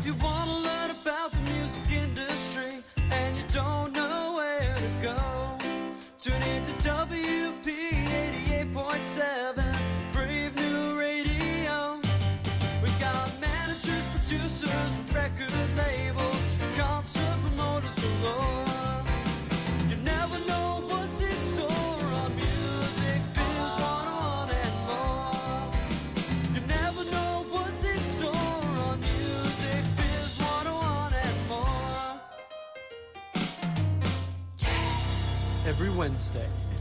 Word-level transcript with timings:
If 0.00 0.06
you 0.06 0.14
want 0.14 0.39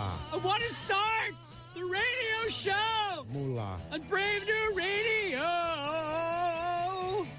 Moolah. 0.00 0.18
I 0.32 0.36
want 0.38 0.62
to 0.62 0.68
start 0.74 1.32
the 1.74 1.82
radio 1.84 2.48
show 2.48 3.26
Moolah. 3.32 3.76
on 3.92 4.00
Brave 4.08 4.44
New 4.46 4.74
Radio. 4.74 5.40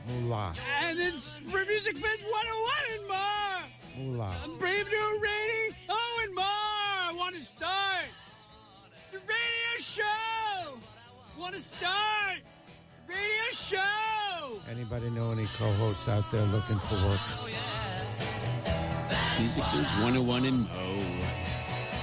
Moolah. 0.08 0.54
And 0.84 1.00
it's 1.00 1.30
for 1.50 1.64
Music 1.66 1.96
Biz 1.96 2.04
101 2.04 2.84
and 2.94 3.08
more. 3.08 3.62
Moolah. 3.98 4.36
On 4.44 4.58
Brave 4.60 4.86
New 4.90 5.20
Radio. 5.24 5.76
Oh, 5.90 6.24
and 6.26 6.36
more. 6.36 6.46
I 6.46 7.14
want 7.18 7.36
to 7.36 7.42
start 7.42 8.06
the 9.12 9.18
radio 9.18 9.74
show. 9.80 10.80
Want 11.40 11.56
to 11.56 11.62
start 11.62 12.38
the 13.08 13.14
radio 13.14 13.50
show. 13.52 14.62
Anybody 14.70 15.10
know 15.12 15.32
any 15.32 15.46
co-hosts 15.58 16.08
out 16.10 16.24
there 16.32 16.46
looking 16.48 16.78
for 16.78 16.96
work? 17.08 17.20
Music 19.40 19.64
Biz 19.74 19.88
101 20.04 20.46
and 20.46 20.70
Mo. 20.70 21.51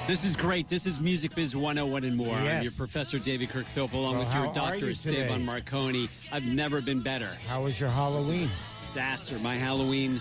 This 0.08 0.24
is 0.24 0.36
great. 0.36 0.70
This 0.70 0.86
is 0.86 1.00
Music 1.00 1.34
Biz 1.34 1.54
101 1.54 2.02
and 2.02 2.16
more. 2.16 2.34
I'm 2.34 2.44
Yes. 2.46 2.62
your 2.62 2.72
Professor 2.72 3.18
David 3.18 3.50
Kirk 3.50 3.66
Philp, 3.66 3.92
along 3.92 4.16
Well, 4.16 4.24
with 4.24 4.34
your 4.34 4.52
Dr. 4.54 4.86
you? 4.86 4.92
Esteban 4.92 5.44
Marcone. 5.44 6.08
I've 6.32 6.46
never 6.46 6.80
been 6.80 7.02
better. 7.02 7.28
How 7.46 7.64
was 7.64 7.78
your 7.78 7.90
Halloween? 7.90 8.48
Disaster. 8.86 9.38
My 9.40 9.56
Halloween. 9.58 10.18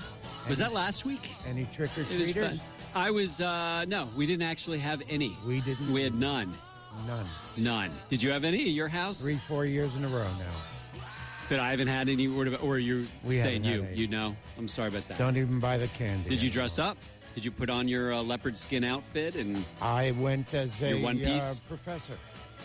Was 0.49 0.58
that 0.58 0.73
last 0.73 1.05
week? 1.05 1.30
Any 1.47 1.69
trick 1.73 1.89
or 1.97 2.03
treaters? 2.03 2.59
I 2.95 3.11
was, 3.11 3.39
uh, 3.39 3.85
no, 3.88 4.09
we 4.17 4.25
didn't 4.25 4.45
actually 4.45 4.80
have 4.80 5.02
any. 5.09 5.38
We 5.47 5.61
didn't. 5.61 5.89
We 5.93 6.03
had 6.03 6.15
none. 6.15 6.53
None. 7.08 7.25
None. 7.55 7.91
Did 8.09 8.21
you 8.21 8.31
have 8.31 8.43
any 8.43 8.59
at 8.63 8.67
your 8.67 8.89
house? 8.89 9.21
Three, 9.21 9.39
four 9.47 9.65
years 9.65 9.95
in 9.95 10.03
a 10.03 10.09
row 10.09 10.23
now. 10.38 11.02
That 11.47 11.61
I 11.61 11.69
haven't 11.69 11.88
had 11.88 12.09
any 12.09 12.27
word 12.27 12.49
of 12.49 12.61
Or 12.61 12.77
you're 12.77 13.05
We 13.23 13.39
saying 13.39 13.63
you. 13.63 13.88
You 13.93 14.08
know. 14.08 14.35
I'm 14.58 14.67
sorry 14.67 14.89
about 14.89 15.08
that. 15.08 15.17
Don't 15.17 15.38
even 15.38 15.61
buy 15.61 15.77
the 15.77 15.88
candy. 15.88 16.30
Did 16.30 16.41
you 16.41 16.49
dress 16.49 16.77
up? 16.77 16.97
Did 17.37 17.45
you 17.45 17.52
put 17.52 17.70
on 17.70 17.87
your 17.87 18.14
uh, 18.14 18.23
leopard 18.23 18.58
skin 18.58 18.83
outfit 18.83 19.36
and 19.36 19.64
I 19.80 20.09
went 20.09 20.55
as 20.55 20.81
a 20.81 20.89
Your 20.95 21.02
one 21.03 21.23
uh, 21.23 21.33
piece? 21.36 21.61
professor. 21.67 22.17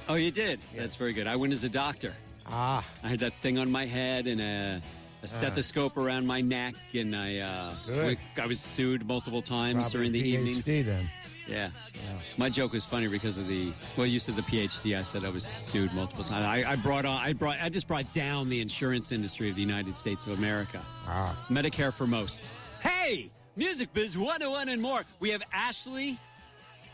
Oh, 0.08 0.14
you 0.14 0.30
did. 0.30 0.60
Yes. 0.72 0.80
That's 0.80 0.96
very 0.96 1.12
good. 1.12 1.26
I 1.28 1.36
went 1.36 1.52
as 1.52 1.62
a 1.62 1.68
doctor. 1.68 2.14
Ah, 2.46 2.82
I 3.04 3.08
had 3.08 3.18
that 3.18 3.34
thing 3.34 3.58
on 3.58 3.70
my 3.70 3.84
head 3.84 4.26
and 4.26 4.40
a, 4.40 4.80
a 5.22 5.28
stethoscope 5.28 5.98
around 5.98 6.26
my 6.26 6.40
neck, 6.40 6.74
and 6.94 7.14
I 7.14 7.40
uh, 7.40 7.72
Good. 7.86 8.18
I 8.40 8.46
was 8.46 8.60
sued 8.60 9.06
multiple 9.06 9.42
times 9.42 9.90
probably 9.90 10.08
during 10.08 10.12
the 10.12 10.22
PhD 10.22 10.66
evening. 10.66 10.84
then. 10.86 11.10
Yeah. 11.46 11.68
my 12.38 12.48
joke 12.48 12.72
was 12.72 12.82
funny 12.86 13.08
because 13.08 13.36
of 13.36 13.48
the 13.48 13.74
well, 13.98 14.06
you 14.06 14.18
said 14.18 14.36
the 14.36 14.42
PhD. 14.42 14.98
I 14.98 15.02
said 15.02 15.26
I 15.26 15.28
was 15.28 15.44
sued 15.44 15.92
multiple 15.92 16.24
times. 16.24 16.46
I, 16.46 16.72
I 16.72 16.76
brought 16.76 17.04
on, 17.04 17.20
I 17.20 17.34
brought, 17.34 17.58
I 17.60 17.68
just 17.68 17.88
brought 17.88 18.10
down 18.14 18.48
the 18.48 18.62
insurance 18.62 19.12
industry 19.12 19.50
of 19.50 19.54
the 19.54 19.60
United 19.60 19.98
States 19.98 20.26
of 20.26 20.38
America. 20.38 20.80
Ah, 21.06 21.36
Medicare 21.50 21.92
for 21.92 22.06
most. 22.06 22.42
Hey, 22.80 23.30
Music 23.56 23.92
Biz 23.92 24.16
101 24.16 24.68
and 24.68 24.80
more. 24.80 25.02
We 25.20 25.30
have 25.30 25.42
Ashley 25.52 26.18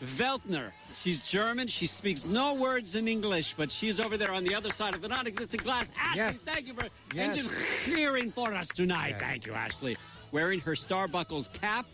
Veltner. 0.02 0.70
She's 1.00 1.20
German. 1.22 1.68
She 1.68 1.86
speaks 1.86 2.24
no 2.24 2.54
words 2.54 2.94
in 2.94 3.06
English, 3.08 3.54
but 3.56 3.70
she's 3.70 4.00
over 4.00 4.16
there 4.16 4.32
on 4.32 4.44
the 4.44 4.54
other 4.54 4.70
side 4.70 4.94
of 4.94 5.02
the 5.02 5.08
non-existent 5.08 5.62
glass. 5.62 5.90
Ashley, 5.98 6.22
Yes. 6.22 6.36
thank 6.38 6.66
you 6.66 6.74
for 6.74 6.88
Yes. 7.14 7.36
engineering 7.86 8.32
for 8.32 8.52
us 8.54 8.68
tonight. 8.68 9.10
Yes. 9.10 9.20
Thank 9.20 9.46
you, 9.46 9.54
Ashley. 9.54 9.96
Wearing 10.32 10.60
her 10.60 10.72
Starbuckles 10.74 11.52
cap. 11.52 11.86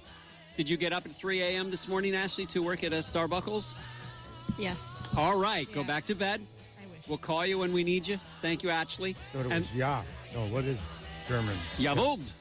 Did 0.56 0.68
you 0.70 0.76
get 0.76 0.92
up 0.92 1.04
at 1.06 1.12
3 1.12 1.42
a.m. 1.42 1.70
this 1.70 1.88
morning, 1.88 2.14
Ashley, 2.14 2.46
to 2.46 2.62
work 2.62 2.84
at 2.84 2.92
a 2.92 2.96
Starbuckles? 2.98 3.76
Yes. 4.58 4.88
All 5.16 5.36
right, 5.36 5.70
go 5.72 5.82
back 5.84 6.04
to 6.06 6.14
bed. 6.14 6.40
I 6.80 6.86
wish. 6.86 7.08
We'll 7.08 7.18
call 7.18 7.44
you 7.46 7.58
when 7.58 7.72
we 7.72 7.84
need 7.84 8.06
you. 8.06 8.20
Thank 8.40 8.62
you, 8.62 8.70
Ashley. 8.70 9.14
thought 9.32 9.46
it 9.46 9.52
and 9.52 9.64
was 9.64 9.74
ja. 9.74 10.02
No, 10.34 10.40
what 10.48 10.64
is 10.64 10.78
German? 11.28 11.56
Jawohl. 11.78 12.32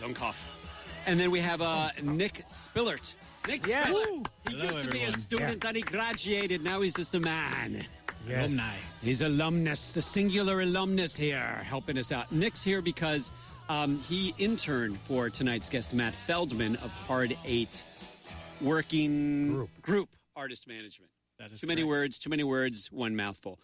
Don't 0.00 0.14
cough. 0.14 0.56
And 1.06 1.20
then 1.20 1.30
we 1.30 1.40
have 1.40 1.60
uh, 1.60 1.90
Nick 2.02 2.44
Spillert. 2.48 3.14
Nick 3.46 3.66
Yes. 3.66 3.88
Spillert. 3.88 4.26
He 4.48 4.56
Hello, 4.56 4.64
used 4.64 4.82
to 4.82 4.88
be 4.90 4.98
a 4.98 5.02
everyone. 5.02 5.20
student, 5.20 5.60
then 5.60 5.74
he 5.74 5.82
graduated. 5.82 6.62
Now 6.64 6.80
he's 6.80 6.94
just 6.94 7.14
a 7.14 7.20
man. 7.20 7.84
Yes. 8.26 8.58
He's 9.02 9.20
alumnus, 9.20 9.92
the 9.92 10.00
singular 10.00 10.62
alumnus 10.62 11.14
here, 11.14 11.60
helping 11.64 11.98
us 11.98 12.10
out. 12.10 12.32
Nick's 12.32 12.62
here 12.62 12.80
because 12.80 13.32
um, 13.68 13.98
he 14.00 14.34
interned 14.38 14.98
for 15.00 15.28
tonight's 15.28 15.68
guest, 15.68 15.92
Matt 15.92 16.14
Feldman 16.14 16.76
of 16.76 16.90
Hard 16.90 17.36
Eight, 17.44 17.82
working 18.62 19.52
Group. 19.52 19.82
group 19.82 20.08
artist 20.36 20.66
management. 20.66 21.10
That 21.38 21.52
is 21.52 21.60
too 21.60 21.66
many 21.66 21.84
words, 21.84 22.18
too 22.18 22.30
many 22.30 22.44
words, 22.44 22.90
one 22.90 23.14
mouthful. 23.14 23.58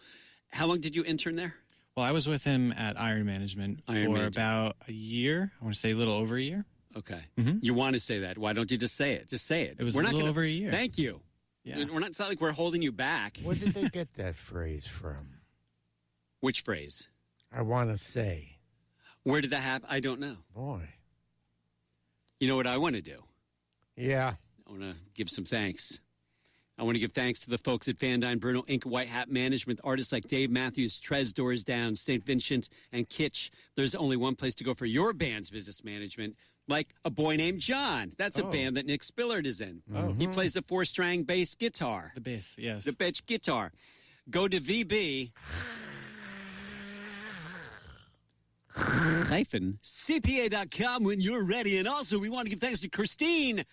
How 0.51 0.67
long 0.67 0.79
did 0.79 0.95
you 0.95 1.03
intern 1.05 1.35
there? 1.35 1.55
Well, 1.97 2.05
I 2.05 2.11
was 2.11 2.27
with 2.27 2.43
him 2.43 2.71
at 2.73 2.99
Iron 2.99 3.25
Management 3.25 3.79
Iron 3.87 4.05
for 4.05 4.09
Management. 4.11 4.35
about 4.35 4.75
a 4.87 4.91
year. 4.93 5.51
I 5.59 5.63
want 5.63 5.73
to 5.73 5.79
say 5.79 5.91
a 5.91 5.95
little 5.95 6.13
over 6.13 6.37
a 6.37 6.41
year. 6.41 6.65
Okay. 6.97 7.21
Mhm. 7.37 7.59
You 7.61 7.73
want 7.73 7.93
to 7.93 7.99
say 7.99 8.19
that. 8.19 8.37
Why 8.37 8.53
don't 8.53 8.69
you 8.71 8.77
just 8.77 8.95
say 8.95 9.13
it? 9.13 9.29
Just 9.29 9.45
say 9.45 9.63
it. 9.63 9.77
It 9.79 9.83
was 9.83 9.95
we're 9.95 10.01
a 10.01 10.03
not 10.05 10.13
little 10.13 10.21
gonna, 10.27 10.31
over 10.31 10.41
a 10.43 10.49
year. 10.49 10.71
Thank 10.71 10.97
you. 10.97 11.21
Yeah. 11.63 11.77
We're 11.77 11.99
not, 11.99 12.09
it's 12.09 12.19
not 12.19 12.29
like 12.29 12.41
we're 12.41 12.51
holding 12.51 12.81
you 12.81 12.91
back. 12.91 13.37
Where 13.43 13.55
did 13.55 13.73
they 13.73 13.87
get 13.89 14.11
that 14.15 14.35
phrase 14.35 14.87
from? 14.87 15.29
Which 16.41 16.61
phrase? 16.61 17.07
I 17.51 17.61
want 17.61 17.91
to 17.91 17.97
say, 17.97 18.57
Where 19.23 19.41
did 19.41 19.51
that 19.51 19.61
happen? 19.61 19.87
I 19.91 19.99
don't 19.99 20.19
know. 20.19 20.37
boy. 20.55 20.89
You 22.39 22.47
know 22.47 22.55
what 22.55 22.65
I 22.67 22.77
want 22.77 22.95
to 22.95 23.01
do? 23.01 23.23
Yeah. 23.95 24.33
I 24.67 24.71
want 24.71 24.81
to 24.81 24.95
give 25.13 25.29
some 25.29 25.45
thanks. 25.45 25.99
I 26.77 26.83
want 26.83 26.95
to 26.95 26.99
give 26.99 27.11
thanks 27.11 27.39
to 27.41 27.49
the 27.49 27.57
folks 27.57 27.87
at 27.87 27.95
Fandine 27.95 28.39
Bruno 28.39 28.63
Inc. 28.63 28.85
White 28.85 29.07
Hat 29.07 29.29
Management, 29.29 29.79
artists 29.83 30.11
like 30.11 30.27
Dave 30.27 30.49
Matthews, 30.49 30.99
Trez 30.99 31.33
Doors 31.33 31.63
Down, 31.63 31.93
St. 31.93 32.23
Vincent, 32.23 32.69
and 32.91 33.07
Kitsch. 33.07 33.49
There's 33.75 33.93
only 33.93 34.17
one 34.17 34.35
place 34.35 34.55
to 34.55 34.63
go 34.63 34.73
for 34.73 34.85
your 34.85 35.13
band's 35.13 35.49
business 35.49 35.83
management, 35.83 36.35
like 36.67 36.95
a 37.05 37.09
boy 37.09 37.35
named 37.35 37.59
John. 37.59 38.13
That's 38.17 38.37
a 38.39 38.43
Oh. 38.43 38.49
band 38.51 38.77
that 38.77 38.85
Nick 38.85 39.01
Spillard 39.03 39.45
is 39.45 39.61
in. 39.61 39.81
Oh. 39.93 40.13
He 40.13 40.25
hmm. 40.25 40.31
plays 40.31 40.53
the 40.53 40.61
four 40.61 40.85
string 40.85 41.23
bass 41.23 41.53
guitar, 41.55 42.13
The 42.15 42.21
bass, 42.21 42.55
yes. 42.57 42.85
the 42.85 42.93
bitch 42.93 43.25
guitar. 43.25 43.71
Go 44.29 44.47
to 44.47 44.59
VB. 44.59 45.31
hyphen 48.73 49.77
CPA.com 49.83 51.03
when 51.03 51.19
you're 51.19 51.43
ready. 51.43 51.77
And 51.77 51.87
also, 51.87 52.17
we 52.17 52.29
want 52.29 52.45
to 52.45 52.49
give 52.49 52.59
thanks 52.59 52.79
to 52.81 52.89
Christine 52.89 53.65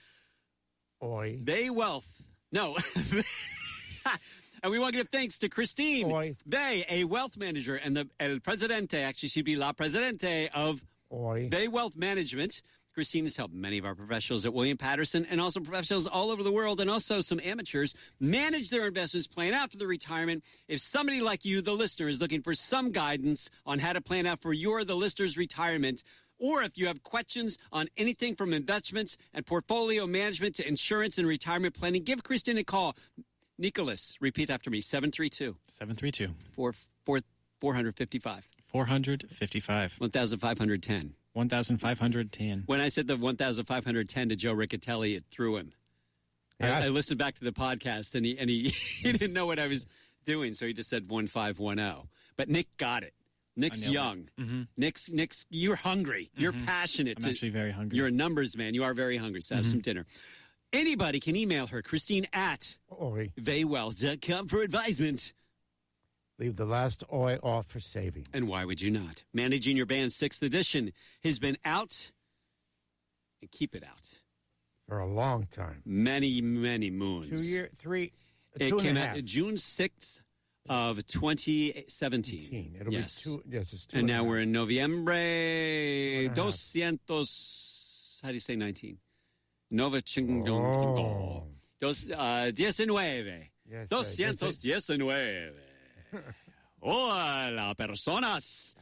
Oi. 1.02 1.38
they 1.42 1.70
Wealth. 1.70 2.27
No. 2.52 2.76
and 4.62 4.70
we 4.70 4.78
want 4.78 4.92
to 4.92 4.98
give 4.98 5.08
thanks 5.10 5.38
to 5.38 5.48
Christine. 5.48 6.10
Oi. 6.10 6.36
They, 6.46 6.84
a 6.88 7.04
wealth 7.04 7.36
manager, 7.36 7.76
and 7.76 7.96
the 7.96 8.08
El 8.18 8.40
Presidente, 8.40 9.02
actually, 9.02 9.28
she'd 9.28 9.44
be 9.44 9.56
La 9.56 9.72
Presidente 9.72 10.48
of 10.54 10.82
Oi. 11.12 11.48
They 11.50 11.68
Wealth 11.68 11.96
Management. 11.96 12.62
Christine 12.98 13.26
has 13.26 13.36
helped 13.36 13.54
many 13.54 13.78
of 13.78 13.84
our 13.84 13.94
professionals 13.94 14.44
at 14.44 14.52
William 14.52 14.76
Paterson 14.76 15.24
and 15.30 15.40
also 15.40 15.60
professionals 15.60 16.08
all 16.08 16.32
over 16.32 16.42
the 16.42 16.50
world 16.50 16.80
and 16.80 16.90
also 16.90 17.20
some 17.20 17.38
amateurs 17.44 17.94
manage 18.18 18.70
their 18.70 18.88
investments 18.88 19.28
plan 19.28 19.54
out 19.54 19.70
for 19.70 19.76
their 19.76 19.86
retirement. 19.86 20.42
If 20.66 20.80
somebody 20.80 21.20
like 21.20 21.44
you, 21.44 21.62
the 21.62 21.74
listener, 21.74 22.08
is 22.08 22.20
looking 22.20 22.42
for 22.42 22.54
some 22.54 22.90
guidance 22.90 23.50
on 23.64 23.78
how 23.78 23.92
to 23.92 24.00
plan 24.00 24.26
out 24.26 24.42
for 24.42 24.52
your, 24.52 24.82
the 24.82 24.96
listener's 24.96 25.36
retirement, 25.36 26.02
or 26.38 26.62
if 26.62 26.78
you 26.78 26.86
have 26.86 27.02
questions 27.02 27.58
on 27.72 27.88
anything 27.96 28.34
from 28.34 28.52
investments 28.52 29.16
and 29.34 29.44
portfolio 29.46 30.06
management 30.06 30.54
to 30.56 30.66
insurance 30.66 31.18
and 31.18 31.26
retirement 31.26 31.74
planning, 31.74 32.02
give 32.04 32.22
Christine 32.22 32.58
a 32.58 32.64
call. 32.64 32.96
Nicholas, 33.58 34.16
repeat 34.20 34.50
after 34.50 34.70
me 34.70 34.80
732 34.80 35.56
732 35.66 36.34
455. 37.50 38.48
455. 38.66 39.96
1,510. 39.98 41.14
1,510. 41.32 42.62
When 42.66 42.80
I 42.80 42.88
said 42.88 43.06
the 43.06 43.16
1,510 43.16 44.28
to 44.28 44.36
Joe 44.36 44.54
Riccitelli, 44.54 45.16
it 45.16 45.24
threw 45.30 45.56
him. 45.56 45.72
I- 46.60 46.86
I, 46.86 46.88
listened 46.88 47.18
back 47.18 47.36
to 47.36 47.44
the 47.44 47.52
podcast 47.52 48.14
and 48.14 48.26
he 48.26 48.36
and 48.38 48.50
he, 48.50 48.68
he 49.02 49.12
didn't 49.12 49.32
know 49.32 49.46
what 49.46 49.58
I 49.58 49.68
was 49.68 49.86
doing, 50.24 50.54
so 50.54 50.66
he 50.66 50.72
just 50.72 50.90
said 50.90 51.08
1510. 51.08 52.08
But 52.36 52.48
Nick 52.48 52.66
got 52.76 53.02
it. 53.02 53.14
Nick's 53.58 53.86
young. 53.86 54.28
Mm-hmm. 54.40 54.62
Nick's 54.76 55.10
Nick's 55.10 55.44
you're 55.50 55.76
hungry. 55.76 56.30
You're 56.36 56.52
passionate. 56.52 57.18
I'm 57.18 57.24
to- 57.24 57.30
actually 57.30 57.50
very 57.50 57.72
hungry. 57.72 57.96
You're 57.98 58.06
a 58.06 58.10
numbers 58.10 58.56
man. 58.56 58.72
You 58.74 58.84
are 58.84 58.94
very 58.94 59.16
hungry. 59.18 59.42
So 59.42 59.56
have 59.56 59.64
Mm-hmm. 59.64 59.70
some 59.72 59.80
dinner. 59.80 60.06
Anybody 60.72 61.18
can 61.18 61.34
email 61.34 61.66
her, 61.68 61.80
Christine 61.82 62.26
at 62.32 62.76
Oi. 63.00 63.32
vaywell.com 63.40 64.48
for 64.48 64.62
advisement. 64.62 65.32
Leave 66.38 66.56
the 66.56 66.66
last 66.66 67.02
oi 67.12 67.36
off 67.42 67.66
for 67.66 67.80
savings. 67.80 68.28
And 68.32 68.48
why 68.48 68.64
would 68.64 68.80
you 68.80 68.90
not? 68.90 69.24
Managing 69.34 69.76
your 69.76 69.86
band's 69.86 70.14
sixth 70.14 70.40
edition 70.42 70.92
has 71.24 71.38
been 71.40 71.56
out 71.64 72.12
and 73.42 73.50
keep 73.50 73.74
it 73.74 73.82
out. 73.82 74.08
For 74.88 74.98
a 75.00 75.06
long 75.06 75.48
time. 75.50 75.82
Many, 75.84 76.40
many 76.40 76.90
moons. 76.90 77.30
Two 77.30 77.46
year, 77.48 77.68
three, 77.74 78.12
It 78.60 78.68
two 78.68 78.78
and 78.78 78.86
came 78.86 78.96
a 78.96 79.00
out. 79.06 79.24
June 79.24 79.54
6th 79.56 80.20
of 80.68 81.06
2017. 81.06 82.38
18. 82.38 82.76
It'll 82.80 82.92
yes. 82.92 83.22
be 83.22 83.30
two. 83.30 83.42
Yes, 83.48 83.72
it's 83.72 83.86
two. 83.86 83.98
and 83.98 84.08
a 84.08 84.12
now 84.12 84.18
half. 84.22 84.26
we're 84.26 84.40
in 84.40 84.52
Noviembre 84.52 86.26
and 86.26 86.34
doscientos. 86.36 88.20
How 88.22 88.28
do 88.28 88.34
you 88.34 88.40
say 88.40 88.56
19? 88.56 88.98
Nova 89.70 90.00
ching 90.00 90.48
Oh. 90.48 91.44
Dos, 91.80 92.06
uh, 92.10 92.50
diecinueve. 92.54 93.50
Yes, 93.70 93.88
Doscientos 93.88 94.58
diecinueve. 94.58 95.52
Hola, 96.82 97.74
personas. 97.76 98.74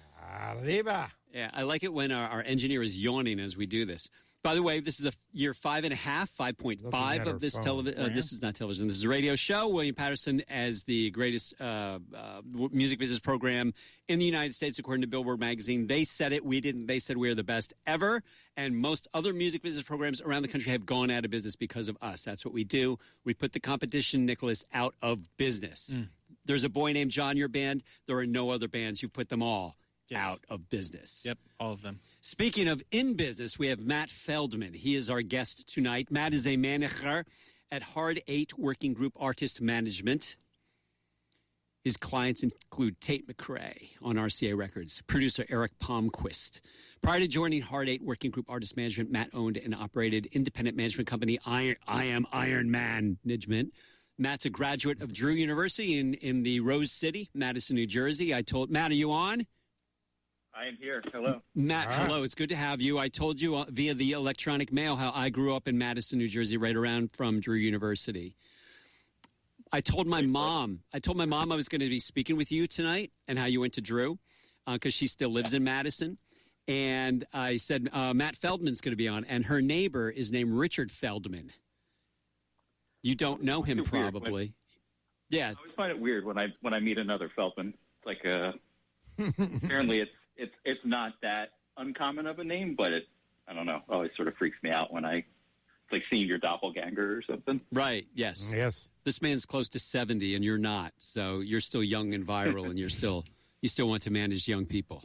Arriba. 0.50 1.10
Yeah, 1.32 1.50
I 1.52 1.62
like 1.64 1.82
it 1.82 1.92
when 1.92 2.12
our, 2.12 2.28
our 2.28 2.42
engineer 2.42 2.82
is 2.82 3.00
yawning 3.02 3.40
as 3.40 3.56
we 3.56 3.66
do 3.66 3.84
this. 3.84 4.08
By 4.46 4.54
the 4.54 4.62
way, 4.62 4.78
this 4.78 5.00
is 5.00 5.10
the 5.10 5.12
year 5.32 5.54
five 5.54 5.82
and 5.82 5.93
a 5.93 5.96
half, 5.96 6.28
five 6.31 6.56
point 6.56 6.78
Looking 6.78 6.93
five 6.93 7.22
at 7.22 7.26
of 7.26 7.40
this 7.40 7.58
television. 7.58 8.00
Uh, 8.00 8.10
this 8.14 8.31
is 8.31 8.43
not 8.43 8.54
television. 8.54 8.87
This 8.87 8.98
is 8.98 9.02
a 9.02 9.08
radio 9.08 9.34
show. 9.34 9.66
William 9.66 9.93
Paterson 9.93 10.40
as 10.48 10.84
the 10.84 11.10
greatest 11.10 11.60
uh, 11.60 11.98
uh, 12.16 12.43
music 12.70 13.00
business 13.00 13.19
program 13.19 13.75
in 14.06 14.20
the 14.20 14.25
United 14.25 14.54
States, 14.54 14.78
according 14.78 15.00
to 15.00 15.08
Billboard 15.08 15.40
magazine. 15.40 15.88
They 15.88 16.04
said 16.04 16.32
it. 16.32 16.44
We 16.44 16.60
didn't. 16.60 16.87
They 16.87 17.00
said 17.00 17.16
we 17.16 17.28
are 17.28 17.34
the 17.34 17.43
best 17.43 17.75
ever. 17.88 18.22
And 18.56 18.76
most 18.76 19.08
other 19.14 19.32
music 19.34 19.62
business 19.62 19.82
programs 19.82 20.20
around 20.20 20.43
the 20.43 20.49
country 20.49 20.70
have 20.70 20.87
gone 20.87 21.10
out 21.10 21.25
of 21.25 21.32
business 21.32 21.56
because 21.56 21.88
of 21.88 21.99
us. 22.00 22.22
That's 22.22 22.44
what 22.44 22.54
we 22.54 22.62
do. 22.62 23.00
We 23.25 23.34
put 23.34 23.52
the 23.52 23.58
competition, 23.58 24.26
Nicholas, 24.26 24.64
out 24.72 24.94
of 25.02 25.26
business. 25.38 25.96
There's 26.44 26.62
a 26.62 26.69
boy 26.69 26.92
named 26.92 27.10
John. 27.10 27.37
Your 27.37 27.49
band. 27.49 27.82
There 28.06 28.16
are 28.19 28.26
no 28.26 28.50
other 28.50 28.69
bands. 28.69 29.02
You've 29.02 29.12
put 29.12 29.28
them 29.28 29.42
all 29.42 29.76
Yes. 30.08 30.25
out 30.25 30.38
of 30.49 30.70
business. 30.70 31.22
Yep, 31.25 31.38
all 31.58 31.72
of 31.72 31.82
them. 31.82 31.99
Speaking 32.28 32.67
of 32.67 32.82
in 32.90 33.14
business, 33.14 33.56
we 33.56 33.69
have 33.69 33.78
Matt 33.78 34.11
Feldman. 34.11 34.75
He 34.75 34.96
is 34.96 35.08
our 35.08 35.23
guest 35.23 35.73
tonight. 35.73 36.08
Matt 36.11 36.34
is 36.34 36.44
a 36.44 36.56
manager 36.56 37.25
at 37.70 37.84
Hard 37.84 38.20
Eight 38.26 38.58
Working 38.58 38.94
Group 38.94 39.12
Artist 39.14 39.61
Management. 39.61 40.37
His 41.84 41.96
clients 41.96 42.43
include 42.43 43.00
Tate 43.00 43.28
McRae 43.28 43.90
on 44.02 44.17
RCA 44.17 44.56
Records, 44.56 45.00
producer 45.06 45.46
Eric 45.49 45.78
Palmquist. 45.78 46.62
Prior 47.00 47.20
to 47.20 47.28
joining 47.28 47.62
Hard 47.62 47.88
Eight 47.88 48.02
Working 48.02 48.32
Group 48.32 48.46
Artist 48.49 48.76
Management, 48.76 49.12
Matt 49.12 49.31
owned 49.32 49.56
and 49.56 49.73
operated 49.73 50.26
independent 50.32 50.76
management 50.76 51.06
company 51.06 51.38
Iron, 51.46 51.76
I 51.87 52.06
Am 52.06 52.26
Iron 52.32 52.73
Man 52.73 53.19
Management. 53.25 53.73
Matt's 54.19 54.46
a 54.46 54.50
graduate 54.50 55.00
of 55.00 55.12
Drew 55.12 55.34
University 55.34 56.00
in, 56.00 56.14
in 56.14 56.43
the 56.43 56.58
Rose 56.58 56.90
City, 56.90 57.31
Madison, 57.34 57.76
New 57.76 57.87
Jersey. 57.87 58.34
I 58.34 58.43
told 58.43 58.69
Matt, 58.69 58.90
are 58.90 58.94
you 58.94 59.12
on? 59.12 59.46
I 60.58 60.66
am 60.66 60.76
here. 60.80 61.02
Hello. 61.12 61.42
Matt, 61.54 61.86
Ah. 61.88 62.04
hello. 62.06 62.22
It's 62.22 62.34
good 62.34 62.48
to 62.48 62.56
have 62.56 62.80
you. 62.80 62.98
I 62.98 63.08
told 63.08 63.40
you 63.40 63.56
uh, 63.56 63.66
via 63.68 63.94
the 63.94 64.12
electronic 64.12 64.72
mail 64.72 64.96
how 64.96 65.12
I 65.14 65.28
grew 65.28 65.54
up 65.54 65.68
in 65.68 65.76
Madison, 65.76 66.18
New 66.18 66.28
Jersey, 66.28 66.56
right 66.56 66.74
around 66.74 67.10
from 67.12 67.40
Drew 67.40 67.56
University. 67.56 68.36
I 69.72 69.80
told 69.80 70.06
my 70.06 70.22
mom, 70.22 70.80
I 70.94 70.98
told 70.98 71.18
my 71.18 71.26
mom 71.26 71.52
I 71.52 71.56
was 71.56 71.68
going 71.68 71.80
to 71.80 71.88
be 71.88 71.98
speaking 71.98 72.36
with 72.36 72.50
you 72.50 72.66
tonight 72.66 73.12
and 73.28 73.38
how 73.38 73.44
you 73.46 73.60
went 73.60 73.74
to 73.74 73.80
Drew 73.82 74.18
because 74.66 74.94
she 74.94 75.06
still 75.06 75.28
lives 75.30 75.52
in 75.54 75.62
Madison. 75.62 76.16
And 76.68 77.24
I 77.34 77.56
said, 77.56 77.88
uh, 77.92 78.14
Matt 78.14 78.34
Feldman's 78.36 78.80
going 78.80 78.92
to 78.92 78.96
be 78.96 79.06
on, 79.08 79.24
and 79.26 79.44
her 79.44 79.60
neighbor 79.60 80.10
is 80.10 80.32
named 80.32 80.52
Richard 80.52 80.90
Feldman. 80.90 81.52
You 83.02 83.14
don't 83.14 83.42
know 83.42 83.62
him, 83.62 83.78
It's 83.78 83.92
weird 83.92 84.04
when- 84.14 84.22
probably. 84.22 84.54
Yeah, 85.28 85.48
I 85.48 85.54
always 85.58 85.72
find 85.76 85.90
it 85.90 85.98
weird 85.98 86.24
when 86.24 86.38
I 86.38 86.46
when 86.62 86.72
I 86.72 86.78
meet 86.78 86.98
another 86.98 87.28
Feldman. 87.34 87.74
It's 87.98 88.06
like 88.06 88.24
uh, 88.24 88.52
apparently 89.64 89.98
it's 89.98 90.12
it's 90.36 90.54
it's 90.64 90.80
not 90.84 91.12
that 91.22 91.50
uncommon 91.76 92.26
of 92.26 92.38
a 92.38 92.44
name, 92.44 92.74
but 92.76 92.92
it 92.92 93.04
I 93.48 93.54
don't 93.54 93.66
know. 93.66 93.82
Always 93.88 94.10
sort 94.16 94.28
of 94.28 94.34
freaks 94.36 94.56
me 94.62 94.70
out 94.70 94.92
when 94.92 95.04
I 95.04 95.16
it's 95.16 95.92
like 95.92 96.02
seeing 96.10 96.26
your 96.26 96.38
doppelganger 96.38 97.16
or 97.16 97.22
something. 97.22 97.60
right. 97.72 98.06
Yes. 98.14 98.52
Yes. 98.54 98.88
this 99.04 99.22
man's 99.22 99.46
close 99.46 99.68
to 99.70 99.78
70 99.78 100.34
and 100.34 100.44
you're 100.44 100.58
not 100.58 100.92
so 100.98 101.38
you're 101.40 101.60
still 101.60 101.84
young 101.84 102.12
and 102.14 102.26
viral 102.26 102.66
and 102.66 102.78
you're 102.78 102.90
still 102.90 103.24
you 103.62 103.68
still 103.68 103.88
want 103.88 104.02
to 104.02 104.10
manage 104.10 104.48
young 104.48 104.66
people 104.66 105.04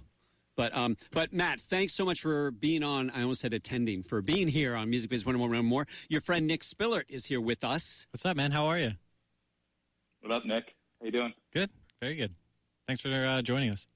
but 0.55 0.75
um 0.75 0.97
but 1.11 1.31
matt 1.31 1.59
thanks 1.61 1.93
so 1.93 2.03
much 2.03 2.19
for 2.21 2.49
being 2.49 2.81
on 2.81 3.11
i 3.11 3.21
almost 3.21 3.41
said 3.41 3.53
attending 3.53 4.01
for 4.01 4.23
being 4.23 4.47
here 4.47 4.75
on 4.75 4.89
music 4.89 5.11
biz 5.11 5.23
101 5.23 5.63
more 5.63 5.85
your 6.09 6.19
friend 6.19 6.47
nick 6.47 6.61
spillert 6.61 7.03
is 7.09 7.25
here 7.25 7.39
with 7.39 7.63
us 7.63 8.07
What's 8.11 8.25
up, 8.25 8.35
man? 8.35 8.51
How 8.51 8.65
are 8.65 8.79
you? 8.79 8.93
What 10.21 10.31
up, 10.31 10.45
Nick? 10.45 10.75
How 10.99 11.05
you 11.05 11.11
doing? 11.11 11.33
Good. 11.53 11.69
Very 12.01 12.15
good. 12.15 12.33
Thanks 12.87 13.01
for 13.01 13.09
uh, 13.09 13.41
joining 13.41 13.69
us. 13.71 13.87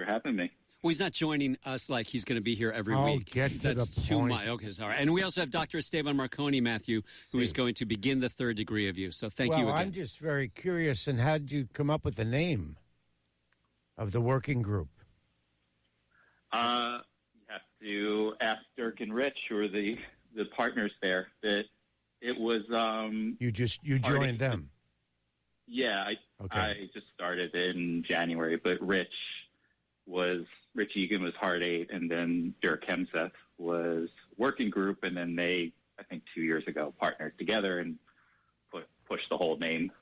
Thanks 0.00 0.08
for 0.22 0.28
having 0.28 0.36
me. 0.36 0.50
well 0.82 0.88
he's 0.90 1.00
not 1.00 1.12
joining 1.12 1.56
us 1.64 1.90
like 1.90 2.06
he's 2.06 2.24
going 2.24 2.36
to 2.36 2.42
be 2.42 2.54
here 2.54 2.70
every 2.70 2.94
Oh, 2.94 3.04
week 3.16 3.30
get 3.30 3.50
to 3.50 3.58
that's 3.58 3.94
the 3.94 4.00
too 4.02 4.14
point. 4.16 4.28
much 4.30 4.46
okay 4.48 4.70
sorry 4.70 4.96
and 4.98 5.12
we 5.12 5.22
also 5.22 5.40
have 5.42 5.50
dr 5.50 5.76
esteban 5.76 6.16
marcone 6.16 6.60
matthew 6.62 7.02
who 7.32 7.40
is 7.40 7.50
See. 7.50 7.54
going 7.56 7.74
to 7.74 7.84
begin 7.86 8.20
the 8.20 8.28
third 8.28 8.56
degree 8.56 8.88
of 8.88 8.96
you 8.96 9.10
so 9.10 9.28
thank 9.28 9.50
well, 9.52 9.60
you 9.60 9.66
again 9.68 9.76
I'm 9.78 9.92
just 9.92 10.18
very 10.18 10.48
curious. 10.48 11.06
And 11.06 11.20
how 11.20 11.38
did 11.38 11.52
you 11.52 11.68
come 11.72 11.90
up 11.90 12.04
with 12.04 12.16
the 12.16 12.24
name 12.24 12.76
of 13.98 14.12
the 14.12 14.20
working 14.20 14.62
group? 14.62 14.88
Uh, 16.52 16.98
you 17.38 17.46
have 17.48 17.60
to 17.82 18.32
ask 18.40 18.60
Dirk 18.76 19.00
and 19.00 19.14
Rich, 19.14 19.36
who 19.48 19.58
are 19.58 19.68
the 19.68 19.96
the 20.34 20.44
partners 20.56 20.92
there. 21.02 21.28
That 21.42 21.64
it 22.20 22.38
was 22.38 22.62
um 22.74 23.36
You 23.40 23.52
just 23.52 23.80
you 23.84 23.98
Already- 24.04 24.26
joined 24.26 24.38
them. 24.38 24.70
yeah 25.66 26.04
I 26.06 26.14
Okay. 26.44 26.58
I 26.58 26.74
just 26.94 27.06
started 27.14 27.54
in 27.54 28.02
January, 28.08 28.56
but 28.62 28.80
Rich 28.80 29.12
was 30.10 30.44
Rich 30.74 30.96
Egan 30.96 31.22
was 31.22 31.34
Hard 31.40 31.62
Eight, 31.62 31.90
and 31.92 32.10
then 32.10 32.54
Dirk 32.60 32.84
Hemsath 32.86 33.32
was 33.58 34.08
Working 34.36 34.70
Group, 34.70 35.04
and 35.04 35.16
then 35.16 35.36
they 35.36 35.72
I 35.98 36.02
think 36.02 36.22
two 36.34 36.42
years 36.42 36.64
ago 36.66 36.92
partnered 36.98 37.38
together 37.38 37.78
and 37.78 37.96
put 38.70 38.86
pushed 39.08 39.28
the 39.30 39.36
whole 39.36 39.56
name 39.56 39.92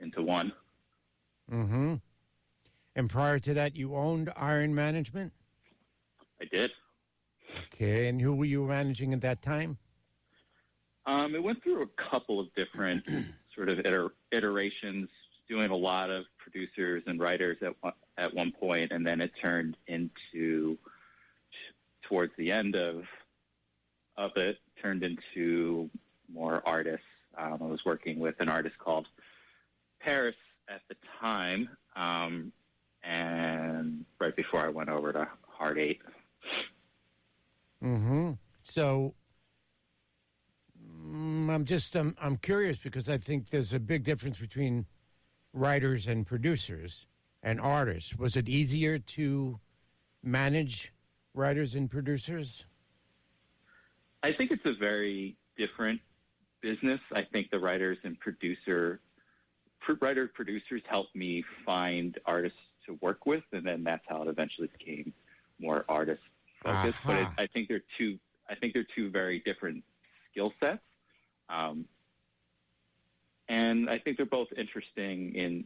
into 0.00 0.22
one. 0.22 0.52
Mm-hmm. 1.50 1.96
And 2.94 3.10
prior 3.10 3.38
to 3.40 3.54
that, 3.54 3.76
you 3.76 3.96
owned 3.96 4.30
Iron 4.36 4.74
Management. 4.74 5.32
I 6.40 6.44
did. 6.44 6.70
Okay. 7.74 8.08
And 8.08 8.20
who 8.20 8.34
were 8.34 8.44
you 8.44 8.64
managing 8.64 9.12
at 9.12 9.20
that 9.22 9.42
time? 9.42 9.78
Um, 11.06 11.34
it 11.34 11.42
went 11.42 11.62
through 11.62 11.82
a 11.82 12.10
couple 12.10 12.38
of 12.38 12.48
different 12.54 13.04
sort 13.54 13.68
of 13.68 13.80
iter- 13.80 14.14
iterations, 14.30 15.08
doing 15.48 15.70
a 15.70 15.76
lot 15.76 16.10
of 16.10 16.24
producers 16.42 17.02
and 17.06 17.20
writers 17.20 17.56
at 17.62 17.74
one, 17.80 17.92
at 18.18 18.34
one 18.34 18.52
point, 18.52 18.92
and 18.92 19.06
then 19.06 19.20
it 19.20 19.32
turned 19.42 19.76
into 19.86 20.78
towards 22.08 22.32
the 22.36 22.52
end 22.52 22.74
of 22.74 23.04
of 24.16 24.30
it 24.36 24.58
turned 24.80 25.02
into 25.02 25.88
more 26.32 26.62
artists. 26.66 27.06
Um, 27.36 27.58
I 27.62 27.66
was 27.66 27.80
working 27.86 28.18
with 28.18 28.34
an 28.40 28.48
artist 28.48 28.76
called 28.78 29.06
Paris 30.00 30.36
at 30.68 30.82
the 30.88 30.96
time, 31.20 31.68
um, 31.96 32.52
and 33.02 34.04
right 34.18 34.36
before 34.36 34.60
I 34.60 34.68
went 34.68 34.90
over 34.90 35.12
to 35.12 35.28
Hard 35.48 35.78
Eight. 35.78 36.00
Mm-hmm. 37.82 38.32
So 38.62 39.14
mm, 41.04 41.48
I'm 41.50 41.64
just 41.64 41.96
I'm 41.96 42.36
curious 42.42 42.78
because 42.78 43.08
I 43.08 43.18
think 43.18 43.50
there's 43.50 43.72
a 43.72 43.80
big 43.80 44.04
difference 44.04 44.38
between 44.38 44.86
writers 45.52 46.06
and 46.06 46.26
producers 46.26 47.06
and 47.42 47.60
artists. 47.60 48.16
Was 48.16 48.36
it 48.36 48.48
easier 48.48 48.98
to 48.98 49.60
manage 50.22 50.92
writers 51.34 51.74
and 51.74 51.90
producers? 51.90 52.64
I 54.22 54.32
think 54.32 54.50
it's 54.50 54.64
a 54.64 54.74
very 54.78 55.36
different 55.56 56.00
business. 56.60 57.00
I 57.12 57.22
think 57.32 57.50
the 57.50 57.58
writers 57.58 57.98
and 58.04 58.18
producer, 58.20 59.00
writer 60.00 60.30
producers 60.32 60.82
helped 60.88 61.14
me 61.16 61.44
find 61.66 62.16
artists 62.24 62.58
to 62.86 62.98
work 63.00 63.26
with, 63.26 63.42
and 63.52 63.66
then 63.66 63.82
that's 63.84 64.04
how 64.08 64.22
it 64.22 64.28
eventually 64.28 64.68
became 64.78 65.12
more 65.60 65.84
artist 65.88 66.22
focused. 66.62 66.98
But 67.04 67.16
it, 67.16 67.28
I 67.38 67.46
think 67.48 67.68
they're 67.68 67.82
two. 67.98 68.18
I 68.48 68.54
think 68.54 68.74
they're 68.74 68.86
two 68.94 69.10
very 69.10 69.40
different 69.40 69.82
skill 70.30 70.52
sets, 70.62 70.82
um, 71.48 71.84
and 73.52 73.90
I 73.90 73.98
think 73.98 74.16
they're 74.16 74.24
both 74.24 74.48
interesting 74.56 75.34
in 75.34 75.64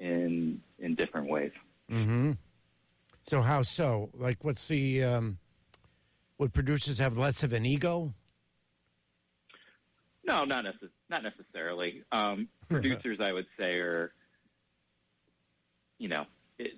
in 0.00 0.60
in 0.78 0.94
different 0.94 1.28
ways. 1.28 1.52
Mm-hmm. 1.90 2.32
So 3.26 3.42
how 3.42 3.62
so? 3.62 4.08
Like, 4.14 4.42
what's 4.42 4.66
the 4.68 5.04
um, 5.04 5.38
would 6.38 6.54
producers 6.54 6.98
have 6.98 7.18
less 7.18 7.42
of 7.42 7.52
an 7.52 7.66
ego? 7.66 8.14
No, 10.26 10.44
not 10.44 10.64
necess- 10.64 10.88
not 11.10 11.22
necessarily. 11.22 12.02
Um, 12.10 12.48
producers, 12.70 13.18
I 13.20 13.32
would 13.32 13.46
say, 13.58 13.74
are 13.74 14.12
you 15.98 16.08
know 16.08 16.24
it, 16.58 16.72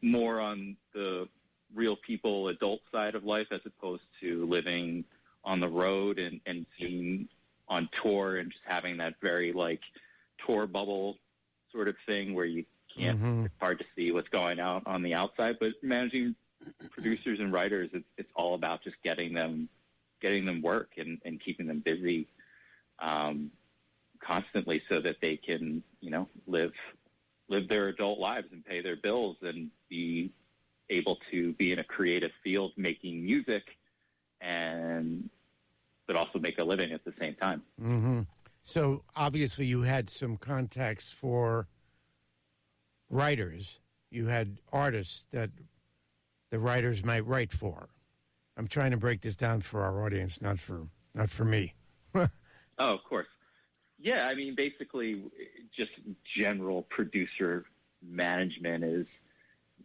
more 0.00 0.40
on 0.40 0.76
the 0.94 1.28
real 1.74 1.96
people, 1.96 2.48
adult 2.48 2.82
side 2.92 3.16
of 3.16 3.24
life, 3.24 3.48
as 3.50 3.60
opposed 3.66 4.04
to 4.20 4.46
living 4.46 5.04
on 5.44 5.58
the 5.58 5.68
road 5.68 6.20
and 6.20 6.40
and 6.46 6.66
being 6.78 7.28
on 7.70 7.88
tour 8.02 8.36
and 8.36 8.50
just 8.50 8.64
having 8.66 8.98
that 8.98 9.14
very 9.22 9.52
like 9.52 9.80
tour 10.44 10.66
bubble 10.66 11.16
sort 11.72 11.88
of 11.88 11.94
thing 12.04 12.34
where 12.34 12.44
you 12.44 12.64
can't. 12.94 13.18
Mhm. 13.18 13.46
It's 13.46 13.54
hard 13.60 13.78
to 13.78 13.84
see 13.96 14.10
what's 14.10 14.28
going 14.28 14.58
out 14.58 14.82
on 14.86 15.02
the 15.02 15.14
outside, 15.14 15.56
but 15.60 15.72
managing 15.82 16.34
producers 16.90 17.38
and 17.40 17.52
writers, 17.52 17.88
it's, 17.94 18.08
it's 18.18 18.30
all 18.34 18.54
about 18.54 18.82
just 18.82 18.96
getting 19.02 19.32
them 19.32 19.68
getting 20.20 20.44
them 20.44 20.60
work 20.60 20.90
and, 20.98 21.18
and 21.24 21.40
keeping 21.40 21.66
them 21.66 21.78
busy 21.78 22.26
um, 22.98 23.50
constantly 24.18 24.82
so 24.86 25.00
that 25.00 25.16
they 25.22 25.36
can, 25.36 25.82
you 26.00 26.10
know, 26.10 26.28
live 26.46 26.72
live 27.48 27.68
their 27.68 27.88
adult 27.88 28.18
lives 28.18 28.48
and 28.52 28.64
pay 28.64 28.80
their 28.82 28.96
bills 28.96 29.36
and 29.42 29.70
be 29.88 30.30
able 30.90 31.18
to 31.30 31.52
be 31.54 31.72
in 31.72 31.78
a 31.78 31.84
creative 31.84 32.30
field 32.44 32.72
making 32.76 33.24
music 33.24 33.62
and 34.40 35.30
but 36.10 36.16
also 36.16 36.40
make 36.40 36.58
a 36.58 36.64
living 36.64 36.90
at 36.90 37.04
the 37.04 37.12
same 37.20 37.36
time. 37.36 37.62
Mm-hmm. 37.80 38.22
So 38.64 39.04
obviously, 39.14 39.66
you 39.66 39.82
had 39.82 40.10
some 40.10 40.36
contacts 40.36 41.12
for 41.12 41.68
writers. 43.08 43.78
You 44.10 44.26
had 44.26 44.58
artists 44.72 45.28
that 45.30 45.50
the 46.50 46.58
writers 46.58 47.04
might 47.04 47.24
write 47.24 47.52
for. 47.52 47.90
I'm 48.56 48.66
trying 48.66 48.90
to 48.90 48.96
break 48.96 49.20
this 49.20 49.36
down 49.36 49.60
for 49.60 49.84
our 49.84 50.04
audience, 50.04 50.42
not 50.42 50.58
for 50.58 50.88
not 51.14 51.30
for 51.30 51.44
me. 51.44 51.74
Oh, 52.82 52.94
of 52.94 53.04
course. 53.04 53.26
Yeah, 53.98 54.26
I 54.26 54.34
mean, 54.34 54.54
basically, 54.56 55.22
just 55.76 55.90
general 56.34 56.86
producer 56.88 57.66
management 58.02 58.84
is 58.84 59.06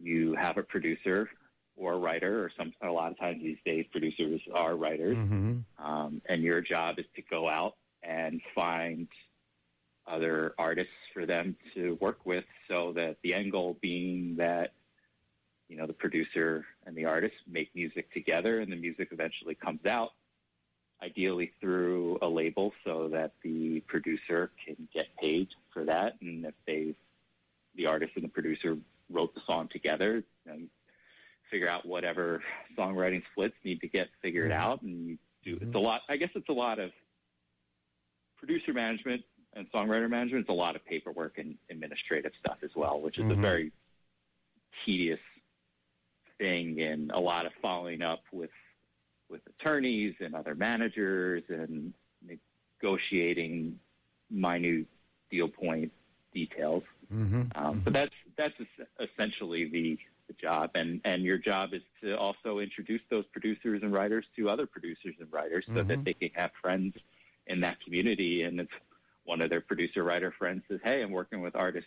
you 0.00 0.34
have 0.34 0.56
a 0.56 0.62
producer 0.62 1.28
or 1.76 1.92
a 1.92 1.98
writer, 1.98 2.44
or 2.44 2.50
some 2.56 2.72
a 2.82 2.90
lot 2.90 3.10
of 3.12 3.18
times 3.18 3.42
these 3.42 3.58
days 3.64 3.84
producers 3.92 4.40
are 4.54 4.74
writers, 4.76 5.16
Mm-hmm. 5.16 5.58
um, 5.84 6.22
and 6.26 6.42
your 6.42 6.60
job 6.60 6.98
is 6.98 7.04
to 7.16 7.22
go 7.22 7.48
out 7.48 7.76
and 8.02 8.40
find 8.54 9.08
other 10.06 10.54
artists 10.58 10.92
for 11.12 11.26
them 11.26 11.56
to 11.74 11.98
work 12.00 12.18
with, 12.24 12.44
so 12.68 12.92
that 12.92 13.16
the 13.22 13.34
end 13.34 13.52
goal 13.52 13.76
being 13.80 14.36
that 14.36 14.72
you 15.68 15.76
know 15.76 15.86
the 15.86 15.92
producer 15.92 16.64
and 16.86 16.96
the 16.96 17.04
artist 17.04 17.34
make 17.46 17.74
music 17.74 18.12
together, 18.12 18.60
and 18.60 18.70
the 18.70 18.76
music 18.76 19.08
eventually 19.10 19.54
comes 19.54 19.84
out 19.86 20.10
ideally 21.02 21.52
through 21.60 22.18
a 22.22 22.26
label 22.26 22.72
so 22.84 23.08
that 23.08 23.32
the 23.42 23.80
producer 23.80 24.50
can 24.64 24.88
get 24.94 25.06
paid 25.20 25.48
for 25.74 25.84
that. 25.84 26.16
And 26.22 26.46
if 26.46 26.54
they, 26.66 26.94
the 27.74 27.86
artist 27.86 28.12
and 28.14 28.24
the 28.24 28.28
producer 28.28 28.78
wrote 29.10 29.34
the 29.34 29.42
song 29.46 29.68
together, 29.70 30.22
you 30.46 30.50
know, 30.50 30.56
you 30.56 30.68
figure 31.50 31.68
out 31.68 31.86
whatever 31.86 32.42
songwriting 32.76 33.22
splits 33.32 33.54
need 33.64 33.80
to 33.80 33.88
get 33.88 34.08
figured 34.22 34.50
Mhm. 34.50 34.54
out. 34.56 34.82
And 34.82 35.06
you 35.08 35.18
do, 35.44 35.56
Mhm. 35.56 35.62
it's 35.68 35.74
a 35.74 35.78
lot, 35.78 36.02
I 36.08 36.16
guess 36.16 36.30
it's 36.34 36.48
a 36.48 36.52
lot 36.52 36.78
of 36.78 36.92
producer 38.36 38.72
management 38.72 39.24
and 39.54 39.70
songwriter 39.72 40.08
management. 40.10 40.42
It's 40.42 40.50
a 40.50 40.52
lot 40.52 40.76
of 40.76 40.84
paperwork 40.84 41.38
and 41.38 41.56
administrative 41.70 42.32
stuff 42.38 42.58
as 42.62 42.74
well, 42.74 43.00
which 43.00 43.18
is 43.18 43.30
a 43.30 43.34
Mhm. 43.34 43.40
very 43.40 43.72
tedious 44.84 45.20
thing 46.38 46.80
and 46.82 47.10
a 47.12 47.18
lot 47.18 47.46
of 47.46 47.54
following 47.54 48.02
up 48.02 48.22
with 48.32 48.50
with 49.28 49.44
attorneys 49.48 50.14
and 50.20 50.36
other 50.36 50.54
managers 50.54 51.42
and 51.48 51.92
negotiating 52.22 53.80
minute 54.30 54.86
deal 55.30 55.48
point 55.48 55.92
details. 56.32 56.84
Mm-hmm. 57.12 57.42
Um, 57.56 57.80
But 57.80 57.92
that's 57.92 58.14
that's 58.36 58.54
essentially 59.00 59.64
the, 59.64 59.98
the 60.28 60.34
job, 60.34 60.70
and 60.74 61.00
and 61.04 61.22
your 61.22 61.38
job 61.38 61.74
is 61.74 61.82
to 62.02 62.16
also 62.16 62.58
introduce 62.58 63.02
those 63.10 63.24
producers 63.32 63.82
and 63.82 63.92
writers 63.92 64.24
to 64.36 64.48
other 64.50 64.66
producers 64.66 65.14
and 65.20 65.32
writers, 65.32 65.64
so 65.74 65.82
Mhm. 65.82 65.88
that 65.88 66.04
they 66.04 66.14
can 66.14 66.30
have 66.34 66.50
friends 66.60 66.94
in 67.46 67.60
that 67.60 67.80
community. 67.80 68.42
And 68.42 68.60
if 68.60 68.68
one 69.24 69.40
of 69.40 69.50
their 69.50 69.60
producer 69.60 70.02
writer 70.04 70.32
friends 70.32 70.62
says, 70.68 70.80
"Hey, 70.84 71.02
I'm 71.02 71.10
working 71.10 71.40
with 71.40 71.56
artist." 71.56 71.86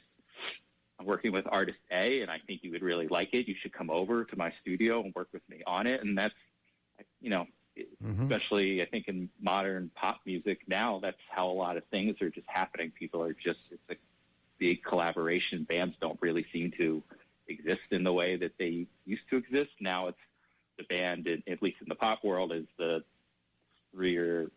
I'm 1.00 1.05
working 1.05 1.31
with 1.31 1.46
artist 1.48 1.79
A, 1.91 2.22
and 2.22 2.29
I 2.29 2.39
think 2.46 2.62
you 2.62 2.72
would 2.72 2.81
really 2.81 3.08
like 3.08 3.34
it. 3.34 3.48
You 3.48 3.55
should 3.62 3.72
come 3.72 3.89
over 3.89 4.25
to 4.25 4.36
my 4.38 4.51
studio 4.62 5.01
and 5.01 5.15
work 5.15 5.29
with 5.31 5.48
me 5.48 5.63
on 5.65 5.88
it. 5.88 6.03
And 6.03 6.17
that's, 6.17 6.36
you 7.22 7.29
know, 7.29 7.48
Mm-hmm. 8.03 8.24
especially 8.24 8.81
I 8.81 8.86
think 8.86 9.08
in 9.08 9.29
modern 9.39 9.91
pop 9.96 10.19
music 10.25 10.67
now, 10.67 11.00
that's 11.00 11.22
how 11.29 11.48
a 11.50 11.53
lot 11.53 11.77
of 11.77 11.86
things 11.86 12.22
are 12.22 12.29
just 12.29 12.48
happening. 12.50 12.91
People 12.91 13.24
are 13.24 13.34
just 13.34 13.60
it's 13.72 13.81
a 13.89 13.96
big 14.58 14.84
collaboration. 14.84 15.63
Bands 15.63 15.96
don't 16.01 16.22
really 16.22 16.46
seem 16.51 16.72
to 16.72 17.01
exist 17.49 17.81
in 17.91 18.03
the 18.03 18.13
way 18.13 18.37
that 18.37 18.51
they 18.57 18.87
used 19.05 19.23
to 19.29 19.37
exist. 19.37 19.71
Now 19.81 20.07
it's 20.07 20.17
the 20.77 20.83
band, 20.85 21.27
at 21.27 21.61
least 21.61 21.77
in 21.81 21.89
the 21.89 21.95
pop 21.95 22.23
world, 22.23 22.53
is 22.53 22.65
the 22.77 23.03
three 23.93 24.15
or 24.17 24.49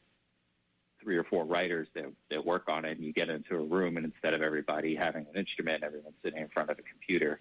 three 1.02 1.16
or 1.16 1.24
four 1.24 1.44
writers 1.44 1.88
that 1.94 2.04
that 2.30 2.44
work 2.44 2.68
on 2.68 2.84
it. 2.84 2.92
And 2.92 3.04
you 3.04 3.12
get 3.12 3.28
into 3.28 3.56
a 3.56 3.62
room, 3.62 3.96
and 3.96 4.06
instead 4.06 4.34
of 4.34 4.42
everybody 4.42 4.94
having 4.94 5.26
an 5.32 5.36
instrument, 5.36 5.82
everyone's 5.82 6.14
sitting 6.22 6.40
in 6.40 6.48
front 6.48 6.70
of 6.70 6.78
a 6.78 6.82
computer, 6.82 7.40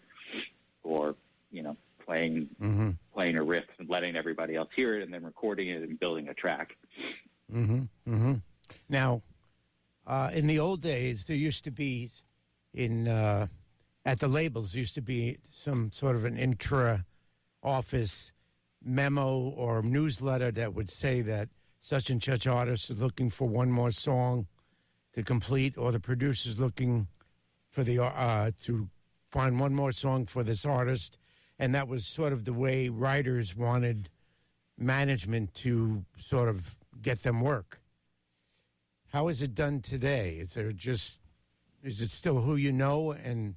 or 0.84 1.16
you 1.52 1.64
know, 1.64 1.78
playing 2.06 2.50
Mm-hmm. 2.62 2.92
playing 3.14 3.38
a 3.38 3.44
riff 3.44 3.66
and 3.78 3.90
letting 3.90 4.16
everybody 4.16 4.56
else 4.56 4.70
hear 4.76 4.96
it, 4.96 5.04
and 5.04 5.14
then 5.14 5.24
recording 5.24 5.70
it 5.70 5.82
and 5.84 6.00
building 6.00 6.30
a 6.30 6.34
track. 6.34 6.76
Mm-hmm. 7.54 7.82
Mm-hmm. 8.08 8.34
Now, 8.90 9.22
uh, 10.08 10.32
in 10.34 10.48
the 10.48 10.60
old 10.60 10.82
days, 10.82 11.28
there 11.28 11.36
used 11.38 11.66
to 11.66 11.72
be 11.72 12.10
in 12.74 13.08
uh, 13.08 13.48
at 14.06 14.20
the 14.20 14.28
labels 14.28 14.74
used 14.76 14.96
to 14.96 15.02
be 15.02 15.38
some 15.50 15.92
sort 15.92 16.16
of 16.16 16.26
an 16.26 16.38
intra 16.38 17.06
office 17.64 18.32
memo 18.84 19.38
or 19.38 19.82
newsletter 19.84 20.52
that 20.52 20.74
would 20.74 20.90
say 20.90 21.22
that 21.22 21.50
such 21.80 22.10
and 22.10 22.24
such 22.24 22.48
artist 22.48 22.90
is 22.90 23.00
looking 23.00 23.30
for 23.30 23.48
one 23.48 23.72
more 23.72 23.92
song 23.92 24.48
to 25.14 25.24
complete, 25.24 25.78
or 25.78 25.92
the 25.92 26.00
producer's 26.00 26.60
looking 26.60 27.08
for 27.70 27.84
the 27.84 28.00
uh, 28.00 28.52
to 28.64 28.90
find 29.30 29.60
one 29.60 29.74
more 29.74 29.92
song 29.92 30.26
for 30.26 30.44
this 30.44 30.66
artist, 30.66 31.18
and 31.60 31.76
that 31.76 31.88
was 31.88 32.06
sort 32.06 32.34
of 32.34 32.46
the 32.46 32.54
way 32.54 32.90
writers 32.90 33.56
wanted 33.56 34.10
management 34.78 35.54
to 35.54 36.06
sort 36.18 36.50
of 36.50 36.78
get 37.02 37.24
them 37.24 37.42
work. 37.42 37.82
How 39.10 39.28
is 39.28 39.42
it 39.42 39.54
done 39.54 39.82
today? 39.82 40.38
Is 40.40 40.54
there 40.54 40.72
just 40.72 41.22
is 41.84 42.02
it 42.02 42.10
still 42.10 42.42
who 42.42 42.56
you 42.56 42.72
know 42.72 43.12
and 43.12 43.56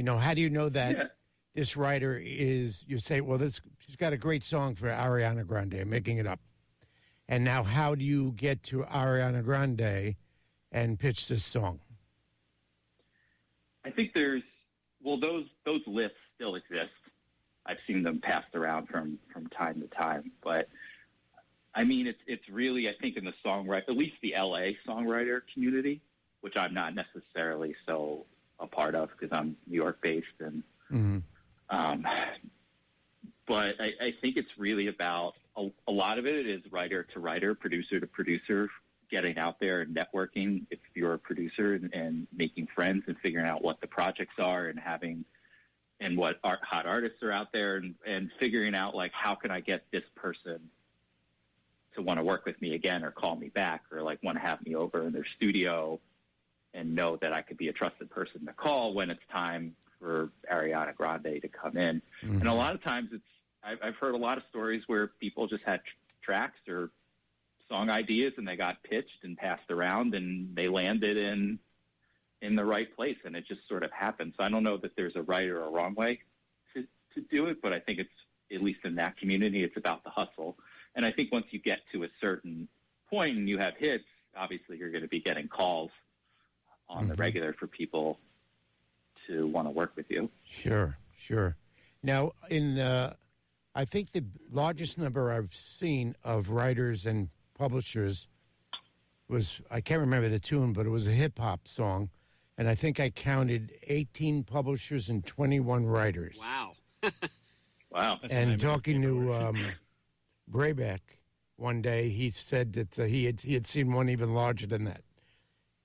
you 0.00 0.04
know 0.04 0.16
how 0.16 0.32
do 0.32 0.40
you 0.40 0.48
know 0.48 0.70
that 0.70 0.96
Yeah. 0.96 1.04
this 1.54 1.76
writer 1.76 2.18
is 2.24 2.82
you 2.88 2.96
say 2.96 3.20
well 3.20 3.36
this 3.36 3.60
she's 3.80 3.96
got 3.96 4.14
a 4.14 4.16
great 4.16 4.42
song 4.42 4.74
for 4.74 4.88
Ariana 4.88 5.46
Grande 5.46 5.74
I'm 5.74 5.90
making 5.90 6.16
it 6.16 6.26
up 6.26 6.40
and 7.28 7.44
now 7.44 7.62
how 7.62 7.94
do 7.94 8.02
you 8.02 8.32
get 8.32 8.62
to 8.64 8.84
Ariana 8.84 9.44
Grande 9.44 10.16
and 10.72 10.98
pitch 10.98 11.28
this 11.28 11.44
song 11.44 11.80
I 13.84 13.90
think 13.90 14.14
there's 14.14 14.42
well 15.02 15.20
those 15.20 15.44
those 15.66 15.82
lists 15.86 16.16
still 16.34 16.54
exist. 16.54 16.92
I've 17.66 17.76
seen 17.86 18.02
them 18.02 18.20
passed 18.20 18.54
around 18.54 18.88
from 18.88 19.18
from 19.34 19.48
time 19.48 19.82
to 19.82 19.86
time, 19.88 20.32
but 20.42 20.70
I 21.74 21.84
mean 21.84 22.06
it's 22.06 22.20
it's 22.26 22.48
really 22.48 22.88
I 22.88 22.92
think 23.02 23.18
in 23.18 23.24
the 23.26 23.34
songwriter 23.44 23.82
at 23.88 23.96
least 23.98 24.16
the 24.22 24.32
LA 24.34 24.72
songwriter 24.88 25.42
community, 25.52 26.00
which 26.40 26.56
I'm 26.56 26.72
not 26.72 26.94
necessarily 26.94 27.74
so 27.84 28.24
a 28.60 28.66
part 28.66 28.94
of 28.94 29.10
because 29.10 29.36
I'm 29.36 29.56
New 29.66 29.76
York 29.76 30.00
based 30.02 30.26
and 30.40 30.62
mm-hmm. 30.90 31.18
um, 31.70 32.06
but 33.46 33.74
I, 33.80 33.90
I 34.00 34.14
think 34.20 34.36
it's 34.36 34.50
really 34.58 34.86
about 34.86 35.34
a, 35.56 35.68
a 35.88 35.92
lot 35.92 36.18
of 36.18 36.26
it 36.26 36.46
is 36.46 36.60
writer 36.70 37.02
to 37.14 37.20
writer, 37.20 37.54
producer 37.54 37.98
to 37.98 38.06
producer, 38.06 38.68
getting 39.10 39.38
out 39.38 39.58
there 39.58 39.80
and 39.80 39.96
networking 39.96 40.66
if 40.70 40.78
you're 40.94 41.14
a 41.14 41.18
producer 41.18 41.74
and, 41.74 41.92
and 41.92 42.26
making 42.32 42.68
friends 42.74 43.02
and 43.08 43.16
figuring 43.22 43.46
out 43.46 43.62
what 43.62 43.80
the 43.80 43.86
projects 43.86 44.34
are 44.38 44.68
and 44.68 44.78
having 44.78 45.24
and 45.98 46.16
what 46.16 46.38
art, 46.44 46.60
hot 46.62 46.86
artists 46.86 47.22
are 47.22 47.32
out 47.32 47.48
there 47.52 47.76
and, 47.76 47.94
and 48.06 48.30
figuring 48.38 48.74
out 48.74 48.94
like 48.94 49.12
how 49.12 49.34
can 49.34 49.50
I 49.50 49.60
get 49.60 49.82
this 49.90 50.04
person 50.14 50.70
to 51.94 52.02
want 52.02 52.18
to 52.18 52.24
work 52.24 52.46
with 52.46 52.60
me 52.62 52.74
again 52.74 53.04
or 53.04 53.10
call 53.10 53.34
me 53.34 53.48
back 53.48 53.82
or 53.92 54.02
like 54.02 54.22
want 54.22 54.38
to 54.38 54.42
have 54.42 54.64
me 54.64 54.76
over 54.76 55.04
in 55.06 55.12
their 55.12 55.26
studio 55.36 56.00
and 56.74 56.94
know 56.94 57.16
that 57.16 57.32
I 57.32 57.42
could 57.42 57.56
be 57.56 57.68
a 57.68 57.72
trusted 57.72 58.10
person 58.10 58.46
to 58.46 58.52
call 58.52 58.94
when 58.94 59.10
it's 59.10 59.22
time 59.32 59.74
for 59.98 60.30
Ariana 60.50 60.94
Grande 60.94 61.40
to 61.42 61.48
come 61.48 61.76
in. 61.76 62.02
And 62.22 62.32
a 62.32 62.36
mm-hmm. 62.36 62.48
lot 62.48 62.74
of 62.74 62.82
times 62.82 63.10
it's 63.12 63.22
I've, 63.62 63.78
I've 63.82 63.96
heard 63.96 64.14
a 64.14 64.18
lot 64.18 64.38
of 64.38 64.44
stories 64.50 64.82
where 64.86 65.08
people 65.20 65.46
just 65.46 65.62
had 65.64 65.80
tr- 65.84 66.32
tracks 66.32 66.58
or 66.68 66.90
song 67.68 67.90
ideas 67.90 68.32
and 68.36 68.48
they 68.48 68.56
got 68.56 68.82
pitched 68.82 69.22
and 69.22 69.36
passed 69.36 69.70
around 69.70 70.14
and 70.14 70.54
they 70.56 70.68
landed 70.68 71.16
in 71.16 71.58
in 72.42 72.56
the 72.56 72.64
right 72.64 72.94
place, 72.96 73.18
and 73.24 73.36
it 73.36 73.44
just 73.46 73.60
sort 73.68 73.82
of 73.82 73.92
happens. 73.92 74.32
So 74.38 74.44
I 74.44 74.48
don't 74.48 74.62
know 74.62 74.78
that 74.78 74.96
there's 74.96 75.14
a 75.14 75.22
right 75.22 75.46
or 75.46 75.62
a 75.62 75.70
wrong 75.70 75.94
way 75.94 76.20
to 76.74 76.84
to 77.14 77.20
do 77.30 77.46
it, 77.46 77.60
but 77.60 77.72
I 77.72 77.80
think 77.80 77.98
it's 77.98 78.10
at 78.52 78.62
least 78.62 78.80
in 78.84 78.96
that 78.96 79.16
community, 79.18 79.62
it's 79.62 79.76
about 79.76 80.02
the 80.04 80.10
hustle. 80.10 80.56
And 80.94 81.06
I 81.06 81.12
think 81.12 81.30
once 81.30 81.46
you 81.50 81.60
get 81.60 81.80
to 81.92 82.02
a 82.04 82.08
certain 82.20 82.68
point 83.08 83.36
and 83.36 83.48
you 83.48 83.58
have 83.58 83.74
hits, 83.78 84.04
obviously 84.36 84.76
you're 84.78 84.90
going 84.90 85.02
to 85.02 85.08
be 85.08 85.20
getting 85.20 85.46
calls 85.46 85.90
on 86.90 87.06
the 87.08 87.14
Mhm. 87.14 87.18
regular 87.20 87.52
for 87.52 87.66
people 87.66 88.18
to 89.26 89.46
want 89.46 89.66
to 89.66 89.70
work 89.70 89.94
with 89.96 90.10
you. 90.10 90.30
Sure, 90.44 90.98
sure. 91.16 91.56
Now, 92.02 92.32
in 92.50 92.78
uh, 92.78 93.14
I 93.74 93.84
think 93.84 94.12
the 94.12 94.24
largest 94.50 94.98
number 94.98 95.30
I've 95.32 95.54
seen 95.54 96.16
of 96.24 96.50
writers 96.50 97.06
and 97.06 97.30
publishers 97.54 98.26
was 99.28 99.60
I 99.70 99.80
can't 99.80 100.00
remember 100.00 100.28
the 100.28 100.40
tune, 100.40 100.72
but 100.72 100.86
it 100.86 100.90
was 100.90 101.06
a 101.06 101.12
hip 101.12 101.38
hop 101.38 101.68
song, 101.68 102.10
and 102.58 102.68
I 102.68 102.74
think 102.74 102.98
I 102.98 103.10
counted 103.10 103.72
18 103.86 104.42
publishers 104.44 105.08
and 105.08 105.24
21 105.24 105.86
writers. 105.86 106.36
Wow. 106.38 106.72
Wow. 107.92 108.18
That's 108.22 108.32
and 108.32 108.60
talking 108.60 109.02
to 109.02 109.08
paperwork. 109.08 109.42
um, 109.42 109.72
Brayback 110.48 111.00
one 111.56 111.82
day, 111.82 112.08
he 112.08 112.30
said 112.30 112.72
that 112.74 112.96
uh, 113.00 113.02
he 113.04 113.24
had 113.24 113.40
he 113.40 113.54
had 113.54 113.66
seen 113.66 113.92
one 113.92 114.08
even 114.08 114.32
larger 114.32 114.68
than 114.68 114.84
that 114.84 115.02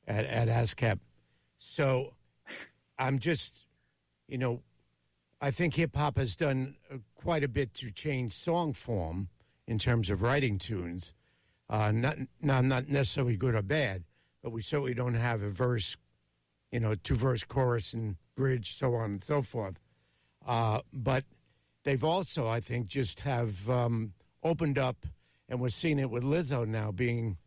at 0.08 0.26
at 0.26 0.48
ASCAP. 0.48 1.00
So 1.58 2.14
I'm 2.98 3.20
just, 3.20 3.66
you 4.28 4.38
know, 4.38 4.62
I 5.42 5.52
think 5.52 5.76
hip 5.76 5.96
hop 5.96 6.18
has 6.18 6.36
done 6.36 6.76
uh, 6.92 6.98
quite 7.16 7.44
a 7.44 7.48
bit 7.48 7.74
to 7.76 7.92
change 7.92 8.34
song 8.34 8.74
form 8.74 9.30
in 9.68 9.80
terms 9.80 10.10
of 10.10 10.22
writing 10.22 10.58
tunes. 10.58 11.14
Uh, 11.70 11.92
not 11.92 12.18
not 12.42 12.64
not 12.64 12.88
necessarily 12.88 13.36
good 13.36 13.56
or 13.56 13.62
bad, 13.62 14.04
but 14.44 14.52
we 14.52 14.62
certainly 14.62 14.94
don't 14.94 15.16
have 15.16 15.42
a 15.42 15.50
verse, 15.50 15.98
you 16.72 16.80
know, 16.80 16.96
two 16.96 17.16
verse 17.16 17.44
chorus 17.44 17.94
and 17.94 18.18
bridge, 18.36 18.76
so 18.76 18.94
on 18.94 19.12
and 19.12 19.24
so 19.24 19.42
forth. 19.42 19.80
Uh, 20.46 20.82
but 20.94 21.24
they've 21.84 22.04
also, 22.04 22.48
I 22.48 22.60
think, 22.60 22.88
just 22.88 23.22
have 23.22 23.68
um, 23.68 24.14
opened 24.44 24.78
up, 24.78 25.08
and 25.50 25.60
we're 25.60 25.70
seeing 25.70 25.98
it 25.98 26.12
with 26.12 26.24
Lizzo 26.24 26.68
now 26.68 26.92
being 26.92 27.38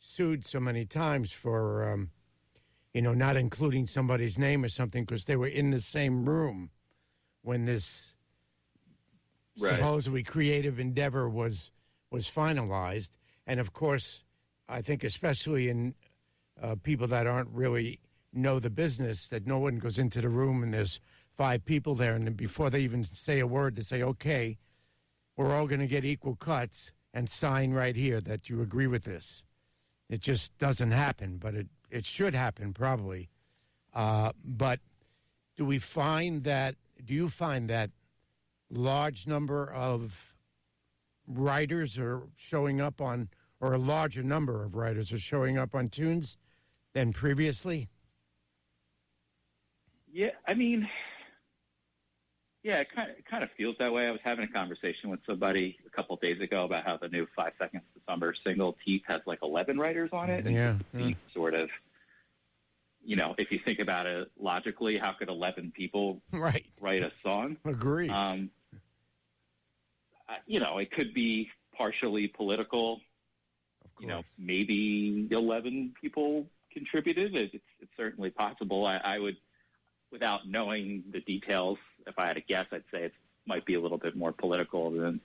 sued 0.00 0.46
so 0.46 0.58
many 0.58 0.84
times 0.86 1.30
for, 1.30 1.88
um, 1.88 2.10
you 2.94 3.02
know, 3.02 3.14
not 3.14 3.36
including 3.36 3.86
somebody's 3.86 4.38
name 4.38 4.64
or 4.64 4.68
something 4.68 5.04
because 5.04 5.26
they 5.26 5.36
were 5.36 5.46
in 5.46 5.70
the 5.70 5.80
same 5.80 6.28
room 6.28 6.70
when 7.42 7.66
this 7.66 8.14
Right. 9.58 9.76
supposedly 9.76 10.22
creative 10.22 10.80
endeavor 10.80 11.28
was 11.28 11.70
was 12.10 12.28
finalized. 12.30 13.18
And 13.46 13.60
of 13.60 13.72
course, 13.72 14.24
I 14.68 14.80
think 14.80 15.04
especially 15.04 15.68
in 15.68 15.94
uh, 16.60 16.76
people 16.82 17.06
that 17.08 17.26
aren't 17.26 17.50
really 17.50 18.00
know 18.32 18.58
the 18.58 18.70
business, 18.70 19.28
that 19.28 19.46
no 19.46 19.58
one 19.58 19.78
goes 19.78 19.98
into 19.98 20.20
the 20.20 20.28
room 20.28 20.62
and 20.62 20.72
there's 20.72 21.00
five 21.32 21.64
people 21.64 21.94
there, 21.94 22.14
and 22.14 22.26
then 22.26 22.34
before 22.34 22.70
they 22.70 22.80
even 22.80 23.04
say 23.04 23.38
a 23.38 23.46
word, 23.46 23.76
they 23.76 23.82
say, 23.82 24.02
"Okay, 24.02 24.58
we're 25.36 25.54
all 25.54 25.66
going 25.66 25.80
to 25.80 25.86
get 25.86 26.04
equal 26.04 26.36
cuts 26.36 26.92
and 27.12 27.28
sign 27.28 27.72
right 27.72 27.96
here 27.96 28.20
that 28.20 28.48
you 28.48 28.62
agree 28.62 28.86
with 28.86 29.04
this." 29.04 29.44
It 30.10 30.20
just 30.20 30.58
doesn't 30.58 30.90
happen, 30.90 31.38
but 31.38 31.54
it 31.54 31.68
it 31.88 32.04
should 32.04 32.34
happen 32.34 32.74
probably. 32.74 33.30
Uh, 33.94 34.32
but 34.44 34.80
do 35.56 35.64
we 35.64 35.78
find 35.78 36.42
that? 36.44 36.74
Do 37.02 37.14
you 37.14 37.28
find 37.28 37.70
that 37.70 37.90
large 38.70 39.26
number 39.26 39.70
of 39.72 40.34
writers 41.28 41.96
are 41.96 42.22
showing 42.36 42.80
up 42.80 43.00
on, 43.00 43.28
or 43.60 43.72
a 43.72 43.78
larger 43.78 44.24
number 44.24 44.64
of 44.64 44.74
writers 44.74 45.12
are 45.12 45.18
showing 45.20 45.56
up 45.56 45.76
on 45.76 45.88
tunes 45.88 46.36
than 46.92 47.12
previously? 47.12 47.88
Yeah, 50.12 50.30
I 50.48 50.54
mean, 50.54 50.88
yeah, 52.62 52.80
it 52.80 52.88
kind 52.94 53.10
of, 53.10 53.16
it 53.18 53.24
kind 53.26 53.42
of 53.42 53.50
feels 53.56 53.76
that 53.78 53.92
way. 53.92 54.06
I 54.06 54.10
was 54.10 54.20
having 54.22 54.44
a 54.44 54.48
conversation 54.52 55.08
with 55.10 55.20
somebody 55.26 55.78
a 55.86 55.90
couple 55.90 56.14
of 56.14 56.20
days 56.20 56.40
ago 56.40 56.64
about 56.64 56.84
how 56.84 56.96
the 56.98 57.08
new 57.08 57.26
Five 57.34 57.52
Seconds 57.58 57.82
to 57.94 58.00
Summer 58.06 58.34
single 58.44 58.76
Teeth 58.84 59.02
has 59.06 59.20
like 59.26 59.38
11 59.42 59.78
writers 59.78 60.10
on 60.12 60.28
it. 60.30 60.46
And 60.46 60.54
Yeah, 60.54 61.10
sort 61.32 61.54
of, 61.54 61.70
you 63.02 63.16
know, 63.16 63.34
if 63.38 63.50
you 63.50 63.58
think 63.64 63.78
about 63.78 64.06
it 64.06 64.30
logically, 64.38 64.98
how 64.98 65.12
could 65.12 65.28
11 65.28 65.72
people 65.74 66.20
Right. 66.32 66.66
write 66.80 67.02
a 67.02 67.12
song? 67.22 67.56
Agree. 67.64 68.08
Um, 68.10 68.50
you 70.46 70.60
know, 70.60 70.78
it 70.78 70.90
could 70.92 71.12
be 71.14 71.50
partially 71.76 72.28
political. 72.28 73.00
of 73.84 73.90
You 74.00 74.06
know, 74.08 74.22
maybe 74.38 75.26
11 75.30 75.94
people 76.00 76.46
contributed. 76.72 77.34
It's, 77.34 77.54
it's 77.80 77.90
certainly 77.96 78.30
possible. 78.30 78.86
I, 78.86 78.98
I 79.02 79.18
would, 79.18 79.36
without 80.12 80.46
knowing 80.48 81.04
the 81.10 81.20
details, 81.20 81.78
if 82.06 82.18
I 82.18 82.26
had 82.26 82.34
to 82.34 82.40
guess, 82.42 82.66
I'd 82.72 82.84
say 82.92 83.04
it 83.04 83.12
might 83.46 83.64
be 83.64 83.74
a 83.74 83.80
little 83.80 83.98
bit 83.98 84.16
more 84.16 84.32
political 84.32 84.90
than 84.90 85.20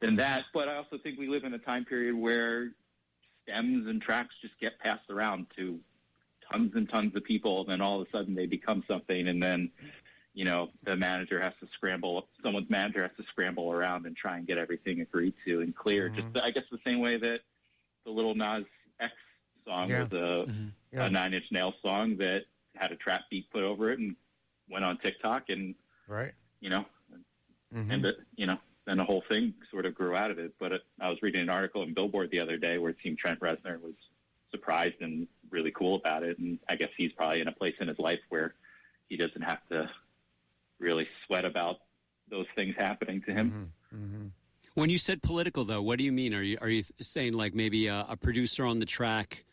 than 0.00 0.16
that. 0.16 0.44
But 0.52 0.68
I 0.68 0.76
also 0.76 0.98
think 0.98 1.18
we 1.18 1.28
live 1.28 1.44
in 1.44 1.54
a 1.54 1.58
time 1.58 1.84
period 1.84 2.14
where 2.14 2.70
stems 3.42 3.86
and 3.86 4.02
tracks 4.02 4.34
just 4.42 4.58
get 4.60 4.78
passed 4.78 5.08
around 5.10 5.46
to 5.56 5.78
tons 6.50 6.72
and 6.74 6.88
tons 6.90 7.14
of 7.16 7.24
people, 7.24 7.60
and 7.60 7.70
then 7.70 7.80
all 7.80 8.00
of 8.00 8.06
a 8.06 8.10
sudden 8.10 8.34
they 8.34 8.46
become 8.46 8.84
something, 8.88 9.28
and 9.28 9.42
then 9.42 9.70
you 10.34 10.44
know 10.44 10.70
the 10.84 10.96
manager 10.96 11.40
has 11.40 11.52
to 11.60 11.68
scramble. 11.74 12.28
Someone's 12.42 12.68
manager 12.70 13.02
has 13.02 13.12
to 13.16 13.22
scramble 13.30 13.70
around 13.72 14.06
and 14.06 14.16
try 14.16 14.36
and 14.36 14.46
get 14.46 14.58
everything 14.58 15.00
agreed 15.00 15.34
to 15.46 15.60
and 15.60 15.74
clear. 15.74 16.10
Mhm. 16.10 16.16
Just 16.16 16.44
I 16.44 16.50
guess 16.50 16.64
the 16.70 16.80
same 16.84 16.98
way 17.00 17.16
that 17.16 17.40
the 18.04 18.10
Lil 18.10 18.34
Nas 18.34 18.64
X 19.00 19.12
song 19.64 19.88
Yeah. 19.88 20.02
was 20.02 20.12
a, 20.12 20.68
Yeah. 20.92 21.06
a 21.06 21.10
Nine 21.10 21.32
Inch 21.34 21.50
Nails 21.50 21.74
song 21.80 22.16
that 22.18 22.44
had 22.76 22.92
a 22.92 22.96
trap 22.96 23.22
beat 23.30 23.48
put 23.50 23.62
over 23.62 23.90
it 23.90 23.98
and 23.98 24.16
went 24.68 24.84
on 24.84 24.98
TikTok, 24.98 25.48
and 25.48 25.74
right. 26.08 26.32
you 26.60 26.70
know 26.70 26.84
Mhm. 27.74 27.90
and 27.92 28.04
it, 28.04 28.16
you 28.36 28.46
know, 28.46 28.58
then 28.86 28.98
the 28.98 29.04
whole 29.04 29.24
thing 29.28 29.52
sort 29.70 29.84
of 29.84 29.94
grew 29.96 30.14
out 30.14 30.30
of 30.30 30.38
it. 30.38 30.54
But 30.60 30.70
it, 30.72 30.82
I 31.00 31.08
was 31.08 31.20
reading 31.22 31.40
an 31.40 31.50
article 31.50 31.82
in 31.82 31.92
Billboard 31.92 32.30
the 32.30 32.38
other 32.38 32.56
day 32.56 32.78
where 32.78 32.90
it 32.90 32.96
seemed 33.02 33.18
Trent 33.18 33.40
Reznor 33.40 33.80
was 33.80 33.94
surprised 34.52 35.00
and 35.00 35.26
really 35.50 35.72
cool 35.72 35.96
about 35.96 36.22
it, 36.22 36.38
and 36.38 36.60
I 36.68 36.76
guess 36.76 36.90
he's 36.96 37.10
probably 37.12 37.40
in 37.40 37.48
a 37.48 37.52
place 37.52 37.74
in 37.80 37.88
his 37.88 37.98
life 37.98 38.20
where 38.28 38.54
he 39.08 39.16
doesn't 39.16 39.42
have 39.42 39.58
to 39.70 39.90
really 40.78 41.08
sweat 41.26 41.44
about 41.44 41.80
those 42.30 42.46
things 42.54 42.74
happening 42.78 43.22
to 43.22 43.32
him. 43.32 43.72
Mhm. 43.92 43.98
Mhm. 43.98 44.30
When 44.74 44.88
you 44.90 44.98
said 44.98 45.20
political, 45.22 45.64
though, 45.64 45.82
what 45.82 45.98
do 45.98 46.04
you 46.04 46.12
mean? 46.12 46.32
Are 46.32 46.42
you 46.42 46.58
are 46.60 46.68
you 46.68 46.84
saying 47.00 47.32
like 47.32 47.54
maybe 47.54 47.88
a, 47.88 48.06
a 48.08 48.16
producer 48.16 48.64
on 48.64 48.78
the 48.78 48.86
track 48.86 49.44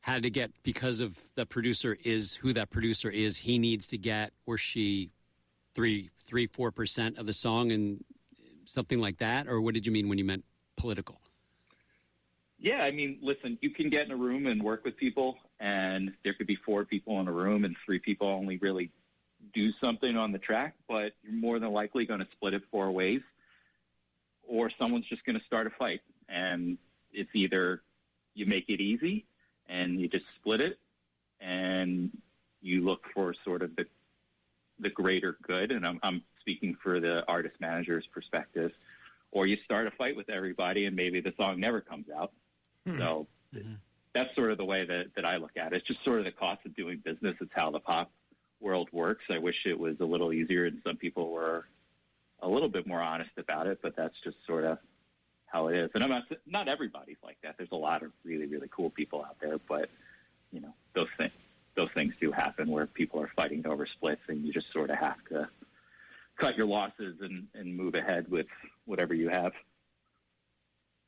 had 0.00 0.22
to 0.22 0.30
get 0.30 0.52
because 0.62 1.00
of 1.00 1.18
the 1.34 1.44
producer 1.46 1.96
is 2.04 2.34
who 2.34 2.52
that 2.52 2.70
producer 2.70 3.10
is, 3.10 3.38
he 3.38 3.58
needs 3.58 3.86
to 3.88 3.98
get 3.98 4.32
or 4.46 4.58
she 4.58 5.10
three 5.74 6.10
three 6.26 6.46
four 6.46 6.70
percent 6.70 7.18
of 7.18 7.26
the 7.26 7.32
song 7.32 7.72
and 7.72 8.04
something 8.64 9.00
like 9.00 9.18
that, 9.18 9.46
or 9.48 9.60
what 9.60 9.74
did 9.74 9.84
you 9.86 9.92
mean 9.92 10.08
when 10.08 10.18
you 10.18 10.24
meant 10.24 10.44
political? 10.76 11.20
Yeah, 12.58 12.82
I 12.82 12.92
mean, 12.92 13.18
listen, 13.20 13.58
you 13.60 13.70
can 13.70 13.90
get 13.90 14.06
in 14.06 14.12
a 14.12 14.16
room 14.16 14.46
and 14.46 14.62
work 14.62 14.84
with 14.84 14.96
people, 14.96 15.36
and 15.60 16.12
there 16.22 16.32
could 16.32 16.46
be 16.46 16.56
four 16.56 16.84
people 16.84 17.20
in 17.20 17.28
a 17.28 17.32
room, 17.32 17.64
and 17.64 17.76
three 17.84 17.98
people 17.98 18.26
only 18.26 18.56
really 18.56 18.90
do 19.52 19.70
something 19.82 20.16
on 20.16 20.32
the 20.32 20.38
track, 20.38 20.74
but 20.88 21.12
you're 21.22 21.34
more 21.34 21.58
than 21.58 21.72
likely 21.72 22.06
going 22.06 22.20
to 22.20 22.26
split 22.32 22.54
it 22.54 22.62
four 22.70 22.90
ways, 22.90 23.20
or 24.48 24.70
someone's 24.78 25.06
just 25.06 25.24
going 25.26 25.38
to 25.38 25.44
start 25.44 25.66
a 25.66 25.70
fight. 25.70 26.00
And 26.28 26.78
it's 27.12 27.28
either 27.34 27.82
you 28.34 28.46
make 28.46 28.64
it 28.68 28.80
easy 28.80 29.26
and 29.68 30.00
you 30.00 30.08
just 30.08 30.24
split 30.40 30.62
it, 30.62 30.78
and 31.40 32.10
you 32.62 32.82
look 32.82 33.04
for 33.12 33.34
sort 33.44 33.60
of 33.60 33.76
the 33.76 33.84
the 34.78 34.90
greater 34.90 35.36
good, 35.42 35.72
and 35.72 35.86
I'm, 35.86 36.00
I'm 36.02 36.22
speaking 36.40 36.76
for 36.82 37.00
the 37.00 37.24
artist 37.28 37.56
manager's 37.60 38.06
perspective, 38.12 38.72
or 39.30 39.46
you 39.46 39.56
start 39.64 39.86
a 39.86 39.90
fight 39.92 40.16
with 40.16 40.30
everybody, 40.30 40.86
and 40.86 40.94
maybe 40.94 41.20
the 41.20 41.32
song 41.38 41.60
never 41.60 41.80
comes 41.80 42.06
out. 42.16 42.32
Hmm. 42.86 42.98
So 42.98 43.26
mm-hmm. 43.54 43.74
that's 44.12 44.34
sort 44.34 44.50
of 44.50 44.58
the 44.58 44.64
way 44.64 44.84
that, 44.84 45.06
that 45.16 45.24
I 45.24 45.36
look 45.36 45.56
at 45.56 45.72
it. 45.72 45.76
It's 45.76 45.86
just 45.86 46.04
sort 46.04 46.18
of 46.18 46.24
the 46.24 46.32
cost 46.32 46.64
of 46.66 46.74
doing 46.76 47.00
business. 47.04 47.36
It's 47.40 47.52
how 47.54 47.70
the 47.70 47.80
pop 47.80 48.10
world 48.60 48.88
works. 48.92 49.24
I 49.30 49.38
wish 49.38 49.56
it 49.66 49.78
was 49.78 49.96
a 50.00 50.04
little 50.04 50.32
easier 50.32 50.66
and 50.66 50.80
some 50.84 50.96
people 50.96 51.30
were 51.30 51.66
a 52.40 52.48
little 52.48 52.68
bit 52.68 52.86
more 52.86 53.00
honest 53.00 53.30
about 53.36 53.66
it, 53.66 53.78
but 53.82 53.96
that's 53.96 54.14
just 54.24 54.36
sort 54.46 54.64
of 54.64 54.78
how 55.46 55.68
it 55.68 55.76
is. 55.76 55.90
And 55.94 56.02
I'm 56.02 56.10
not, 56.10 56.24
not 56.46 56.68
everybody's 56.68 57.16
like 57.22 57.36
that. 57.42 57.56
There's 57.56 57.72
a 57.72 57.76
lot 57.76 58.02
of 58.02 58.10
really, 58.24 58.46
really 58.46 58.68
cool 58.70 58.90
people 58.90 59.24
out 59.24 59.36
there, 59.40 59.58
but 59.68 59.88
you 60.50 60.60
know, 60.60 60.74
those 60.94 61.08
things, 61.18 61.32
those 61.76 61.88
things 61.94 62.14
do 62.20 62.30
happen 62.32 62.68
where 62.70 62.86
people 62.86 63.20
are 63.20 63.30
fighting 63.34 63.66
over 63.66 63.86
splits 63.86 64.20
and 64.28 64.44
you 64.46 64.52
just 64.52 64.72
sort 64.72 64.90
of 64.90 64.96
have 64.98 65.16
to 65.30 65.48
cut 66.38 66.56
your 66.56 66.66
losses 66.66 67.16
and, 67.20 67.46
and 67.54 67.76
move 67.76 67.94
ahead 67.94 68.28
with 68.30 68.46
whatever 68.86 69.14
you 69.14 69.28
have. 69.28 69.52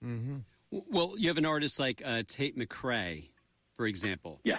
Mhm. 0.04 0.44
Well, 0.70 1.14
you 1.16 1.28
have 1.28 1.38
an 1.38 1.46
artist 1.46 1.78
like 1.78 2.02
uh, 2.04 2.22
Tate 2.26 2.58
McRae, 2.58 3.28
for 3.76 3.86
example. 3.86 4.40
Yeah. 4.44 4.58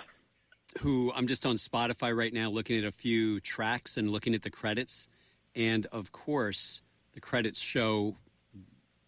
who 0.81 1.11
I'm 1.15 1.25
just 1.27 1.45
on 1.45 1.55
Spotify 1.55 2.15
right 2.15 2.31
now 2.33 2.49
looking 2.49 2.77
at 2.77 2.83
a 2.83 2.91
few 2.91 3.39
tracks 3.39 3.97
and 3.97 4.11
looking 4.11 4.35
at 4.35 4.43
the 4.43 4.49
credits. 4.51 5.09
And 5.55 5.85
of 5.87 6.11
course, 6.11 6.81
the 7.13 7.19
credits 7.19 7.59
show 7.59 8.15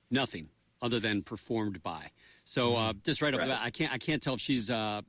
nothing 0.09 0.49
other 0.81 0.99
than 0.99 1.21
performed 1.21 1.83
by. 1.83 2.09
So 2.45 2.75
uh, 2.75 2.93
just 3.03 3.21
right 3.21 3.33
up 3.33 3.39
Right. 3.41 3.47
the 3.47 3.53
bat, 3.53 3.61
I 3.63 3.69
can't 3.69 3.91
I 3.93 3.97
can't 3.99 4.21
tell 4.21 4.33
if 4.33 4.41
she's 4.41 4.71
uh, 4.71 5.01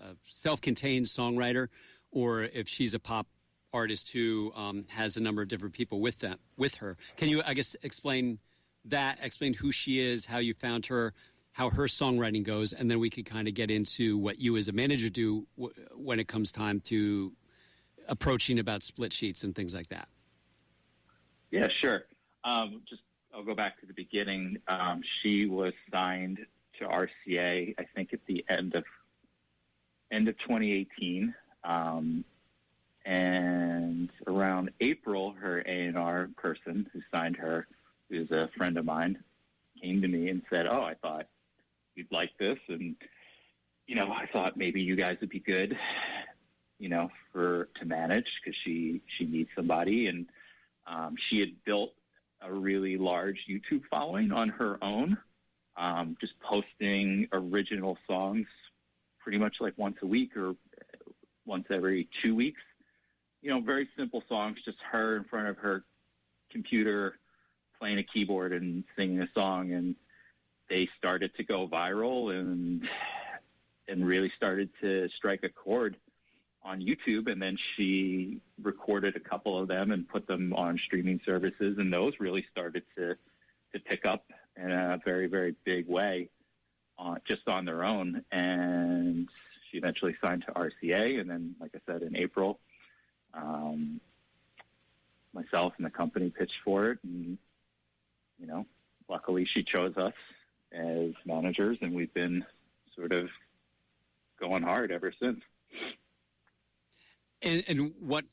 a, 0.00 0.16
self-contained 0.26 1.06
songwriter, 1.06 1.68
or 2.10 2.42
if 2.42 2.68
she's 2.68 2.94
a 2.94 2.98
pop 2.98 3.26
artist 3.72 4.10
who 4.12 4.52
um, 4.54 4.84
has 4.88 5.16
a 5.16 5.20
number 5.20 5.42
of 5.42 5.48
different 5.48 5.74
people 5.74 6.00
with 6.00 6.18
them 6.20 6.38
with 6.56 6.76
her. 6.76 6.96
Can 7.16 7.28
you, 7.28 7.42
I 7.46 7.54
guess, 7.54 7.76
explain 7.82 8.38
that? 8.86 9.18
Explain 9.22 9.54
who 9.54 9.70
she 9.72 10.00
is, 10.00 10.26
how 10.26 10.38
you 10.38 10.54
found 10.54 10.86
her, 10.86 11.14
how 11.52 11.70
her 11.70 11.84
songwriting 11.84 12.42
goes, 12.42 12.72
and 12.72 12.90
then 12.90 12.98
we 12.98 13.10
could 13.10 13.26
kind 13.26 13.48
of 13.48 13.54
get 13.54 13.70
into 13.70 14.18
what 14.18 14.38
you 14.38 14.56
as 14.56 14.68
a 14.68 14.72
manager 14.72 15.08
do 15.08 15.46
w- 15.56 15.74
when 15.94 16.18
it 16.18 16.28
comes 16.28 16.50
time 16.50 16.80
to 16.80 17.32
approaching 18.08 18.58
about 18.58 18.82
split 18.82 19.12
sheets 19.12 19.44
and 19.44 19.54
things 19.54 19.74
like 19.74 19.88
that. 19.88 20.08
Yeah, 21.50 21.68
sure. 21.80 22.04
Um, 22.44 22.82
just 22.88 23.02
I'll 23.34 23.44
go 23.44 23.54
back 23.54 23.80
to 23.80 23.86
the 23.86 23.92
beginning. 23.92 24.58
Um, 24.68 25.02
she 25.22 25.46
was 25.46 25.72
signed 25.92 26.38
to 26.78 26.86
RCA, 26.86 27.74
I 27.78 27.84
think, 27.94 28.12
at 28.12 28.20
the 28.26 28.44
end 28.48 28.74
of 28.74 28.84
end 30.10 30.28
of 30.28 30.38
2018, 30.38 31.34
um, 31.64 32.24
and 33.04 34.10
around 34.26 34.70
April, 34.80 35.32
her 35.32 35.60
A 35.60 35.86
and 35.86 35.96
R 35.96 36.28
person 36.36 36.88
who 36.92 37.00
signed 37.14 37.36
her, 37.36 37.66
who's 38.08 38.30
a 38.30 38.50
friend 38.56 38.76
of 38.76 38.84
mine, 38.84 39.22
came 39.80 40.02
to 40.02 40.08
me 40.08 40.28
and 40.28 40.42
said, 40.50 40.66
"Oh, 40.66 40.82
I 40.82 40.94
thought 40.94 41.26
you'd 41.94 42.12
like 42.12 42.36
this, 42.38 42.58
and 42.68 42.96
you 43.86 43.96
know, 43.96 44.12
I 44.12 44.26
thought 44.26 44.56
maybe 44.56 44.82
you 44.82 44.96
guys 44.96 45.16
would 45.20 45.30
be 45.30 45.40
good, 45.40 45.78
you 46.78 46.88
know, 46.88 47.10
for 47.32 47.68
to 47.80 47.84
manage 47.84 48.26
because 48.42 48.58
she 48.64 49.00
she 49.18 49.26
needs 49.26 49.50
somebody 49.54 50.06
and." 50.06 50.26
Um, 50.86 51.14
she 51.28 51.38
had 51.38 51.62
built 51.64 51.92
a 52.40 52.52
really 52.52 52.96
large 52.96 53.38
YouTube 53.48 53.82
following 53.90 54.32
on 54.32 54.48
her 54.48 54.82
own, 54.82 55.18
um, 55.76 56.16
just 56.20 56.32
posting 56.40 57.28
original 57.32 57.96
songs 58.08 58.46
pretty 59.30 59.38
much 59.38 59.58
like 59.60 59.74
once 59.76 59.96
a 60.02 60.06
week 60.06 60.36
or 60.36 60.56
once 61.46 61.64
every 61.70 62.08
two 62.20 62.34
weeks. 62.34 62.60
You 63.42 63.50
know, 63.50 63.60
very 63.60 63.88
simple 63.96 64.24
songs, 64.28 64.58
just 64.64 64.78
her 64.90 65.16
in 65.18 65.22
front 65.22 65.46
of 65.46 65.56
her 65.58 65.84
computer 66.50 67.14
playing 67.78 67.98
a 67.98 68.02
keyboard 68.02 68.52
and 68.52 68.82
singing 68.96 69.20
a 69.20 69.28
song. 69.32 69.70
And 69.70 69.94
they 70.68 70.88
started 70.98 71.32
to 71.36 71.44
go 71.44 71.68
viral 71.68 72.36
and 72.36 72.88
and 73.86 74.04
really 74.04 74.32
started 74.36 74.68
to 74.80 75.08
strike 75.16 75.44
a 75.44 75.48
chord 75.48 75.96
on 76.64 76.80
YouTube, 76.80 77.30
and 77.30 77.40
then 77.40 77.56
she 77.76 78.40
recorded 78.60 79.14
a 79.14 79.20
couple 79.20 79.56
of 79.56 79.68
them 79.68 79.92
and 79.92 80.08
put 80.08 80.26
them 80.26 80.52
on 80.54 80.76
streaming 80.86 81.20
services, 81.24 81.78
and 81.78 81.92
those 81.92 82.14
really 82.18 82.44
started 82.50 82.82
to 82.96 83.14
to 83.72 83.78
pick 83.78 84.04
up 84.06 84.24
in 84.56 84.72
a 84.72 85.00
very 85.04 85.28
very 85.28 85.54
big 85.64 85.86
way, 85.86 86.30
uh, 87.00 87.14
just 87.26 87.48
on 87.48 87.64
their 87.64 87.84
own. 87.84 88.24
And 88.30 89.28
she 89.70 89.78
eventually 89.78 90.16
signed 90.22 90.44
to 90.46 90.52
RCA, 90.52 91.20
and 91.20 91.30
then, 91.30 91.54
like 91.60 91.72
I 91.74 91.80
said, 91.86 92.02
in 92.02 92.16
April, 92.16 92.58
um, 93.34 94.00
myself 95.32 95.72
and 95.76 95.86
the 95.86 95.90
company 95.90 96.30
pitched 96.30 96.52
for 96.64 96.90
it, 96.90 96.98
and 97.04 97.38
you 98.38 98.46
know, 98.46 98.66
luckily 99.08 99.46
she 99.52 99.62
chose 99.62 99.96
us 99.96 100.14
as 100.72 101.10
managers, 101.24 101.78
and 101.80 101.94
we've 101.94 102.12
been 102.14 102.44
sort 102.96 103.12
of 103.12 103.28
going 104.40 104.62
hard 104.62 104.90
ever 104.90 105.12
since. 105.20 105.40
And, 107.42 107.62
and 107.68 107.92
what? 108.00 108.24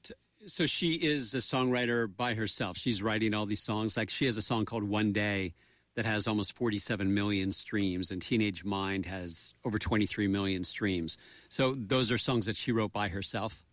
So 0.46 0.66
she 0.66 0.94
is 0.94 1.34
a 1.34 1.40
songwriter 1.40 2.08
by 2.14 2.34
herself. 2.34 2.78
She's 2.78 3.02
writing 3.02 3.34
all 3.34 3.46
these 3.46 3.64
songs. 3.64 3.98
Like 3.98 4.10
she 4.10 4.26
has 4.26 4.38
a 4.38 4.42
song 4.42 4.66
called 4.66 4.84
"One 4.84 5.12
Day" 5.12 5.54
that 5.98 6.06
has 6.06 6.28
almost 6.28 6.54
47 6.54 7.12
million 7.12 7.52
streams, 7.52 8.12
and 8.12 8.22
"Teenage 8.22 8.64
Mind" 8.64 9.08
has 9.08 9.56
over 9.66 9.80
23 9.80 10.28
million 10.28 10.64
streams. 10.64 11.18
So 11.50 11.74
those 11.74 12.12
are 12.12 12.20
songs 12.20 12.46
that 12.46 12.56
she 12.56 12.72
wrote 12.72 12.94
by 12.94 13.08
herself. 13.08 13.66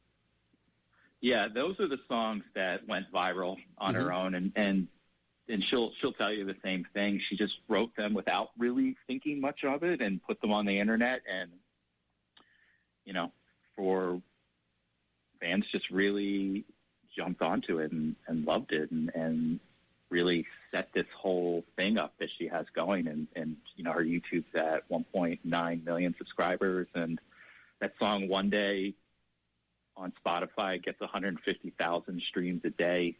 Yeah, 1.20 1.48
those 1.54 1.78
are 1.80 1.86
the 1.86 1.98
songs 2.08 2.42
that 2.54 2.88
went 2.88 3.12
viral 3.12 3.58
on 3.76 3.94
her 3.94 4.04
mm-hmm. 4.04 4.26
own, 4.26 4.34
and 4.34 4.52
and 4.56 4.88
and 5.50 5.62
she'll 5.68 5.92
she'll 6.00 6.14
tell 6.14 6.32
you 6.32 6.46
the 6.46 6.56
same 6.64 6.86
thing. 6.94 7.20
She 7.28 7.36
just 7.36 7.52
wrote 7.68 7.94
them 7.94 8.14
without 8.14 8.52
really 8.56 8.96
thinking 9.06 9.38
much 9.38 9.62
of 9.62 9.82
it, 9.82 10.00
and 10.00 10.22
put 10.22 10.40
them 10.40 10.50
on 10.50 10.64
the 10.64 10.78
internet, 10.78 11.20
and 11.30 11.50
you 13.04 13.12
know, 13.12 13.32
for 13.76 14.22
fans 15.40 15.66
just 15.70 15.90
really 15.90 16.64
jumped 17.14 17.42
onto 17.42 17.80
it 17.80 17.92
and, 17.92 18.16
and 18.28 18.46
loved 18.46 18.72
it, 18.72 18.90
and, 18.90 19.10
and 19.14 19.60
really 20.14 20.46
set 20.72 20.88
this 20.94 21.06
whole 21.20 21.64
thing 21.76 21.98
up 21.98 22.14
that 22.20 22.28
she 22.38 22.46
has 22.46 22.64
going. 22.74 23.08
And 23.08 23.26
and 23.34 23.56
you 23.76 23.84
know, 23.84 23.92
her 23.92 24.04
YouTube's 24.04 24.54
at 24.54 24.88
1.9 24.88 25.84
million 25.84 26.14
subscribers, 26.16 26.86
and 26.94 27.20
that 27.80 27.92
song 27.98 28.28
"One 28.28 28.48
Day" 28.48 28.94
on 29.96 30.12
Spotify 30.24 30.82
gets 30.82 31.00
150,000 31.00 32.22
streams 32.28 32.62
a 32.64 32.70
day 32.70 33.16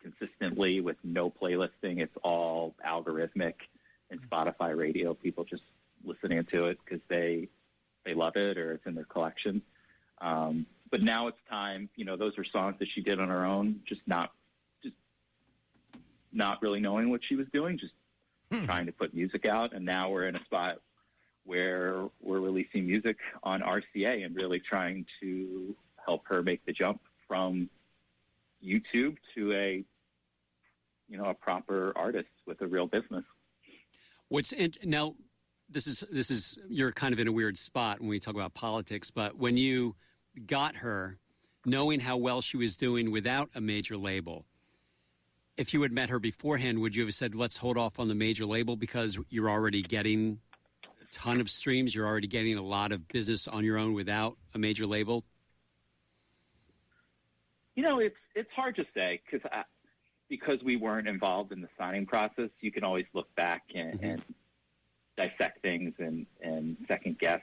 consistently 0.00 0.80
with 0.80 0.96
no 1.02 1.30
playlisting. 1.30 2.00
It's 2.00 2.16
all 2.22 2.74
algorithmic 2.86 3.54
and 4.10 4.20
Spotify 4.28 4.76
radio. 4.76 5.14
People 5.14 5.44
just 5.44 5.62
listening 6.04 6.44
to 6.52 6.66
it 6.66 6.78
because 6.84 7.00
they 7.08 7.48
they 8.04 8.14
love 8.14 8.34
it 8.34 8.58
or 8.58 8.72
it's 8.72 8.86
in 8.86 8.96
their 8.96 9.04
collection. 9.04 9.62
Um, 10.20 10.66
but 10.90 11.02
now 11.02 11.28
it's 11.28 11.38
time. 11.48 11.88
You 11.96 12.04
know, 12.04 12.16
those 12.16 12.36
are 12.36 12.44
songs 12.44 12.76
that 12.80 12.88
she 12.94 13.00
did 13.00 13.20
on 13.20 13.28
her 13.28 13.44
own, 13.44 13.80
just 13.88 14.02
not 14.06 14.32
not 16.32 16.62
really 16.62 16.80
knowing 16.80 17.10
what 17.10 17.20
she 17.28 17.36
was 17.36 17.46
doing, 17.52 17.78
just 17.78 17.92
hmm. 18.50 18.64
trying 18.64 18.86
to 18.86 18.92
put 18.92 19.14
music 19.14 19.46
out. 19.46 19.74
And 19.74 19.84
now 19.84 20.10
we're 20.10 20.26
in 20.26 20.36
a 20.36 20.44
spot 20.44 20.78
where 21.44 22.08
we're 22.20 22.40
releasing 22.40 22.86
music 22.86 23.16
on 23.42 23.60
RCA 23.60 24.24
and 24.24 24.34
really 24.34 24.60
trying 24.60 25.04
to 25.20 25.74
help 26.04 26.22
her 26.26 26.42
make 26.42 26.64
the 26.66 26.72
jump 26.72 27.00
from 27.26 27.68
YouTube 28.64 29.16
to 29.34 29.52
a 29.52 29.84
you 31.08 31.18
know 31.18 31.24
a 31.24 31.34
proper 31.34 31.92
artist 31.96 32.28
with 32.46 32.60
a 32.62 32.66
real 32.66 32.86
business. 32.86 33.24
What's 34.28 34.52
in, 34.52 34.72
now? 34.84 35.14
This 35.68 35.86
is 35.86 36.04
this 36.10 36.30
is 36.30 36.58
you're 36.68 36.92
kind 36.92 37.12
of 37.14 37.20
in 37.20 37.28
a 37.28 37.32
weird 37.32 37.56
spot 37.56 38.00
when 38.00 38.08
we 38.08 38.20
talk 38.20 38.34
about 38.34 38.54
politics. 38.54 39.10
But 39.10 39.36
when 39.36 39.56
you 39.56 39.96
got 40.46 40.76
her, 40.76 41.18
knowing 41.64 42.00
how 42.00 42.16
well 42.18 42.40
she 42.40 42.56
was 42.56 42.76
doing 42.76 43.10
without 43.10 43.50
a 43.54 43.60
major 43.60 43.96
label, 43.96 44.46
if 45.56 45.74
you 45.74 45.82
had 45.82 45.92
met 45.92 46.08
her 46.10 46.18
beforehand, 46.18 46.80
would 46.80 46.96
you 46.96 47.04
have 47.04 47.14
said, 47.14 47.34
"Let's 47.34 47.56
hold 47.56 47.76
off 47.76 47.98
on 47.98 48.08
the 48.08 48.14
major 48.14 48.46
label 48.46 48.76
because 48.76 49.18
you're 49.28 49.50
already 49.50 49.82
getting 49.82 50.40
a 50.84 51.04
ton 51.12 51.40
of 51.40 51.50
streams, 51.50 51.94
you're 51.94 52.06
already 52.06 52.26
getting 52.26 52.56
a 52.56 52.62
lot 52.62 52.92
of 52.92 53.06
business 53.08 53.46
on 53.46 53.64
your 53.64 53.78
own 53.78 53.92
without 53.92 54.36
a 54.54 54.58
major 54.58 54.86
label"? 54.86 55.24
You 57.74 57.82
know, 57.82 57.98
it's 57.98 58.16
it's 58.34 58.50
hard 58.52 58.76
to 58.76 58.84
say 58.94 59.20
because 59.30 59.48
because 60.28 60.62
we 60.62 60.76
weren't 60.76 61.08
involved 61.08 61.52
in 61.52 61.60
the 61.60 61.68
signing 61.78 62.06
process. 62.06 62.48
You 62.60 62.72
can 62.72 62.84
always 62.84 63.06
look 63.12 63.34
back 63.34 63.64
and, 63.74 64.00
Mhm. 64.00 64.12
and 64.14 64.34
dissect 65.16 65.60
things 65.60 65.92
and, 65.98 66.26
and 66.40 66.76
second 66.88 67.18
guess. 67.18 67.42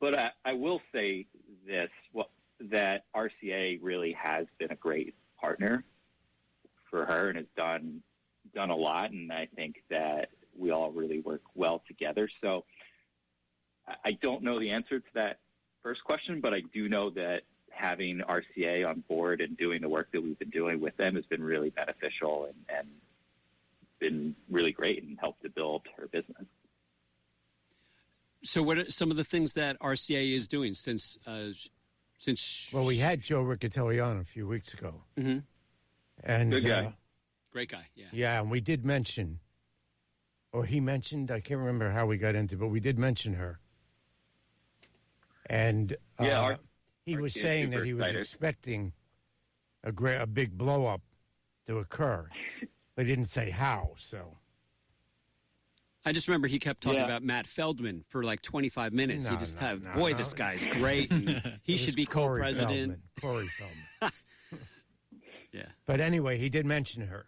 But 0.00 0.18
I, 0.18 0.30
I 0.44 0.52
will 0.54 0.82
say 0.92 1.26
this: 1.64 1.90
well, 2.12 2.30
that 2.58 3.04
RCA 3.14 3.78
really 3.80 4.12
has 4.12 4.46
been 4.58 4.72
a 4.72 4.76
great 4.76 5.14
partner 5.38 5.84
for 6.90 7.06
her 7.06 7.28
and 7.28 7.38
has 7.38 7.46
done 7.56 8.02
done 8.54 8.70
a 8.70 8.76
lot. 8.76 9.10
And 9.10 9.30
I 9.32 9.46
think 9.54 9.82
that 9.90 10.30
we 10.58 10.70
all 10.70 10.90
really 10.90 11.20
work 11.20 11.42
well 11.54 11.82
together. 11.86 12.28
So 12.40 12.64
I- 13.86 13.96
I 14.06 14.12
don't 14.12 14.42
know 14.42 14.58
the 14.58 14.70
answer 14.70 14.98
to 15.00 15.14
that 15.14 15.40
first 15.82 16.02
question, 16.04 16.40
but 16.40 16.52
I 16.54 16.60
do 16.72 16.88
know 16.88 17.10
that 17.10 17.42
having 17.70 18.20
RCA 18.22 18.84
on 18.84 19.00
board 19.08 19.40
and 19.40 19.56
doing 19.56 19.80
the 19.80 19.88
work 19.88 20.10
that 20.12 20.20
we've 20.22 20.38
been 20.38 20.50
doing 20.50 20.80
with 20.80 20.96
them 20.96 21.14
has 21.14 21.24
been 21.26 21.42
really 21.42 21.70
beneficial 21.70 22.46
and, 22.46 22.56
and 22.78 22.88
been 24.00 24.34
really 24.50 24.72
great 24.72 25.02
and 25.04 25.18
helped 25.20 25.42
to 25.42 25.48
build 25.50 25.86
her 25.96 26.08
business. 26.08 26.46
So, 28.42 28.62
what 28.62 28.78
are 28.78 28.90
some 28.90 29.10
of 29.10 29.16
the 29.16 29.24
things 29.24 29.52
that 29.52 29.78
RCA 29.80 30.32
is 30.34 30.48
doing 30.48 30.72
since 30.74 31.18
uh, 31.26 31.48
since? 32.18 32.70
Well, 32.72 32.86
we 32.86 32.96
had 32.96 33.20
Joe 33.20 33.42
Riccitelli 33.44 34.04
on 34.04 34.16
a 34.18 34.24
few 34.24 34.46
weeks 34.48 34.72
ago, 34.72 35.04
Mhm. 35.18 35.44
And 36.24 36.50
Good 36.50 36.64
guy. 36.64 36.84
uh, 36.86 36.92
great 37.52 37.70
guy, 37.70 37.86
yeah. 37.94 38.06
yeah, 38.12 38.40
and 38.40 38.50
we 38.50 38.60
did 38.60 38.84
mention, 38.84 39.40
or 40.52 40.64
he 40.64 40.80
mentioned. 40.80 41.30
I 41.30 41.40
can't 41.40 41.60
remember 41.60 41.90
how 41.90 42.06
we 42.06 42.16
got 42.16 42.34
into, 42.34 42.56
but 42.56 42.68
we 42.68 42.80
did 42.80 42.98
mention 42.98 43.34
her. 43.34 43.58
And 45.46 45.92
uh, 46.18 46.24
Yeah, 46.24 46.40
our- 46.40 46.58
he 47.06 47.16
our 47.16 47.22
was 47.22 47.34
saying 47.34 47.70
that 47.70 47.84
he 47.84 47.92
was 47.94 48.02
excited. 48.02 48.20
expecting 48.20 48.92
a 49.82 49.90
great, 49.92 50.16
a 50.20 50.26
big 50.26 50.56
blow 50.56 50.86
up 50.86 51.00
to 51.66 51.78
occur, 51.78 52.28
they 52.96 53.04
didn't 53.04 53.24
say 53.26 53.50
how. 53.50 53.92
So 53.96 54.36
I 56.04 56.12
just 56.12 56.28
remember 56.28 56.46
he 56.48 56.58
kept 56.58 56.82
talking 56.82 56.98
Yeah. 57.00 57.04
about 57.06 57.22
Matt 57.22 57.46
Feldman 57.46 58.04
for 58.08 58.22
like 58.22 58.42
25 58.42 58.92
minutes. 58.92 59.26
he 59.26 59.36
just 59.36 59.60
no, 59.60 59.66
had, 59.66 59.82
no, 59.84 59.92
boy, 59.94 60.12
no. 60.12 60.18
this 60.18 60.34
guy's 60.34 60.66
great. 60.66 61.12
he 61.62 61.76
should 61.76 61.96
be 61.96 62.06
Corey 62.06 62.40
co-president. 62.40 63.00
Feldman. 63.20 63.48
Corey 63.48 63.48
Feldman. 63.58 64.12
Yeah. 65.52 65.66
But 65.86 66.00
anyway, 66.00 66.38
he 66.38 66.48
did 66.48 66.66
mention 66.66 67.06
her. 67.06 67.26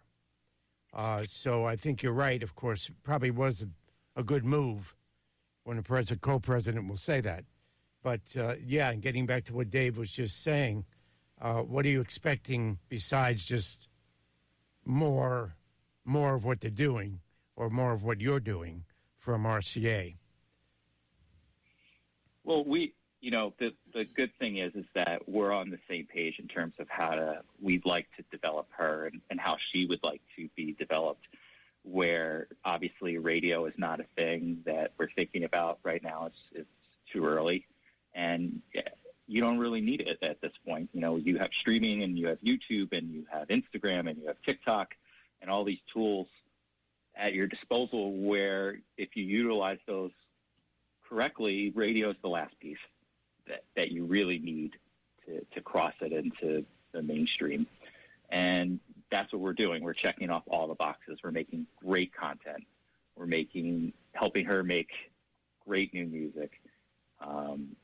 Uh, 0.93 1.25
so 1.27 1.65
I 1.65 1.75
think 1.75 2.03
you're 2.03 2.13
right. 2.13 2.41
Of 2.43 2.55
course, 2.55 2.89
probably 3.03 3.31
was 3.31 3.63
a, 3.63 4.19
a 4.19 4.23
good 4.23 4.45
move 4.45 4.95
when 5.63 5.77
a 5.77 5.83
president, 5.83 6.21
co-president 6.21 6.87
will 6.87 6.97
say 6.97 7.21
that. 7.21 7.45
But 8.03 8.21
uh, 8.37 8.55
yeah, 8.63 8.91
and 8.91 9.01
getting 9.01 9.25
back 9.25 9.45
to 9.45 9.53
what 9.53 9.69
Dave 9.69 9.97
was 9.97 10.11
just 10.11 10.43
saying, 10.43 10.85
uh, 11.41 11.61
what 11.61 11.85
are 11.85 11.89
you 11.89 12.01
expecting 12.01 12.77
besides 12.89 13.45
just 13.45 13.87
more, 14.85 15.55
more 16.05 16.35
of 16.35 16.45
what 16.45 16.61
they're 16.61 16.69
doing, 16.69 17.19
or 17.55 17.69
more 17.69 17.93
of 17.93 18.03
what 18.03 18.21
you're 18.21 18.39
doing 18.39 18.83
from 19.17 19.43
RCA? 19.43 20.15
Well, 22.43 22.65
we, 22.65 22.93
you 23.23 23.31
know, 23.31 23.53
the 23.57 23.73
the 23.93 24.03
good 24.03 24.31
thing 24.37 24.57
is 24.57 24.75
is 24.75 24.85
that 24.95 25.29
we're 25.29 25.53
on 25.53 25.69
the 25.69 25.79
same 25.89 26.05
page 26.05 26.39
in 26.39 26.47
terms 26.49 26.73
of 26.77 26.87
how 26.89 27.11
to 27.11 27.41
we'd 27.61 27.85
like 27.85 28.05
to 28.17 28.23
develop 28.29 28.67
her 28.77 29.05
and, 29.05 29.21
and 29.29 29.39
how 29.39 29.55
she 29.71 29.85
would 29.85 30.03
like 30.03 30.21
to 30.35 30.49
be 30.57 30.75
developed. 30.77 31.23
Where 31.83 32.47
obviously 32.65 33.17
radio 33.17 33.65
is 33.65 33.73
not 33.77 34.01
a 34.01 34.05
thing 34.17 34.57
that 34.65 34.91
we're 34.97 35.09
thinking 35.15 35.45
about 35.45 35.79
right 35.83 36.03
now. 36.03 36.25
It's 36.25 36.37
it's 36.51 36.69
too 37.13 37.25
early, 37.25 37.65
and 38.13 38.61
you 39.25 39.41
don't 39.41 39.57
really 39.57 39.79
need 39.79 40.01
it 40.01 40.17
at 40.21 40.41
this 40.41 40.53
point. 40.67 40.89
You 40.91 40.99
know, 40.99 41.15
you 41.15 41.37
have 41.37 41.49
streaming 41.61 42.03
and 42.03 42.19
you 42.19 42.27
have 42.27 42.41
YouTube 42.41 42.91
and 42.91 43.09
you 43.09 43.25
have 43.31 43.47
Instagram 43.47 44.09
and 44.09 44.17
you 44.17 44.27
have 44.27 44.41
TikTok 44.45 44.95
and 45.41 45.49
all 45.49 45.63
these 45.63 45.81
tools 45.93 46.27
at 47.15 47.33
your 47.33 47.47
disposal. 47.47 48.17
Where 48.17 48.79
if 48.97 49.15
you 49.15 49.23
utilize 49.23 49.79
those 49.87 50.11
correctly, 51.07 51.71
radio 51.73 52.09
is 52.09 52.17
the 52.21 52.29
last 52.29 52.59
piece 52.59 52.77
that, 53.47 53.63
that 53.75 53.91
you 53.91 54.05
really 54.05 54.39
need 54.39 54.73
to, 55.25 55.45
to 55.53 55.61
cross 55.61 55.93
it 56.01 56.11
into 56.11 56.65
the 56.91 57.01
mainstream. 57.01 57.67
And 58.29 58.79
that's 59.11 59.31
what 59.31 59.41
we're 59.41 59.53
doing. 59.53 59.83
We're 59.83 59.93
checking 59.93 60.29
off 60.29 60.43
all 60.47 60.67
the 60.67 60.75
boxes. 60.75 61.19
We're 61.23 61.31
making 61.31 61.67
great 61.83 62.13
content. 62.13 62.63
We're 63.15 63.27
making, 63.27 63.93
helping 64.13 64.45
her 64.45 64.63
make 64.63 64.89
great 65.67 65.93
new 65.93 66.05
music, 66.05 66.59
um, 67.21 67.75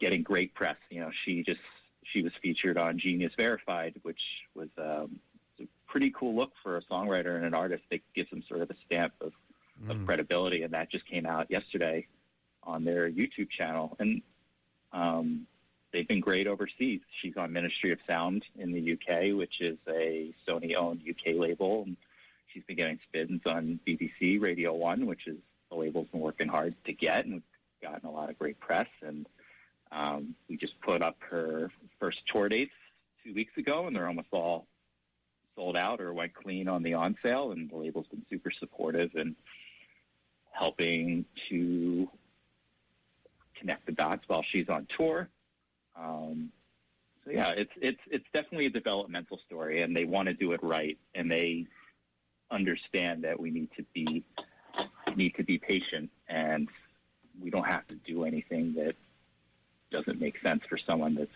getting 0.00 0.22
great 0.22 0.54
press. 0.54 0.76
You 0.90 1.00
know, 1.00 1.10
she 1.24 1.42
just, 1.42 1.60
she 2.04 2.22
was 2.22 2.32
featured 2.42 2.78
on 2.78 2.98
Genius 2.98 3.32
Verified, 3.36 3.96
which 4.02 4.20
was 4.54 4.68
um, 4.78 5.18
a 5.60 5.66
pretty 5.86 6.10
cool 6.10 6.34
look 6.34 6.52
for 6.62 6.78
a 6.78 6.82
songwriter 6.82 7.36
and 7.36 7.44
an 7.44 7.54
artist 7.54 7.84
that 7.90 8.00
gives 8.14 8.30
them 8.30 8.42
sort 8.48 8.62
of 8.62 8.70
a 8.70 8.76
stamp 8.86 9.12
of, 9.20 9.32
of 9.90 10.06
credibility. 10.06 10.62
And 10.62 10.72
that 10.72 10.90
just 10.90 11.06
came 11.06 11.26
out 11.26 11.50
yesterday 11.50 12.06
on 12.62 12.84
their 12.84 13.10
YouTube 13.10 13.50
channel. 13.50 13.94
And 13.98 14.22
um, 14.92 15.46
they've 15.92 16.08
been 16.08 16.20
great 16.20 16.46
overseas. 16.46 17.00
She's 17.20 17.36
on 17.36 17.52
Ministry 17.52 17.92
of 17.92 17.98
Sound 18.06 18.44
in 18.58 18.72
the 18.72 18.92
UK, 18.92 19.36
which 19.36 19.60
is 19.60 19.78
a 19.88 20.32
Sony 20.46 20.74
owned 20.74 21.02
UK 21.08 21.34
label. 21.34 21.84
And 21.84 21.96
she's 22.52 22.64
been 22.64 22.76
getting 22.76 22.98
spins 23.08 23.42
on 23.46 23.80
BBC 23.86 24.40
Radio 24.40 24.74
1, 24.74 25.06
which 25.06 25.26
is 25.26 25.36
the 25.70 25.76
label's 25.76 26.08
been 26.08 26.20
working 26.20 26.48
hard 26.48 26.74
to 26.84 26.92
get 26.92 27.26
and 27.26 27.42
gotten 27.82 28.08
a 28.08 28.12
lot 28.12 28.30
of 28.30 28.38
great 28.38 28.58
press. 28.60 28.88
And 29.02 29.26
um, 29.92 30.34
we 30.48 30.56
just 30.56 30.80
put 30.80 31.02
up 31.02 31.16
her 31.30 31.70
first 31.98 32.18
tour 32.32 32.48
dates 32.48 32.72
two 33.24 33.34
weeks 33.34 33.56
ago, 33.56 33.86
and 33.86 33.96
they're 33.96 34.06
almost 34.06 34.28
all 34.32 34.66
sold 35.56 35.76
out 35.76 36.00
or 36.00 36.12
went 36.14 36.34
clean 36.34 36.68
on 36.68 36.82
the 36.82 36.94
on 36.94 37.16
sale. 37.22 37.52
And 37.52 37.70
the 37.70 37.76
label's 37.76 38.06
been 38.06 38.24
super 38.30 38.50
supportive 38.50 39.14
and 39.14 39.34
helping 40.52 41.24
to 41.48 42.08
connect 43.58 43.86
the 43.86 43.92
dots 43.92 44.22
while 44.26 44.44
she's 44.50 44.68
on 44.68 44.86
tour. 44.96 45.28
Um, 45.96 46.50
so 47.24 47.32
yeah, 47.32 47.50
it's 47.50 47.72
it's 47.80 48.00
it's 48.10 48.24
definitely 48.32 48.66
a 48.66 48.70
developmental 48.70 49.38
story, 49.46 49.82
and 49.82 49.96
they 49.96 50.04
want 50.04 50.28
to 50.28 50.34
do 50.34 50.52
it 50.52 50.60
right, 50.62 50.96
and 51.14 51.30
they 51.30 51.66
understand 52.50 53.24
that 53.24 53.38
we 53.38 53.50
need 53.50 53.68
to 53.76 53.84
be 53.92 54.24
need 55.16 55.34
to 55.36 55.44
be 55.44 55.58
patient, 55.58 56.10
and 56.28 56.68
we 57.40 57.50
don't 57.50 57.66
have 57.66 57.86
to 57.88 57.94
do 58.06 58.24
anything 58.24 58.74
that 58.74 58.94
doesn't 59.90 60.20
make 60.20 60.40
sense 60.42 60.62
for 60.68 60.78
someone 60.78 61.14
that's 61.14 61.30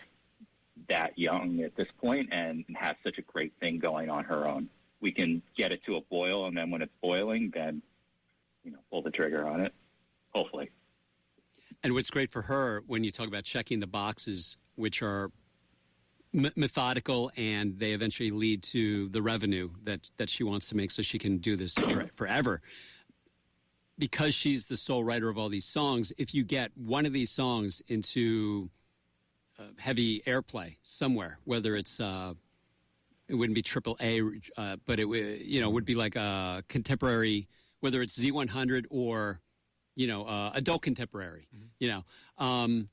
that 0.89 1.17
young 1.17 1.61
at 1.61 1.75
this 1.75 1.87
point 2.01 2.29
and 2.31 2.65
has 2.75 2.95
such 3.03 3.17
a 3.17 3.21
great 3.21 3.53
thing 3.59 3.79
going 3.79 4.09
on 4.09 4.23
her 4.23 4.47
own. 4.47 4.69
We 5.01 5.11
can 5.11 5.41
get 5.55 5.71
it 5.71 5.83
to 5.85 5.97
a 5.97 6.01
boil, 6.01 6.47
and 6.47 6.57
then 6.57 6.71
when 6.71 6.81
it's 6.81 6.93
boiling, 7.01 7.51
then 7.53 7.81
you 8.63 8.71
know 8.71 8.79
pull 8.89 9.01
the 9.01 9.11
trigger 9.11 9.45
on 9.47 9.61
it. 9.61 9.73
Hopefully. 10.33 10.71
And 11.83 11.93
what's 11.93 12.09
great 12.09 12.31
for 12.31 12.43
her 12.43 12.81
when 12.87 13.03
you 13.03 13.11
talk 13.11 13.27
about 13.27 13.43
checking 13.43 13.81
the 13.81 13.87
boxes, 13.87 14.57
which 14.75 15.01
are 15.01 15.31
methodical 16.31 17.31
and 17.37 17.77
they 17.77 17.91
eventually 17.91 18.29
lead 18.29 18.63
to 18.63 19.09
the 19.09 19.21
revenue 19.21 19.69
that, 19.83 20.09
that 20.17 20.29
she 20.29 20.43
wants 20.43 20.67
to 20.69 20.75
make 20.75 20.89
so 20.89 21.01
she 21.01 21.19
can 21.19 21.37
do 21.37 21.55
this 21.55 21.73
for, 21.73 22.07
forever. 22.15 22.61
Because 23.99 24.33
she's 24.33 24.65
the 24.65 24.77
sole 24.77 25.03
writer 25.03 25.29
of 25.29 25.37
all 25.37 25.49
these 25.49 25.65
songs, 25.65 26.11
if 26.17 26.33
you 26.33 26.43
get 26.43 26.71
one 26.75 27.05
of 27.05 27.13
these 27.13 27.29
songs 27.29 27.83
into 27.87 28.69
uh, 29.59 29.63
heavy 29.77 30.21
airplay 30.21 30.77
somewhere, 30.81 31.37
whether 31.43 31.75
it's 31.75 31.99
uh, 31.99 32.33
it 33.27 33.35
wouldn't 33.35 33.55
be 33.55 33.61
triple 33.61 33.95
A, 34.01 34.21
uh, 34.57 34.77
but 34.87 34.99
it 34.99 35.05
would 35.05 35.41
you 35.41 35.61
know 35.61 35.69
would 35.69 35.85
be 35.85 35.93
like 35.93 36.15
a 36.15 36.63
contemporary, 36.67 37.47
whether 37.81 38.01
it's 38.01 38.17
Z100 38.17 38.85
or 38.89 39.41
you 39.95 40.07
know, 40.07 40.25
uh, 40.25 40.51
adult 40.53 40.81
contemporary, 40.81 41.47
you 41.79 41.87
know. 41.87 42.03
Um, 42.37 42.89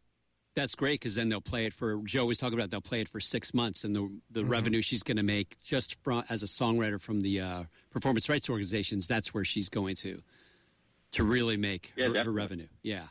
that's 0.57 0.75
great 0.75 1.01
because 1.01 1.15
then 1.15 1.29
they'll 1.29 1.41
play 1.41 1.67
it 1.67 1.73
for, 1.73 2.01
Joe 2.05 2.27
was 2.27 2.39
talking 2.39 2.59
about 2.59 2.71
they'll 2.71 2.81
play 2.81 3.01
it 3.01 3.09
for 3.09 3.21
six 3.21 3.55
months 3.55 3.85
and 3.85 3.95
the, 3.95 4.11
the 4.31 4.45
revenue 4.45 4.83
she's 4.83 5.03
going 5.03 5.17
to 5.17 5.23
make 5.23 5.59
just 5.61 5.97
from, 6.03 6.25
as 6.29 6.43
a 6.43 6.47
songwriter 6.47 7.01
from 7.01 7.21
the 7.21 7.41
uh, 7.41 7.63
performance 7.91 8.29
rights 8.29 8.51
organizations, 8.51 9.07
that's 9.07 9.33
where 9.33 9.45
she's 9.45 9.69
going 9.69 9.95
to, 9.97 10.21
to 11.13 11.25
really 11.25 11.57
make 11.57 11.93
Yeah, 11.97 12.09
her, 12.09 12.25
her 12.25 12.33
revenue. 12.33 12.67
Yeah. 12.83 13.05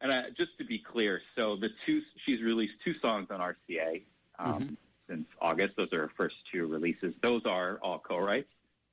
And 0.00 0.10
uh, 0.10 0.22
just 0.36 0.56
to 0.58 0.64
be 0.64 0.78
clear, 0.78 1.20
so 1.36 1.56
the 1.56 1.68
two 1.84 2.00
she's 2.24 2.40
released 2.40 2.72
two 2.84 2.94
songs 3.02 3.28
on 3.30 3.40
RCA 3.40 4.02
um, 4.38 4.78
since 5.06 5.26
August. 5.42 5.76
Those 5.76 5.92
are 5.92 6.00
her 6.00 6.12
first 6.16 6.36
two 6.50 6.66
releases. 6.66 7.12
Those 7.22 7.42
are 7.44 7.78
all 7.82 7.98
co-writes. 7.98 8.48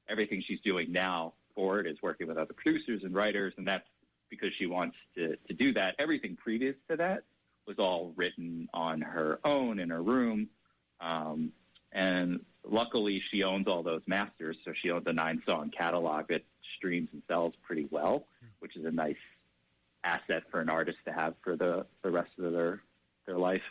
Everything 0.10 0.44
she's 0.46 0.60
doing 0.66 0.92
now 0.92 1.34
forward 1.58 1.88
is 1.88 1.98
working 2.04 2.28
with 2.28 2.38
other 2.38 2.54
producers 2.54 3.02
and 3.04 3.14
writers, 3.14 3.54
and 3.58 3.68
that's 3.68 3.88
because 4.30 4.50
she 4.60 4.68
wants 4.68 4.96
to, 5.16 5.36
to 5.48 5.54
do 5.54 5.74
that. 5.74 5.96
Everything 6.00 6.38
previous 6.38 6.76
to 6.90 6.96
that 6.98 7.24
was 7.66 7.78
all 7.80 8.14
written 8.16 8.70
on 8.74 9.02
her 9.02 9.40
own 9.44 9.80
in 9.80 9.90
her 9.90 10.04
room. 10.04 10.48
Um, 11.02 11.52
and 11.92 12.40
luckily, 12.64 13.22
she 13.32 13.44
owns 13.44 13.68
all 13.68 13.82
those 13.84 14.02
masters, 14.06 14.56
so 14.64 14.72
she 14.82 14.92
owns 14.92 15.06
a 15.08 15.14
nine 15.14 15.42
song 15.46 15.72
catalog 15.76 16.28
that 16.30 16.44
streams 16.78 17.10
and 17.12 17.24
sells 17.28 17.54
pretty 17.66 17.88
well, 17.90 18.28
which 18.60 18.76
is 18.78 18.86
a 18.86 18.92
nice 18.92 19.16
asset 20.04 20.44
for 20.52 20.60
an 20.62 20.70
artist 20.70 21.00
to 21.06 21.12
have 21.12 21.34
for 21.44 21.56
the, 21.56 21.86
the 22.04 22.12
rest 22.12 22.30
of 22.40 22.52
their 22.54 22.82
their 23.26 23.38
life. 23.38 23.62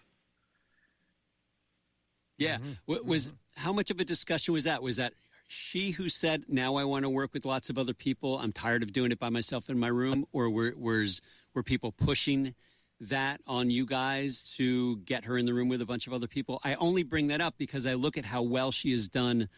Yeah. 2.37 2.59
Wa- 2.87 2.99
Was 3.05 3.31
how 3.55 3.72
much 3.72 3.90
of 3.90 3.99
a 4.01 4.05
discussion 4.05 4.53
was 4.53 4.64
that? 4.64 4.83
Was 4.83 4.96
that 4.96 5.14
she 5.47 5.91
who 5.93 6.09
said, 6.09 6.45
"Now 6.49 6.77
I 6.77 6.85
want 6.85 7.05
to 7.05 7.11
work 7.11 7.33
with 7.33 7.45
lots 7.45 7.71
of 7.71 7.79
other 7.79 7.95
people. 7.95 8.39
I'm 8.39 8.53
tired 8.53 8.83
of 8.83 8.93
doing 8.93 9.13
it 9.13 9.19
by 9.19 9.31
myself 9.31 9.71
in 9.71 9.79
my 9.79 9.89
room," 9.89 10.27
or 10.33 10.51
were 10.51 10.75
was 10.77 11.21
were 11.55 11.63
people 11.63 11.93
pushing 11.93 12.55
that 13.01 13.41
on 13.47 13.71
you 13.71 13.87
guys 13.87 14.43
to 14.57 14.97
get 14.99 15.25
her 15.25 15.37
in 15.37 15.47
the 15.47 15.55
room 15.55 15.69
with 15.69 15.81
a 15.81 15.87
bunch 15.87 16.07
of 16.07 16.13
other 16.13 16.27
people? 16.27 16.61
I 16.65 16.75
only 16.75 17.03
bring 17.03 17.29
that 17.29 17.41
up 17.41 17.55
because 17.59 17.87
I 17.87 17.95
look 17.95 18.17
at 18.17 18.25
how 18.25 18.43
well 18.43 18.73
she 18.73 18.91
has 18.93 19.09
done 19.09 19.49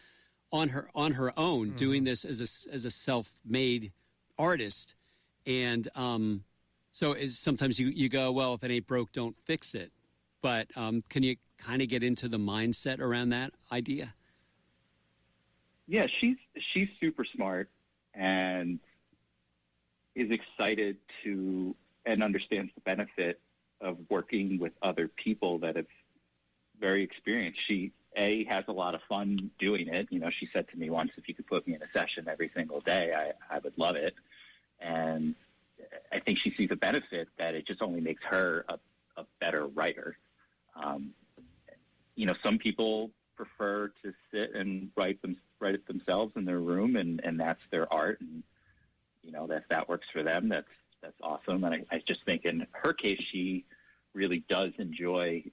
on 0.51 0.69
her 0.69 0.89
on 0.95 1.13
her 1.13 1.33
own, 1.37 1.71
doing 1.71 2.03
this 2.03 2.25
as 2.25 2.41
a 2.41 2.73
as 2.73 2.85
a 2.85 2.91
self 2.91 3.39
made 3.45 3.91
artist, 4.37 4.95
and 5.45 5.87
um, 5.95 6.43
so 6.91 7.13
is 7.13 7.37
sometimes 7.37 7.79
you 7.79 7.87
you 7.87 8.09
go, 8.09 8.31
well, 8.31 8.53
if 8.53 8.63
it 8.63 8.71
ain't 8.71 8.87
broke, 8.87 9.11
don't 9.11 9.35
fix 9.45 9.75
it. 9.75 9.91
But 10.41 10.67
um, 10.77 11.03
can 11.09 11.23
you 11.23 11.35
kind 11.57 11.81
of 11.81 11.89
get 11.89 12.03
into 12.03 12.27
the 12.29 12.37
mindset 12.37 12.99
around 12.99 13.29
that 13.29 13.51
idea? 13.71 14.13
Yeah, 15.89 16.05
she's 16.19 16.37
she's 16.71 16.87
super 16.99 17.25
smart 17.25 17.67
and 18.13 18.77
is 20.13 20.29
excited 20.29 20.97
to 21.23 21.75
and 22.05 22.21
understands 22.21 22.71
the 22.75 22.81
benefit 22.81 23.39
of 23.81 23.97
working 24.07 24.59
with 24.59 24.73
other 24.83 25.07
people 25.07 25.57
that 25.59 25.77
have 25.77 25.87
very 26.79 27.01
experienced. 27.03 27.59
She 27.67 27.91
a 28.15 28.43
has 28.45 28.65
a 28.67 28.71
lot 28.71 28.93
of 28.93 29.01
fun 29.09 29.49
doing 29.57 29.87
it. 29.87 30.07
You 30.11 30.19
know, 30.19 30.29
she 30.29 30.47
said 30.53 30.67
to 30.69 30.77
me 30.77 30.91
once, 30.91 31.09
if 31.17 31.27
you 31.27 31.33
could 31.33 31.47
put 31.47 31.67
me 31.67 31.73
in 31.73 31.81
a 31.81 31.89
session 31.91 32.27
every 32.27 32.51
single 32.55 32.81
day, 32.81 33.11
I, 33.15 33.55
I 33.55 33.57
would 33.57 33.77
love 33.77 33.95
it. 33.95 34.13
And 34.79 35.33
I 36.11 36.19
think 36.19 36.37
she 36.37 36.53
sees 36.55 36.69
a 36.71 36.75
benefit 36.75 37.29
that 37.39 37.55
it 37.55 37.65
just 37.65 37.81
only 37.81 38.01
makes 38.01 38.21
her 38.29 38.63
a, 38.69 38.77
a 39.17 39.25
better 39.39 39.65
writer. 39.65 40.17
Um, 40.75 41.15
you 42.15 42.27
know, 42.27 42.35
some 42.43 42.59
people 42.59 43.09
prefer 43.39 43.91
to 44.03 44.13
sit 44.31 44.55
and 44.55 44.89
write 44.95 45.21
them 45.21 45.37
write 45.59 45.75
it 45.75 45.87
themselves 45.87 46.33
in 46.35 46.45
their 46.45 46.59
room, 46.59 46.95
and 46.95 47.21
and 47.23 47.39
that's 47.39 47.61
their 47.71 47.91
art. 47.91 48.19
And 48.21 48.43
you 49.23 49.31
know, 49.31 49.47
that 49.47 49.57
if 49.57 49.63
that 49.69 49.87
works 49.87 50.07
for 50.11 50.23
them, 50.23 50.49
that's 50.49 50.67
that's 51.01 51.17
awesome. 51.21 51.63
And 51.63 51.75
I, 51.75 51.95
I 51.95 52.01
just 52.07 52.25
think 52.25 52.45
in 52.45 52.65
her 52.71 52.93
case, 52.93 53.21
she 53.31 53.65
really 54.13 54.43
does 54.49 54.71
enjoy 54.77 55.43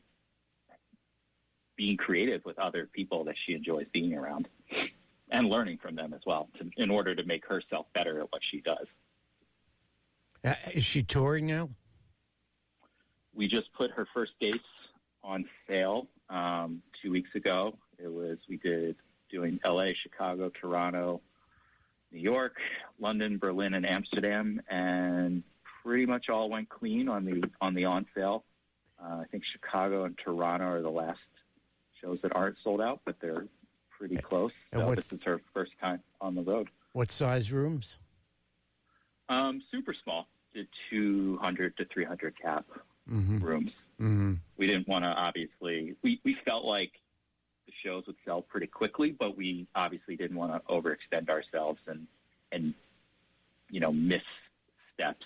being 1.76 1.96
creative 1.96 2.44
with 2.44 2.58
other 2.58 2.88
people 2.92 3.24
that 3.24 3.36
she 3.44 3.52
enjoys 3.52 3.86
being 3.92 4.14
around 4.14 4.48
and 5.30 5.48
learning 5.48 5.78
from 5.78 5.94
them 5.94 6.14
as 6.14 6.20
well 6.26 6.48
to, 6.58 6.70
in 6.78 6.90
order 6.90 7.14
to 7.14 7.22
make 7.24 7.46
herself 7.46 7.86
better 7.92 8.20
at 8.20 8.32
what 8.32 8.40
she 8.50 8.62
does. 8.62 8.86
Uh, 10.42 10.54
is 10.72 10.84
she 10.84 11.02
touring 11.02 11.46
now? 11.46 11.68
we 13.36 13.46
just 13.46 13.72
put 13.74 13.90
her 13.92 14.08
first 14.12 14.32
dates 14.40 14.64
on 15.22 15.44
sale 15.68 16.08
um, 16.30 16.82
two 17.02 17.10
weeks 17.10 17.30
ago. 17.34 17.76
It 17.98 18.12
was 18.12 18.38
we 18.48 18.56
did 18.58 18.96
doing 19.30 19.58
L.A., 19.64 19.94
Chicago, 20.02 20.50
Toronto, 20.60 21.20
New 22.12 22.20
York, 22.20 22.56
London, 23.00 23.38
Berlin, 23.38 23.74
and 23.74 23.88
Amsterdam, 23.88 24.60
and 24.68 25.42
pretty 25.82 26.06
much 26.06 26.28
all 26.28 26.48
went 26.50 26.68
clean 26.68 27.08
on 27.08 27.24
the 27.24 27.42
on 27.60 27.74
the 27.74 27.84
on 27.84 28.06
sale. 28.14 28.44
Uh, 29.02 29.20
I 29.20 29.24
think 29.30 29.44
Chicago 29.52 30.04
and 30.04 30.16
Toronto 30.22 30.64
are 30.66 30.82
the 30.82 30.90
last 30.90 31.18
shows 32.00 32.18
that 32.22 32.34
aren't 32.34 32.56
sold 32.64 32.80
out, 32.80 33.00
but 33.04 33.16
they're 33.20 33.46
pretty 33.98 34.16
close. 34.16 34.52
And 34.72 34.82
So 34.82 34.94
this 34.94 35.12
is 35.12 35.20
her 35.24 35.40
first 35.54 35.72
time 35.80 36.00
on 36.20 36.34
the 36.34 36.42
road. 36.42 36.68
What 36.92 37.10
size 37.10 37.50
rooms? 37.52 37.96
Um, 39.28 39.62
super 39.70 39.94
small, 40.04 40.28
did 40.54 40.68
200 40.90 41.76
to 41.78 41.84
300 41.86 42.34
cap 42.40 42.64
Mm-hmm. 43.10 43.38
rooms. 43.38 43.70
Mm-hmm. 44.00 44.34
We 44.56 44.66
didn't 44.66 44.88
want 44.88 45.04
to 45.04 45.08
obviously. 45.08 45.94
We 46.02 46.20
we 46.24 46.36
felt 46.44 46.64
like 46.64 46.92
the 47.66 47.72
shows 47.84 48.04
would 48.06 48.16
sell 48.24 48.42
pretty 48.42 48.66
quickly, 48.66 49.10
but 49.18 49.36
we 49.36 49.66
obviously 49.74 50.16
didn't 50.16 50.36
want 50.36 50.52
to 50.52 50.60
overextend 50.72 51.28
ourselves 51.30 51.80
and 51.86 52.06
and 52.52 52.74
you 53.70 53.80
know 53.80 53.92
miss 53.92 54.22
steps 54.94 55.24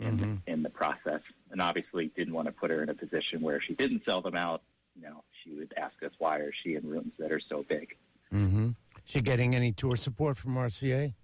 in 0.00 0.18
Mhm. 0.18 0.40
in 0.46 0.62
the 0.62 0.70
process. 0.70 1.20
And 1.50 1.60
obviously 1.62 2.08
didn't 2.16 2.34
want 2.34 2.46
to 2.46 2.52
put 2.52 2.70
her 2.70 2.82
in 2.82 2.88
a 2.88 2.94
position 2.94 3.40
where 3.40 3.60
she 3.60 3.74
didn't 3.74 4.02
sell 4.04 4.20
them 4.20 4.34
out. 4.36 4.62
You 4.96 5.02
know, 5.02 5.24
she 5.42 5.54
would 5.54 5.72
ask 5.76 5.94
us 6.02 6.10
why 6.18 6.38
are 6.38 6.52
she 6.62 6.74
in 6.74 6.86
rooms 6.88 7.12
that 7.18 7.30
are 7.32 7.40
so 7.40 7.64
big. 7.68 7.96
Mm-hmm. 8.32 8.70
She 9.04 9.20
getting 9.20 9.54
any 9.54 9.70
tour 9.72 9.96
support 9.96 10.36
from 10.36 10.54
RCA? 10.56 11.14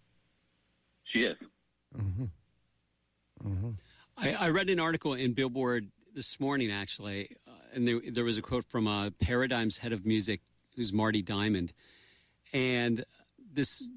She 1.05 1.25
is. 1.25 1.37
Mm-hmm. 1.97 2.25
Mm-hmm. 3.45 3.71
I, 4.17 4.35
I 4.35 4.51
read 4.51 4.69
an 4.71 4.79
article 4.79 5.15
in 5.15 5.33
Billboard 5.33 5.89
this 6.15 6.41
morning, 6.41 6.71
actually, 6.71 7.37
uh, 7.47 7.53
and 7.75 7.87
there, 7.87 8.01
there 8.11 8.25
was 8.25 8.37
a 8.37 8.43
quote 8.43 8.65
from 8.65 8.87
uh, 8.87 9.11
Paradigm's 9.21 9.79
head 9.79 9.93
of 9.93 10.05
music, 10.05 10.41
who's 10.77 10.93
Marty 10.93 11.23
Diamond, 11.23 11.73
and 12.53 13.05
this 13.53 13.89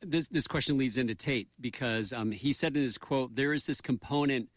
this 0.00 0.28
this 0.28 0.46
question 0.46 0.78
leads 0.78 0.96
into 0.96 1.14
Tate 1.14 1.48
because 1.60 2.12
um, 2.12 2.30
he 2.30 2.52
said 2.52 2.76
in 2.76 2.82
his 2.82 2.98
quote, 2.98 3.34
"There 3.34 3.52
is 3.52 3.66
this 3.66 3.80
component 3.80 4.48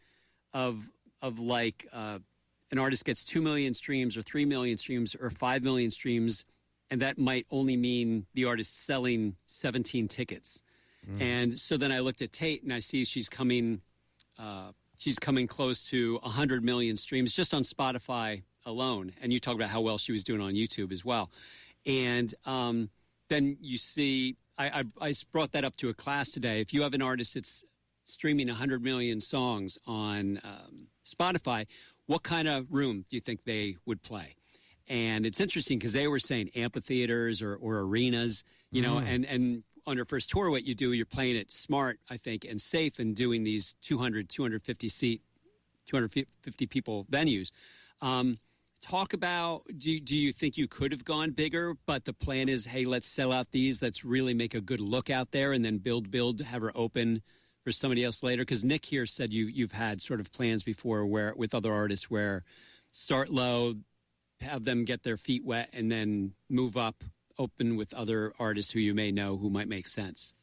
of 0.53 0.89
of 1.21 1.39
like 1.39 1.87
uh, 1.93 2.19
an 2.71 2.79
artist 2.79 3.05
gets 3.05 3.23
two 3.23 3.41
million 3.41 3.73
streams 3.73 4.17
or 4.17 4.21
three 4.21 4.45
million 4.45 4.77
streams 4.77 5.15
or 5.15 5.29
five 5.29 5.63
million 5.63 5.91
streams, 5.91 6.45
and 6.89 7.01
that 7.01 7.17
might 7.17 7.45
only 7.51 7.77
mean 7.77 8.25
the 8.33 8.45
artist 8.45 8.85
selling 8.85 9.35
seventeen 9.45 10.07
tickets." 10.07 10.61
And 11.19 11.59
so 11.59 11.77
then 11.77 11.91
I 11.91 11.99
looked 11.99 12.23
at 12.23 12.31
Tate 12.31 12.63
and 12.63 12.73
I 12.73 12.79
see 12.79 13.05
she's 13.05 13.29
coming 13.29 13.81
uh, 14.39 14.71
she's 14.97 15.19
coming 15.19 15.47
close 15.47 15.83
to 15.85 16.19
100 16.21 16.63
million 16.63 16.97
streams 16.97 17.31
just 17.31 17.53
on 17.53 17.63
Spotify 17.63 18.43
alone. 18.65 19.11
And 19.21 19.31
you 19.31 19.39
talk 19.39 19.55
about 19.55 19.69
how 19.69 19.81
well 19.81 19.97
she 19.97 20.11
was 20.11 20.23
doing 20.23 20.41
on 20.41 20.51
YouTube 20.51 20.91
as 20.91 21.05
well. 21.05 21.31
And 21.85 22.33
um, 22.45 22.89
then 23.29 23.57
you 23.61 23.77
see, 23.77 24.35
I, 24.57 24.81
I, 25.01 25.07
I 25.07 25.13
brought 25.31 25.51
that 25.53 25.63
up 25.63 25.75
to 25.77 25.89
a 25.89 25.93
class 25.93 26.31
today. 26.31 26.61
If 26.61 26.73
you 26.73 26.81
have 26.81 26.93
an 26.93 27.01
artist 27.01 27.35
that's 27.35 27.63
streaming 28.03 28.47
100 28.47 28.83
million 28.83 29.19
songs 29.19 29.77
on 29.85 30.39
um, 30.43 30.87
Spotify, 31.05 31.67
what 32.07 32.23
kind 32.23 32.47
of 32.47 32.71
room 32.71 33.05
do 33.09 33.15
you 33.15 33.21
think 33.21 33.43
they 33.43 33.77
would 33.85 34.01
play? 34.03 34.35
And 34.87 35.25
it's 35.25 35.41
interesting 35.41 35.79
because 35.79 35.93
they 35.93 36.07
were 36.07 36.19
saying 36.19 36.51
amphitheaters 36.55 37.41
or, 37.41 37.55
or 37.55 37.79
arenas, 37.79 38.43
you 38.71 38.83
know, 38.83 38.99
and, 38.99 39.25
and 39.25 39.63
on 39.87 39.95
your 39.95 40.05
first 40.05 40.29
tour, 40.29 40.49
what 40.49 40.65
you 40.65 40.75
do, 40.75 40.93
you're 40.93 41.05
playing 41.05 41.35
it 41.35 41.51
smart, 41.51 41.99
I 42.09 42.17
think, 42.17 42.45
and 42.45 42.59
safe 42.59 42.99
and 42.99 43.15
doing 43.15 43.43
these 43.43 43.75
200, 43.83 44.29
250 44.29 44.89
seat, 44.89 45.21
250 45.87 46.65
people 46.67 47.05
venues. 47.11 47.51
Um, 48.01 48.39
talk 48.81 49.13
about 49.13 49.63
do, 49.77 49.99
do 49.99 50.15
you 50.15 50.33
think 50.33 50.57
you 50.57 50.67
could 50.67 50.91
have 50.91 51.05
gone 51.05 51.31
bigger, 51.31 51.75
but 51.85 52.05
the 52.05 52.13
plan 52.13 52.49
is, 52.49 52.65
hey, 52.65 52.85
let's 52.85 53.07
sell 53.07 53.31
out 53.31 53.51
these, 53.51 53.81
let's 53.81 54.03
really 54.03 54.33
make 54.33 54.53
a 54.53 54.61
good 54.61 54.79
look 54.79 55.09
out 55.09 55.31
there 55.31 55.53
and 55.53 55.63
then 55.63 55.77
build, 55.77 56.11
build, 56.11 56.41
have 56.41 56.61
her 56.61 56.71
open 56.75 57.21
for 57.63 57.71
somebody 57.71 58.03
else 58.03 58.23
later? 58.23 58.41
Because 58.41 58.63
Nick 58.63 58.85
here 58.85 59.05
said 59.05 59.33
you, 59.33 59.45
you've 59.45 59.71
had 59.71 60.01
sort 60.01 60.19
of 60.19 60.31
plans 60.31 60.63
before 60.63 61.05
where 61.05 61.33
with 61.35 61.53
other 61.53 61.73
artists 61.73 62.09
where 62.09 62.43
start 62.91 63.29
low, 63.29 63.75
have 64.41 64.65
them 64.65 64.85
get 64.85 65.03
their 65.03 65.17
feet 65.17 65.45
wet, 65.45 65.69
and 65.73 65.91
then 65.91 66.33
move 66.49 66.75
up, 66.75 67.03
open 67.37 67.75
with 67.75 67.93
other 67.93 68.33
artists 68.39 68.71
who 68.71 68.79
you 68.79 68.93
may 68.93 69.11
know 69.11 69.37
who 69.37 69.49
might 69.49 69.67
make 69.67 69.87
sense. 69.87 70.33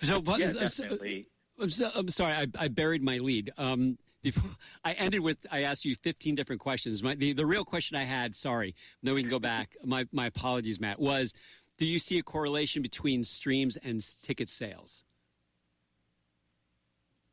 So, 0.00 0.20
but, 0.20 0.40
Yeah, 0.40 0.48
I'm 0.48 0.54
definitely. 0.54 1.26
I'm, 1.60 1.68
so, 1.70 1.90
I'm 1.94 2.08
sorry, 2.08 2.32
I, 2.32 2.46
I 2.58 2.68
buried 2.68 3.02
my 3.02 3.18
lead. 3.18 3.52
Um, 3.58 3.98
before 4.22 4.50
I 4.84 4.92
ended 4.92 5.20
with, 5.20 5.38
I 5.50 5.62
asked 5.62 5.84
you 5.84 5.96
15 5.96 6.34
different 6.34 6.60
questions. 6.60 7.02
My, 7.02 7.14
the, 7.14 7.32
the 7.32 7.46
real 7.46 7.64
question 7.64 7.96
I 7.96 8.04
had, 8.04 8.36
sorry, 8.36 8.74
then 9.02 9.14
we 9.14 9.22
can 9.22 9.30
go 9.30 9.38
back. 9.38 9.76
My, 9.84 10.06
my 10.12 10.26
apologies, 10.26 10.78
Matt, 10.78 11.00
was 11.00 11.32
do 11.78 11.86
you 11.86 11.98
see 11.98 12.18
a 12.18 12.22
correlation 12.22 12.82
between 12.82 13.24
streams 13.24 13.78
and 13.78 14.04
ticket 14.22 14.50
sales? 14.50 15.04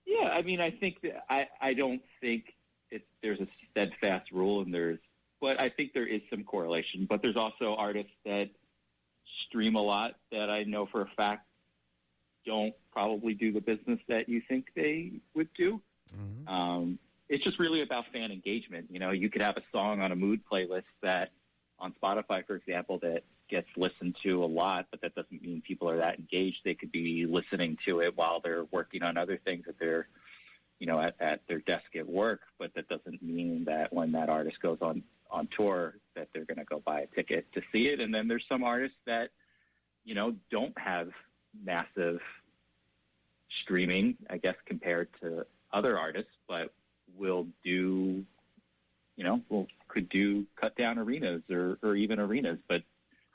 Yeah, 0.06 0.30
I 0.30 0.41
mean, 0.41 0.62
I 0.62 0.72
think 0.72 1.02
that 1.02 1.26
I, 1.30 1.48
I 1.60 1.74
don't 1.74 2.02
think 2.22 2.56
it, 2.89 3.06
there's 3.22 3.41
a 3.41 3.48
steadfast 3.70 4.32
rule, 4.32 4.62
and 4.62 4.74
there's, 4.74 5.00
but 5.39 5.60
I 5.62 5.69
think 5.69 5.93
there 5.93 6.08
is 6.08 6.21
some 6.30 6.43
correlation. 6.43 7.06
But 7.10 7.21
there's 7.21 7.36
also 7.36 7.76
artists 7.76 8.12
that 8.26 8.50
stream 9.47 9.76
a 9.76 9.82
lot 9.82 10.15
that 10.32 10.50
I 10.50 10.63
know 10.63 10.86
for 10.86 11.02
a 11.02 11.10
fact 11.15 11.45
don't 12.45 12.73
probably 12.91 13.34
do 13.34 13.52
the 13.52 13.60
business 13.62 14.00
that 14.08 14.30
you 14.30 14.41
think 14.47 14.67
they 14.76 15.12
would 15.36 15.50
do. 15.54 15.82
Um, 16.47 17.00
it's 17.30 17.43
just 17.43 17.60
really 17.60 17.82
about 17.82 18.06
fan 18.13 18.32
engagement. 18.32 18.88
You 18.89 19.00
know, 19.00 19.12
you 19.12 19.30
could 19.30 19.41
have 19.41 19.58
a 19.58 19.63
song 19.71 20.02
on 20.02 20.12
a 20.12 20.15
mood 20.15 20.41
playlist 20.50 20.84
that 21.04 21.32
on 21.78 21.93
Spotify, 22.02 22.45
for 22.47 22.56
example, 22.56 23.00
that 23.00 23.23
gets 23.50 23.67
listened 23.76 24.15
to 24.23 24.43
a 24.43 24.45
lot, 24.45 24.88
but 24.91 25.02
that 25.02 25.13
doesn't 25.15 25.41
mean 25.41 25.62
people 25.62 25.89
are 25.89 25.97
that 25.97 26.19
engaged. 26.19 26.60
They 26.63 26.73
could 26.73 26.91
be 26.91 27.26
listening 27.26 27.78
to 27.86 28.00
it 28.00 28.17
while 28.17 28.39
they're 28.39 28.65
working 28.71 29.04
on 29.04 29.17
other 29.17 29.38
things 29.43 29.65
that 29.67 29.78
they're, 29.80 30.08
you 30.80 30.88
know, 30.88 31.00
at, 31.00 31.15
at 31.19 31.41
their 31.47 31.60
desk 31.60 31.95
at 31.95 32.08
work. 32.08 32.41
But 32.58 32.73
that 32.76 32.88
doesn't 32.88 33.21
mean 33.21 33.65
that 33.65 33.93
when 33.93 34.13
that 34.13 34.30
artist 34.30 34.62
goes 34.62 34.80
on 34.82 35.04
on 35.30 35.48
tour 35.56 35.96
that 36.16 36.30
they're 36.34 36.46
going 36.46 36.58
to 36.58 36.66
go 36.66 36.82
buy 36.86 37.02
a 37.02 37.08
ticket 37.08 37.52
to 37.54 37.62
see 37.72 37.90
it. 37.90 38.00
And 38.00 38.13
then 38.13 38.28
there's 38.28 38.46
some 38.50 38.63
artists 38.63 38.98
that, 39.06 39.30
you 40.04 40.16
know, 40.16 40.36
don't 40.52 40.78
have 40.78 41.10
massive 41.63 42.20
streaming, 43.62 44.18
I 44.30 44.38
guess, 44.38 44.56
compared 44.66 45.10
to 45.22 45.46
other 45.72 45.98
artists, 45.98 46.32
but 46.48 46.74
will 47.18 47.48
do, 47.63 48.26
you 49.16 49.24
know, 49.24 49.42
will 49.50 49.68
could 49.88 50.10
do 50.10 50.46
cut 50.60 50.76
down 50.76 50.98
arenas 50.98 51.42
or, 51.50 51.78
or 51.82 51.96
even 51.96 52.20
arenas, 52.20 52.60
but 52.68 52.84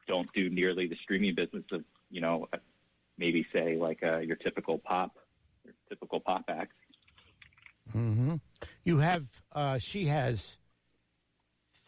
don't 0.06 0.32
do 0.32 0.50
nearly 0.50 0.86
the 0.86 0.96
streaming 1.02 1.34
business 1.34 1.64
of, 1.72 1.82
you 2.10 2.20
know, 2.20 2.48
maybe 3.18 3.46
say 3.54 3.76
like 3.76 4.02
uh, 4.02 4.18
your 4.18 4.36
typical 4.36 4.78
pop, 4.78 5.16
your 5.64 5.74
typical 5.88 6.20
pop 6.20 6.44
act. 6.48 6.72
Mm-hmm. 7.96 8.36
You 8.84 8.98
have, 8.98 9.26
uh, 9.52 9.78
she 9.78 10.06
has 10.06 10.58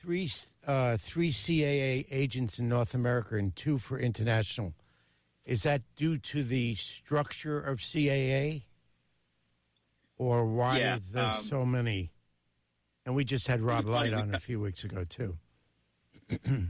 three, 0.04 0.30
uh, 0.66 0.96
three 0.98 1.30
CAA 1.30 2.06
agents 2.10 2.58
in 2.58 2.68
North 2.68 2.94
America 2.94 3.36
and 3.36 3.56
two 3.56 3.78
for 3.78 3.98
international. 3.98 4.74
Is 5.46 5.62
that 5.62 5.82
due 5.96 6.18
to 6.18 6.42
the 6.42 6.74
structure 6.74 7.58
of 7.58 7.78
CAA, 7.78 8.62
or 10.18 10.46
why 10.46 10.78
Yeah, 10.78 10.98
there's 11.12 11.38
um, 11.38 11.44
so 11.44 11.64
many? 11.64 12.10
And 13.06 13.14
we 13.14 13.24
just 13.24 13.46
had 13.46 13.60
Rob 13.62 13.86
Light 13.86 14.12
on 14.12 14.34
a 14.34 14.38
few 14.38 14.60
weeks 14.60 14.84
ago 14.84 15.04
too. 15.04 15.36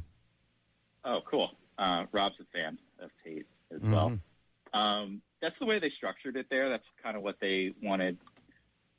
Oh, 1.07 1.21
cool. 1.31 1.51
Uh, 1.77 2.05
Rob's 2.13 2.37
a 2.41 2.45
fan 2.57 2.79
of 2.99 3.11
Tate 3.23 3.47
as 3.75 3.81
Mm-hmm. 3.83 3.93
well. 3.93 4.19
Um, 4.73 5.21
that's 5.43 5.55
the 5.61 5.67
way 5.67 5.79
they 5.79 5.91
structured 5.99 6.35
it 6.37 6.47
there. 6.51 6.71
That's 6.71 6.85
kind 7.03 7.15
of 7.15 7.23
what 7.23 7.37
they 7.43 7.73
wanted 7.83 8.17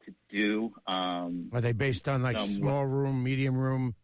to 0.05 0.13
do. 0.29 0.71
Um, 0.85 1.49
Are 1.51 1.61
they 1.61 1.71
based 1.71 2.07
on 2.07 2.21
like 2.21 2.39
small 2.39 2.85
room, 2.85 3.23
medium 3.23 3.57
room, 3.57 3.95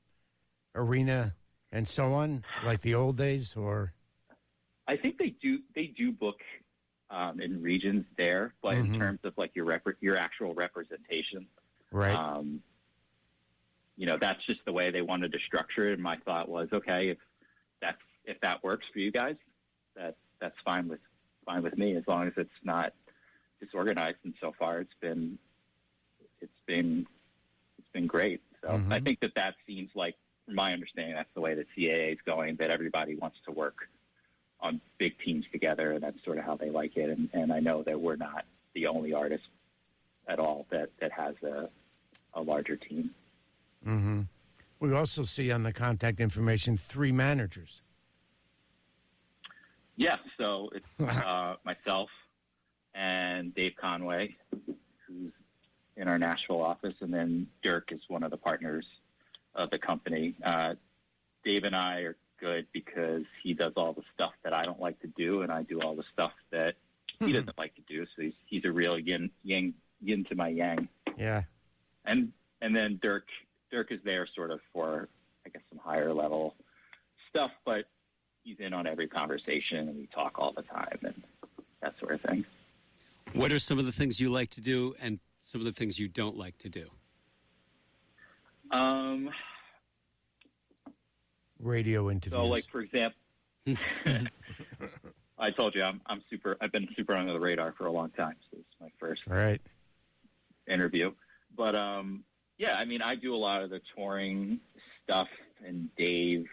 arena, 0.76 1.36
and 1.72 1.88
so 1.88 2.14
on, 2.14 2.44
like 2.66 2.82
the 2.82 2.96
old 2.96 3.18
days, 3.18 3.56
or? 3.56 3.94
I 4.88 4.98
think 4.98 5.18
they 5.18 5.30
do 5.42 5.60
they 5.76 5.88
do 5.88 6.12
book 6.12 6.42
um, 7.10 7.40
in 7.40 7.62
regions 7.62 8.06
there, 8.18 8.54
but 8.62 8.76
Mhm. 8.76 8.94
in 8.94 9.00
terms 9.00 9.20
of 9.24 9.34
like 9.38 9.56
your 9.56 9.66
rep- 9.66 10.02
your 10.02 10.18
actual 10.18 10.54
representation, 10.54 11.48
Right. 11.92 12.16
um, 12.16 12.62
you 13.98 14.06
know, 14.06 14.18
that's 14.18 14.44
just 14.46 14.64
the 14.66 14.72
way 14.74 14.90
they 14.92 15.02
wanted 15.02 15.32
to 15.34 15.40
structure 15.40 15.90
it. 15.90 15.94
And 15.94 16.02
my 16.04 16.18
thought 16.18 16.50
was, 16.50 16.70
okay, 16.74 17.10
if 17.10 17.18
that's 17.82 18.02
if 18.26 18.40
that 18.42 18.64
works 18.64 18.86
for 18.92 19.00
you 19.00 19.12
guys, 19.12 19.36
that 19.96 20.16
that's 20.40 20.56
fine 20.66 20.88
with 20.88 21.00
fine 21.46 21.64
with 21.64 21.78
me 21.78 21.96
as 21.96 22.04
long 22.08 22.28
as 22.28 22.34
it's 22.38 22.50
not 22.64 22.94
disorganized. 23.60 24.18
And 24.24 24.34
so 24.42 24.54
far, 24.58 24.80
it's 24.80 24.94
been 25.00 25.38
it's 26.42 26.62
been 26.66 27.06
it's 27.78 27.88
been 27.94 28.08
great. 28.08 28.42
So 28.62 28.70
Mhm. 28.70 28.92
I 28.92 29.00
think 29.00 29.20
that 29.22 29.36
that 29.36 29.56
seems 29.66 29.90
like, 29.96 30.16
from 30.52 30.58
my 30.58 30.74
understanding, 30.74 31.16
that's 31.16 31.34
the 31.34 31.41
way 31.41 31.56
that 31.56 31.66
CAA 31.78 32.12
is 32.12 32.20
going. 32.26 32.58
That 32.58 32.72
everybody 32.72 33.16
wants 33.16 33.38
to 33.45 33.52
work 33.52 33.88
on 34.60 34.82
big 34.97 35.14
teams 35.24 35.45
together, 35.52 35.93
and 35.93 36.04
that's 36.04 36.22
sort 36.26 36.38
of 36.38 36.43
how 36.43 36.58
they 36.58 36.70
like 36.70 36.97
it. 36.97 37.10
And, 37.10 37.30
and 37.34 37.54
I 37.54 37.60
know 37.60 37.84
that 37.84 37.99
we're 37.99 38.18
not 38.18 38.45
the 38.74 38.88
only 38.88 39.14
artist 39.14 39.43
at 40.28 40.39
all 40.39 40.66
that 40.70 40.89
that 40.99 41.12
has 41.14 41.36
a 41.43 41.70
a 42.34 42.41
larger 42.41 42.76
team. 42.76 43.12
hmm 43.84 44.22
We 44.80 44.93
also 44.93 45.24
see 45.24 45.52
on 45.52 45.64
the 45.64 45.74
contact 45.74 46.20
information 46.20 46.78
three 46.78 47.12
managers. 47.12 47.82
Yeah, 49.95 50.18
so 50.38 50.70
it's 50.74 50.89
uh, 50.99 51.56
myself 51.66 52.10
and 52.93 53.54
Dave 53.56 53.74
Conway, 53.80 54.36
who's 55.08 55.32
in 55.95 56.08
our 56.08 56.18
Nashville 56.18 56.62
office, 56.62 56.95
and 57.02 57.14
then 57.14 57.47
Dirk 57.64 57.91
is 57.91 58.02
one 58.08 58.24
of 58.24 58.32
the 58.32 58.38
partners 58.38 58.86
of 59.56 59.70
the 59.70 59.78
company. 59.78 60.36
Uh, 60.43 60.76
Dave 61.43 61.64
and 61.64 61.76
I 61.76 61.99
are 62.02 62.16
good 62.39 62.68
because 62.74 63.24
he 63.43 63.54
does 63.54 63.74
all 63.76 63.93
the 63.93 64.04
stuff 64.14 64.34
that 64.43 64.54
I 64.54 64.66
don't 64.66 64.80
like 64.80 64.99
to 65.02 65.08
do, 65.08 65.41
and 65.41 65.52
I 65.52 65.64
do 65.64 65.80
all 65.82 65.95
the 65.95 66.04
stuff 66.14 66.34
that 66.52 66.76
he 67.20 67.32
doesn't 67.32 67.58
like 67.58 67.76
to 67.76 67.82
do. 67.88 68.06
So 68.16 68.24
he's 68.24 68.34
he's 68.47 68.66
a 68.66 68.72
real 68.72 68.97
yin 68.97 69.30
yin 69.43 69.74
yin 70.02 70.24
to 70.26 70.36
my 70.36 70.47
yang. 70.49 70.88
Yeah. 71.18 71.43
and 72.06 72.32
and 72.62 72.76
then 72.76 72.99
Dirk 73.02 73.26
Dirk 73.72 73.91
is 73.91 73.99
there 74.04 74.28
sort 74.36 74.52
of 74.52 74.60
for 74.74 75.08
I 75.45 75.49
guess 75.49 75.62
some 75.70 75.80
higher 75.80 76.14
level 76.14 76.56
stuff, 77.30 77.52
but 77.66 77.86
he's 78.43 78.58
in 78.60 78.74
on 78.74 78.88
every 78.88 79.08
conversation 79.08 79.88
and 79.88 79.95
we 79.97 80.08
talk 80.08 80.34
all 80.38 80.54
the 80.56 80.64
time 80.64 80.97
and 81.04 81.22
that 81.82 81.93
sort 81.99 82.14
of 82.16 82.22
thing. 82.22 82.45
What 83.34 83.52
are 83.52 83.60
some 83.60 83.80
of 83.80 83.86
the 83.86 83.91
things 83.91 84.20
you 84.20 84.30
like 84.30 84.49
to 84.52 84.62
do 84.62 84.95
and 84.99 85.20
some 85.41 85.62
of 85.62 85.66
the 85.66 85.72
things 85.72 85.97
you 85.99 86.08
don't 86.08 86.38
like 86.38 86.58
to 86.60 86.70
do? 86.70 86.89
Um, 88.72 89.30
Radio 91.60 92.10
interviews. 92.10 92.34
so 92.34 92.46
like 92.46 92.66
for 92.72 92.82
example, 92.82 93.20
I 95.38 95.52
told 95.52 95.76
you 95.76 95.84
I'm 95.84 96.02
I'm 96.06 96.24
super 96.30 96.58
I've 96.62 96.72
been 96.72 96.88
super 96.96 97.16
under 97.16 97.34
the 97.34 97.40
radar 97.40 97.74
for 97.78 97.86
a 97.86 97.92
long 97.92 98.10
time. 98.12 98.36
So 98.50 98.58
this 98.58 98.66
is 98.66 98.76
my 98.80 98.90
first 99.00 99.22
All 99.30 99.36
right. 99.36 99.62
interview. 100.68 101.12
But 101.56 101.76
um, 101.76 102.24
yeah, 102.58 102.76
I 102.76 102.86
mean, 102.86 103.02
I 103.02 103.16
do 103.16 103.36
a 103.36 103.38
lot 103.38 103.62
of 103.64 103.70
the 103.70 103.82
touring 103.96 104.60
stuff, 105.04 105.28
and 105.66 105.90
Dave 105.98 106.46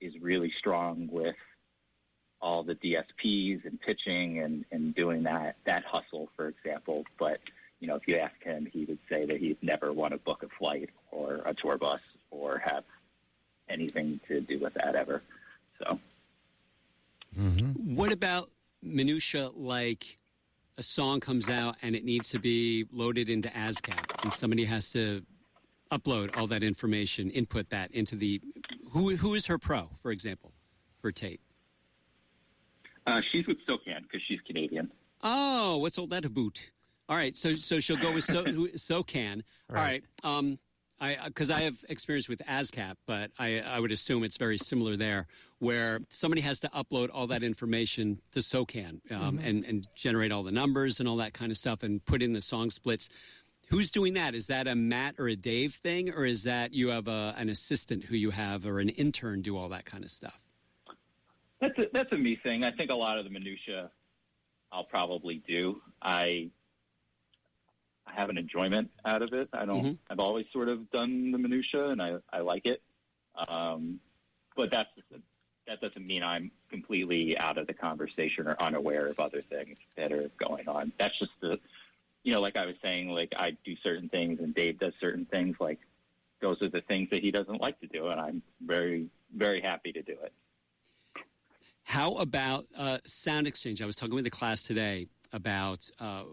is 0.00 0.14
really 0.20 0.52
strong 0.58 1.08
with 1.10 1.36
all 2.40 2.62
the 2.62 2.74
DSPs 2.74 3.64
and 3.64 3.80
pitching 3.80 4.40
and, 4.40 4.64
and 4.70 4.94
doing 4.94 5.22
that 5.24 5.56
that 5.64 5.84
hustle, 5.84 6.28
for 6.36 6.48
example. 6.48 7.04
But 7.18 7.40
you 7.80 7.88
know, 7.88 7.96
if 7.96 8.06
you 8.06 8.16
ask 8.16 8.42
him, 8.42 8.66
he 8.70 8.84
would 8.84 8.98
say 9.08 9.26
that 9.26 9.38
he'd 9.38 9.62
never 9.62 9.92
want 9.92 10.12
to 10.12 10.18
book 10.18 10.42
a 10.42 10.48
flight 10.58 10.90
or 11.14 11.40
a 11.46 11.54
tour 11.54 11.78
bus 11.78 12.00
or 12.30 12.58
have 12.58 12.84
anything 13.68 14.20
to 14.28 14.40
do 14.40 14.58
with 14.58 14.74
that 14.74 14.94
ever. 14.94 15.22
So 15.78 15.98
What 17.76 18.12
about 18.12 18.50
minutia 18.82 19.50
like 19.54 20.18
a 20.76 20.82
song 20.82 21.20
comes 21.20 21.48
out 21.48 21.76
and 21.82 21.94
it 21.94 22.04
needs 22.04 22.28
to 22.30 22.38
be 22.38 22.84
loaded 22.92 23.28
into 23.28 23.48
ASCAP 23.48 24.04
and 24.22 24.32
somebody 24.32 24.64
has 24.64 24.90
to 24.90 25.22
upload 25.90 26.36
all 26.36 26.46
that 26.48 26.62
information, 26.62 27.30
input 27.30 27.70
that 27.70 27.90
into 27.92 28.16
the 28.16 28.40
who 28.90 29.16
who 29.16 29.34
is 29.34 29.46
her 29.46 29.58
pro, 29.58 29.88
for 30.02 30.10
example, 30.10 30.52
for 31.00 31.12
Tate? 31.12 31.40
uh, 33.06 33.20
she's 33.30 33.46
with 33.46 33.58
SOCAN 33.68 34.02
because 34.02 34.22
she's 34.26 34.40
Canadian. 34.46 34.90
Oh, 35.22 35.78
what's 35.78 35.98
all 35.98 36.06
that 36.08 36.24
about? 36.24 36.70
All 37.08 37.16
right, 37.16 37.36
so 37.36 37.54
so 37.54 37.80
she'll 37.80 37.96
go 37.96 38.12
with 38.12 38.24
so 38.24 38.44
SOCAN. 38.76 39.42
All 39.70 39.76
right, 39.76 40.02
um, 40.22 40.58
I 41.00 41.18
because 41.26 41.50
I 41.50 41.62
have 41.62 41.76
experience 41.88 42.28
with 42.28 42.40
ASCAP, 42.40 42.94
but 43.06 43.30
I 43.38 43.60
I 43.60 43.80
would 43.80 43.92
assume 43.92 44.24
it's 44.24 44.36
very 44.36 44.58
similar 44.58 44.96
there, 44.96 45.26
where 45.58 46.00
somebody 46.08 46.40
has 46.42 46.60
to 46.60 46.68
upload 46.68 47.08
all 47.12 47.26
that 47.28 47.42
information 47.42 48.20
to 48.32 48.40
SOCAN 48.40 49.00
um, 49.10 49.38
and 49.38 49.64
and 49.64 49.86
generate 49.96 50.32
all 50.32 50.42
the 50.42 50.52
numbers 50.52 51.00
and 51.00 51.08
all 51.08 51.16
that 51.16 51.34
kind 51.34 51.50
of 51.50 51.58
stuff 51.58 51.82
and 51.82 52.04
put 52.04 52.22
in 52.22 52.32
the 52.32 52.40
song 52.40 52.70
splits. 52.70 53.08
Who's 53.70 53.90
doing 53.90 54.14
that? 54.14 54.34
Is 54.34 54.46
that 54.48 54.68
a 54.68 54.74
Matt 54.74 55.14
or 55.18 55.26
a 55.26 55.36
Dave 55.36 55.74
thing, 55.74 56.10
or 56.10 56.24
is 56.24 56.42
that 56.44 56.74
you 56.74 56.88
have 56.88 57.08
a, 57.08 57.34
an 57.38 57.48
assistant 57.48 58.04
who 58.04 58.14
you 58.14 58.30
have 58.30 58.66
or 58.66 58.78
an 58.78 58.90
intern 58.90 59.40
do 59.40 59.56
all 59.56 59.70
that 59.70 59.86
kind 59.86 60.04
of 60.04 60.10
stuff? 60.10 60.38
That's 61.60 61.78
a, 61.78 61.86
that's 61.92 62.12
a 62.12 62.16
me 62.16 62.38
thing. 62.42 62.62
I 62.62 62.70
think 62.72 62.90
a 62.90 62.94
lot 62.94 63.18
of 63.18 63.24
the 63.24 63.30
minutia 63.30 63.90
I'll 64.70 64.84
probably 64.84 65.42
do. 65.46 65.80
I 66.02 66.50
I 68.06 68.12
have 68.12 68.30
an 68.30 68.38
enjoyment 68.38 68.90
out 69.04 69.22
of 69.22 69.32
it. 69.32 69.48
I 69.52 69.64
don't. 69.64 69.84
Mhm. 69.84 69.98
I've 70.10 70.20
always 70.20 70.46
sort 70.52 70.68
of 70.68 70.90
done 70.90 71.30
the 71.32 71.38
minutia, 71.38 71.88
and 71.88 72.02
I 72.02 72.18
I 72.32 72.40
like 72.40 72.66
it. 72.66 72.82
Um, 73.48 74.00
but 74.56 74.70
that's 74.70 74.90
that 75.66 75.80
doesn't 75.80 76.06
mean 76.06 76.22
I'm 76.22 76.50
completely 76.70 77.38
out 77.38 77.56
of 77.56 77.66
the 77.66 77.74
conversation 77.74 78.46
or 78.46 78.56
unaware 78.60 79.06
of 79.06 79.18
other 79.18 79.40
things 79.40 79.78
that 79.96 80.12
are 80.12 80.30
going 80.38 80.68
on. 80.68 80.92
That's 80.98 81.18
just 81.18 81.32
the 81.40 81.58
you 82.22 82.32
know, 82.32 82.40
like 82.40 82.56
I 82.56 82.66
was 82.66 82.76
saying, 82.82 83.08
like 83.08 83.32
I 83.36 83.56
do 83.64 83.76
certain 83.82 84.08
things 84.08 84.40
and 84.40 84.54
Dave 84.54 84.78
does 84.78 84.94
certain 85.00 85.26
things. 85.26 85.56
Like 85.60 85.78
those 86.40 86.60
are 86.62 86.68
the 86.68 86.80
things 86.82 87.10
that 87.10 87.22
he 87.22 87.30
doesn't 87.30 87.60
like 87.60 87.80
to 87.80 87.86
do, 87.86 88.08
and 88.08 88.20
I'm 88.20 88.42
very 88.60 89.08
very 89.34 89.60
happy 89.60 89.92
to 89.92 90.02
do 90.02 90.16
it. 90.22 90.32
How 91.84 92.14
about 92.14 92.66
uh, 92.76 92.98
sound 93.04 93.46
exchange? 93.46 93.82
I 93.82 93.86
was 93.86 93.96
talking 93.96 94.14
with 94.14 94.24
the 94.24 94.30
class 94.30 94.62
today 94.62 95.08
about. 95.32 95.90
Uh, 95.98 96.24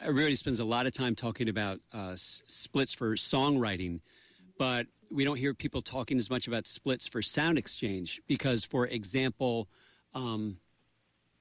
everybody 0.00 0.34
spends 0.34 0.60
a 0.60 0.64
lot 0.64 0.86
of 0.86 0.92
time 0.92 1.14
talking 1.14 1.48
about 1.48 1.80
uh, 1.94 2.10
s- 2.10 2.42
splits 2.46 2.92
for 2.92 3.14
songwriting, 3.14 4.00
but 4.58 4.86
we 5.10 5.24
don't 5.24 5.36
hear 5.36 5.54
people 5.54 5.82
talking 5.82 6.18
as 6.18 6.30
much 6.30 6.46
about 6.46 6.66
splits 6.66 7.06
for 7.06 7.22
sound 7.22 7.58
exchange 7.58 8.20
because, 8.26 8.64
for 8.64 8.86
example, 8.86 9.68
um, 10.14 10.58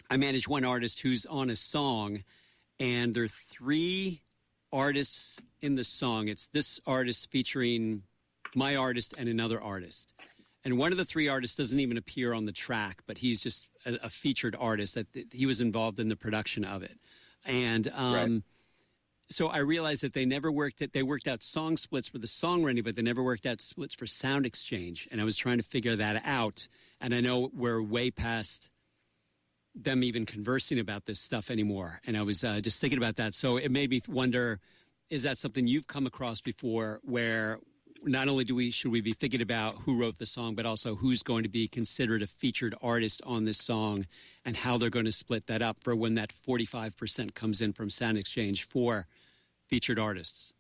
I 0.10 0.18
manage 0.18 0.48
one 0.48 0.66
artist 0.66 1.00
who's 1.00 1.26
on 1.26 1.50
a 1.50 1.56
song, 1.56 2.24
and 2.80 3.14
there 3.14 3.24
are 3.24 3.28
three 3.28 4.22
artists 4.72 5.40
in 5.62 5.76
the 5.76 5.84
song. 5.84 6.28
It's 6.28 6.48
this 6.50 6.80
artist 6.86 7.32
featuring 7.32 8.04
my 8.54 8.76
artist 8.76 9.14
and 9.18 9.28
another 9.28 9.62
artist. 9.62 10.14
And 10.64 10.78
one 10.78 10.92
of 10.92 10.98
the 10.98 11.06
three 11.06 11.28
artists 11.28 11.56
doesn't 11.56 11.80
even 11.80 11.98
appear 11.98 12.34
on 12.34 12.46
the 12.46 12.52
track, 12.52 13.02
but 13.06 13.18
he's 13.18 13.40
just 13.40 13.68
a, 13.86 13.96
a 14.04 14.10
featured 14.10 14.56
artist 14.60 14.96
that 14.96 15.12
that 15.14 15.28
he 15.32 15.46
was 15.46 15.62
involved 15.62 16.00
in 16.00 16.10
the 16.10 16.16
production 16.16 16.64
of 16.64 16.84
it. 16.84 16.98
And 17.46 17.88
um, 17.94 18.14
Right. 18.14 18.42
so 19.30 19.48
I 19.48 19.60
realized 19.60 20.04
that 20.04 20.14
they 20.14 20.26
never 20.26 20.52
worked 20.52 20.82
it. 20.82 20.94
They 20.94 21.04
worked 21.04 21.28
out 21.28 21.44
song 21.44 21.78
splits 21.78 22.08
for 22.08 22.18
the 22.18 22.28
songwriting, 22.28 22.84
but 22.84 22.96
they 22.96 23.02
never 23.02 23.24
worked 23.24 23.46
out 23.46 23.62
splits 23.62 23.94
for 23.94 24.06
sound 24.06 24.46
exchange. 24.46 25.08
And 25.12 25.22
I 25.22 25.24
was 25.24 25.36
trying 25.38 25.58
to 25.58 25.64
figure 25.64 25.96
that 25.96 26.22
out. 26.26 26.68
And 27.02 27.14
I 27.14 27.22
know 27.22 27.50
we're 27.54 27.82
way 27.82 28.12
past 28.12 28.72
them 29.76 30.04
even 30.04 30.26
conversing 30.26 30.80
about 30.80 31.06
this 31.06 31.20
stuff 31.20 31.52
anymore. 31.52 32.02
And 32.08 32.18
I 32.18 32.22
was 32.22 32.44
uh, 32.44 32.62
just 32.62 32.80
thinking 32.80 32.98
about 32.98 33.18
that. 33.18 33.34
So 33.34 33.58
it 33.58 33.72
made 33.72 33.90
me 33.90 34.02
wonder: 34.08 34.60
is 35.10 35.24
that 35.24 35.38
something 35.38 35.68
you've 35.68 35.88
come 35.88 36.08
across 36.08 36.42
before, 36.42 37.00
where 37.04 37.60
not 38.06 38.28
only 38.28 38.44
do 38.44 38.56
we 38.56 38.72
should 38.72 38.92
we 38.92 39.02
be 39.02 39.14
thinking 39.14 39.42
about 39.42 39.78
who 39.80 40.00
wrote 40.00 40.18
the 40.18 40.26
song, 40.26 40.56
but 40.56 40.66
also 40.66 40.96
who's 40.96 41.24
going 41.24 41.44
to 41.44 41.50
be 41.50 41.68
considered 41.68 42.22
a 42.22 42.28
featured 42.28 42.76
artist 42.82 43.22
on 43.26 43.46
this 43.46 43.58
song, 43.58 44.06
and 44.46 44.56
how 44.56 44.78
they're 44.78 44.90
going 44.90 45.06
to 45.06 45.12
split 45.12 45.48
that 45.48 45.62
up 45.62 45.80
for 45.82 45.96
when 45.96 46.14
that 46.16 46.32
forty-five 46.32 46.96
percent 46.96 47.36
comes 47.36 47.62
in 47.62 47.74
from 47.74 47.90
Sound 47.90 48.18
Exchange 48.18 48.64
for 48.64 49.08
featured 49.68 50.00
artists. 50.00 50.54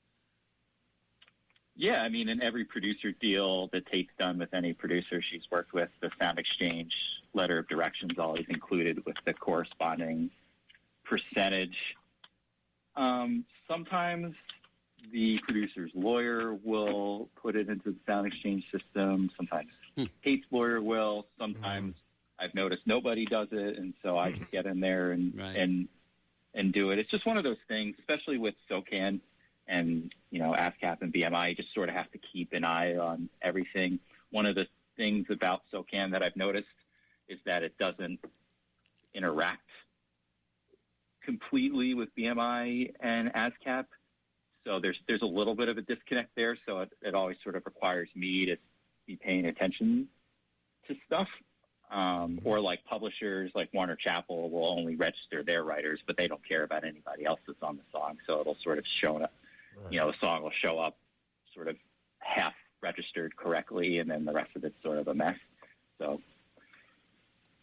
Yeah, 1.77 2.01
I 2.01 2.09
mean, 2.09 2.29
in 2.29 2.41
every 2.41 2.63
producer 2.63 3.11
deal 3.11 3.67
that 3.73 3.85
Tate's 3.87 4.13
done 4.17 4.39
with 4.39 4.53
any 4.53 4.73
producer 4.73 5.21
she's 5.21 5.43
worked 5.51 5.73
with, 5.73 5.89
the 6.01 6.09
sound 6.19 6.39
exchange 6.39 6.93
letter 7.33 7.59
of 7.59 7.67
direction 7.67 8.09
is 8.09 8.17
always 8.17 8.45
included 8.47 9.05
with 9.05 9.17
the 9.25 9.33
corresponding 9.33 10.31
percentage. 11.03 11.75
Um, 12.95 13.43
sometimes 13.67 14.35
the 15.11 15.39
producer's 15.39 15.91
lawyer 15.93 16.53
will 16.53 17.29
put 17.35 17.55
it 17.55 17.69
into 17.69 17.91
the 17.91 17.97
sound 18.07 18.27
exchange 18.27 18.63
system. 18.71 19.29
Sometimes 19.37 19.69
Hmm. 19.95 20.05
Tate's 20.25 20.45
lawyer 20.51 20.81
will. 20.81 21.25
Sometimes 21.39 21.95
I've 22.37 22.53
noticed 22.53 22.81
nobody 22.85 23.25
does 23.25 23.47
it, 23.51 23.77
and 23.77 23.93
so 24.03 24.17
I 24.17 24.31
just 24.33 24.51
get 24.51 24.65
in 24.65 24.81
there 24.81 25.11
and 25.11 25.33
Right. 25.37 25.55
and 25.55 25.87
and 26.53 26.73
do 26.73 26.91
it. 26.91 26.99
It's 26.99 27.09
just 27.09 27.25
one 27.25 27.37
of 27.37 27.43
those 27.43 27.57
things, 27.67 27.95
especially 27.99 28.37
with 28.37 28.55
SOCAN 28.69 29.19
and 29.67 30.13
you 30.31 30.39
know 30.39 30.53
ASCAP 30.53 31.01
and 31.01 31.13
BMI. 31.13 31.49
You 31.49 31.55
just 31.55 31.73
sort 31.73 31.87
of 31.89 31.95
have 31.95 32.11
to 32.11 32.17
keep 32.17 32.51
an 32.53 32.63
eye 32.65 32.97
on 32.97 33.29
everything. 33.41 33.99
One 34.31 34.45
of 34.45 34.55
the 34.55 34.67
things 34.97 35.27
about 35.29 35.63
SOCAN 35.71 36.11
that 36.11 36.21
I've 36.23 36.35
noticed 36.35 36.67
is 37.29 37.39
that 37.45 37.63
it 37.63 37.77
doesn't 37.77 38.19
interact 39.13 39.61
completely 41.21 41.93
with 41.93 42.13
BMI 42.15 42.93
and 42.99 43.33
ASCAP. 43.33 43.85
So 44.65 44.79
there's 44.79 44.99
there's 45.07 45.21
a 45.21 45.27
little 45.27 45.55
bit 45.55 45.69
of 45.69 45.77
a 45.77 45.81
disconnect 45.81 46.35
there. 46.35 46.57
So 46.65 46.79
it, 46.79 46.91
it 47.01 47.15
always 47.15 47.37
sort 47.43 47.55
of 47.55 47.65
requires 47.65 48.09
me 48.15 48.45
to 48.47 48.57
be 49.05 49.15
paying 49.15 49.45
attention 49.45 50.07
to 50.87 50.95
stuff. 51.05 51.27
Um, 51.91 52.41
or 52.43 52.59
like 52.59 52.83
publishers 52.85 53.51
like 53.53 53.69
Warner 53.71 53.95
Chappell 53.95 54.49
will 54.49 54.67
only 54.67 54.95
register 54.95 55.43
their 55.43 55.63
writers, 55.63 55.99
but 56.07 56.17
they 56.17 56.27
don't 56.27 56.45
care 56.45 56.63
about 56.63 56.83
anybody 56.83 57.25
else 57.25 57.39
that's 57.45 57.61
on 57.61 57.77
the 57.77 57.83
song. 57.91 58.17
So 58.25 58.41
it'll 58.41 58.57
sort 58.63 58.79
of 58.79 58.85
show 58.87 59.17
up, 59.17 59.31
you 59.91 59.99
know, 59.99 60.07
the 60.07 60.17
song 60.19 60.41
will 60.41 60.51
show 60.63 60.79
up 60.79 60.97
sort 61.53 61.67
of 61.67 61.75
half 62.17 62.53
registered 62.81 63.35
correctly, 63.35 63.99
and 63.99 64.09
then 64.09 64.25
the 64.25 64.33
rest 64.33 64.49
of 64.55 64.63
it's 64.63 64.81
sort 64.81 64.97
of 64.97 65.07
a 65.07 65.13
mess. 65.13 65.37
So, 65.99 66.21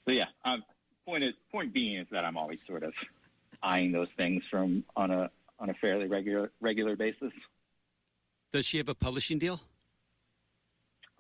so 0.07 0.13
yeah, 0.13 0.27
um, 0.45 0.63
point 1.05 1.25
is, 1.25 1.35
point 1.51 1.73
being 1.73 1.99
is 1.99 2.07
that 2.13 2.25
I'm 2.25 2.37
always 2.37 2.61
sort 2.67 2.85
of 2.85 2.95
eyeing 3.61 3.91
those 3.91 4.09
things 4.17 4.45
from 4.51 4.85
on 4.97 5.11
a 5.11 5.31
on 5.59 5.71
a 5.71 5.75
fairly 5.75 6.07
regular 6.09 6.51
regular 6.61 6.97
basis. 6.97 7.33
Does 8.53 8.67
she 8.67 8.77
have 8.79 8.89
a 8.89 8.95
publishing 8.95 9.39
deal? 9.39 9.61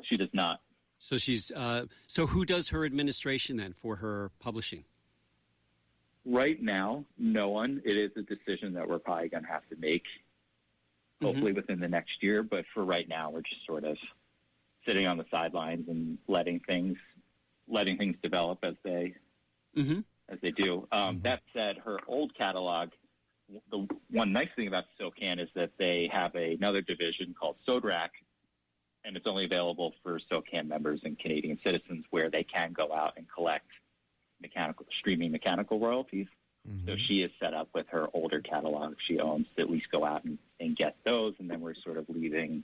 She 0.05 0.16
does 0.16 0.28
not. 0.33 0.61
So 0.99 1.18
she's 1.18 1.51
uh, 1.53 1.87
so 2.07 2.26
who 2.26 2.45
does 2.45 2.68
her 2.68 2.85
administration 2.85 3.57
then 3.57 3.72
for 3.72 3.97
her 3.97 4.30
publishing? 4.39 4.85
Right 6.24 6.62
now, 6.62 7.05
no 7.18 7.49
one. 7.49 7.83
It 7.85 7.97
is 7.97 8.12
a 8.16 8.22
decision 8.22 8.74
that 8.74 8.89
we're 8.89 9.01
probably 9.01 9.28
going 9.28 9.43
to 9.43 9.49
have 9.49 9.68
to 9.70 9.76
make, 9.76 10.05
hopefully 11.20 11.53
within 11.53 11.80
the 11.80 11.89
next 11.89 12.22
year. 12.22 12.45
But 12.45 12.64
for 12.72 12.85
right 12.85 13.09
now, 13.09 13.30
we're 13.30 13.41
just 13.41 13.66
sort 13.66 13.83
of 13.85 13.97
sitting 14.87 15.09
on 15.09 15.16
the 15.16 15.24
sidelines 15.33 15.89
and 15.89 16.18
letting 16.28 16.61
things 16.61 16.97
letting 17.68 17.97
things 17.97 18.16
develop 18.22 18.59
as 18.62 18.74
they 18.85 19.14
Mm-hmm. 19.76 20.01
as 20.28 20.39
they 20.43 20.51
do. 20.51 20.87
Um, 20.93 21.20
That 21.24 21.41
said, 21.55 21.78
her 21.85 21.99
old 22.07 22.35
catalog. 22.37 22.91
The 23.70 23.86
one 24.11 24.32
nice 24.32 24.48
thing 24.57 24.68
about 24.68 24.84
SOCAN 25.00 25.38
is 25.38 25.48
that 25.55 25.70
they 25.78 26.09
have 26.12 26.34
another 26.34 26.80
division 26.80 27.34
called 27.38 27.57
SODRAC, 27.68 28.09
and 29.05 29.16
it's 29.16 29.26
only 29.26 29.44
available 29.44 29.94
for 30.03 30.18
SOCAN 30.30 30.68
members 30.68 31.00
and 31.05 31.18
Canadian 31.18 31.59
citizens, 31.64 32.05
where 32.11 32.30
they 32.30 32.44
can 32.44 32.72
go 32.72 32.92
out 32.92 33.14
and 33.16 33.26
collect 33.34 33.66
mechanical 34.40 34.86
streaming 34.98 35.30
mechanical 35.30 35.78
royalties. 35.78 36.26
So 36.64 36.92
mm-hmm. 36.92 36.94
she 36.96 37.22
is 37.22 37.30
set 37.40 37.55
up 37.55 37.68
with 37.74 37.86
her 37.88 38.07
older 38.14 38.40
catalog 38.40 38.94
she 39.09 39.18
owns 39.18 39.46
to 39.57 39.62
at 39.62 39.70
least 39.70 39.90
go 39.90 40.05
out 40.05 40.24
and, 40.24 40.38
and 40.61 40.76
get 40.76 40.96
those, 41.05 41.34
and 41.40 41.50
then 41.50 41.61
we're 41.61 41.74
sort 41.74 41.98
of 41.98 42.05
leaving 42.09 42.62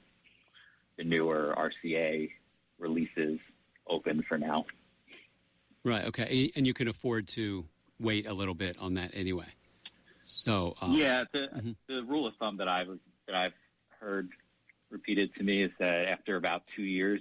the 0.96 1.04
newer 1.04 1.54
RCA 1.56 2.30
releases 2.78 3.40
open 3.88 4.22
for 4.28 4.38
now. 4.38 4.66
Right. 5.84 6.04
Okay. 6.06 6.50
And 6.54 6.66
you 6.66 6.74
can 6.74 6.86
afford 6.86 7.26
to 7.28 7.64
wait 7.98 8.26
a 8.26 8.32
little 8.32 8.54
bit 8.54 8.76
on 8.78 8.94
that 8.94 9.10
anyway. 9.14 9.46
So 10.30 10.74
um, 10.82 10.92
yeah, 10.92 11.24
the 11.32 11.48
Mhm. 11.56 11.76
the 11.86 12.02
rule 12.04 12.26
of 12.26 12.34
thumb 12.36 12.56
that 12.58 12.68
I've 12.68 12.88
that 13.26 13.34
I've 13.34 13.54
heard 14.00 14.28
repeated 14.90 15.34
to 15.36 15.42
me 15.42 15.62
is 15.62 15.70
that 15.78 16.06
after 16.08 16.36
about 16.36 16.62
two 16.76 16.82
years, 16.82 17.20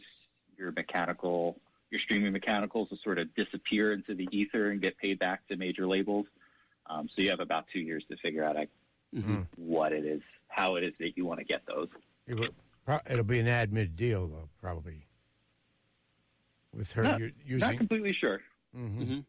your 0.58 0.72
mechanical 0.74 1.60
your 1.90 2.02
streaming 2.02 2.34
mechanicals 2.34 2.90
will 2.90 2.98
sort 3.02 3.18
of 3.18 3.34
disappear 3.36 3.94
into 3.94 4.14
the 4.14 4.28
ether 4.32 4.72
and 4.72 4.82
get 4.82 4.98
paid 4.98 5.18
back 5.20 5.48
to 5.48 5.56
major 5.56 5.88
labels. 5.88 6.26
Um, 6.88 7.08
so 7.16 7.22
you 7.22 7.30
have 7.30 7.40
about 7.40 7.66
two 7.72 7.80
years 7.80 8.04
to 8.10 8.18
figure 8.18 8.44
out 8.44 8.56
like, 8.58 8.70
Mhm. 9.16 9.48
what 9.56 9.94
it 9.94 10.04
is, 10.06 10.22
how 10.50 10.76
it 10.76 10.84
is 10.84 10.94
that 11.00 11.16
you 11.16 11.26
want 11.26 11.40
to 11.40 11.46
get 11.46 11.66
those. 11.66 11.88
It 12.28 12.34
will, 12.36 12.50
it'll 13.10 13.24
be 13.24 13.40
an 13.40 13.46
admin 13.46 13.96
deal, 13.96 14.28
though, 14.28 14.50
probably. 14.60 15.06
With 16.74 16.92
her 16.92 17.04
Not- 17.04 17.20
u- 17.22 17.28
Not 17.28 17.46
using. 17.46 17.78
completely 17.78 18.12
sure. 18.14 18.42
Mhm. 18.76 18.98
Mhm. 19.00 19.26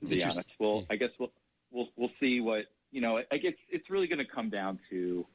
to 0.00 0.06
be 0.06 0.22
honest. 0.22 0.48
Well, 0.58 0.86
I 0.88 0.96
guess 0.96 1.10
we'll 1.18 1.30
we'll 1.70 1.88
we'll 1.96 2.12
see 2.20 2.40
what 2.40 2.66
you 2.90 3.00
know. 3.00 3.20
I 3.30 3.36
guess 3.36 3.54
it's 3.68 3.88
really 3.90 4.06
going 4.06 4.18
to 4.18 4.24
come 4.24 4.50
down 4.50 4.78
to 4.90 5.26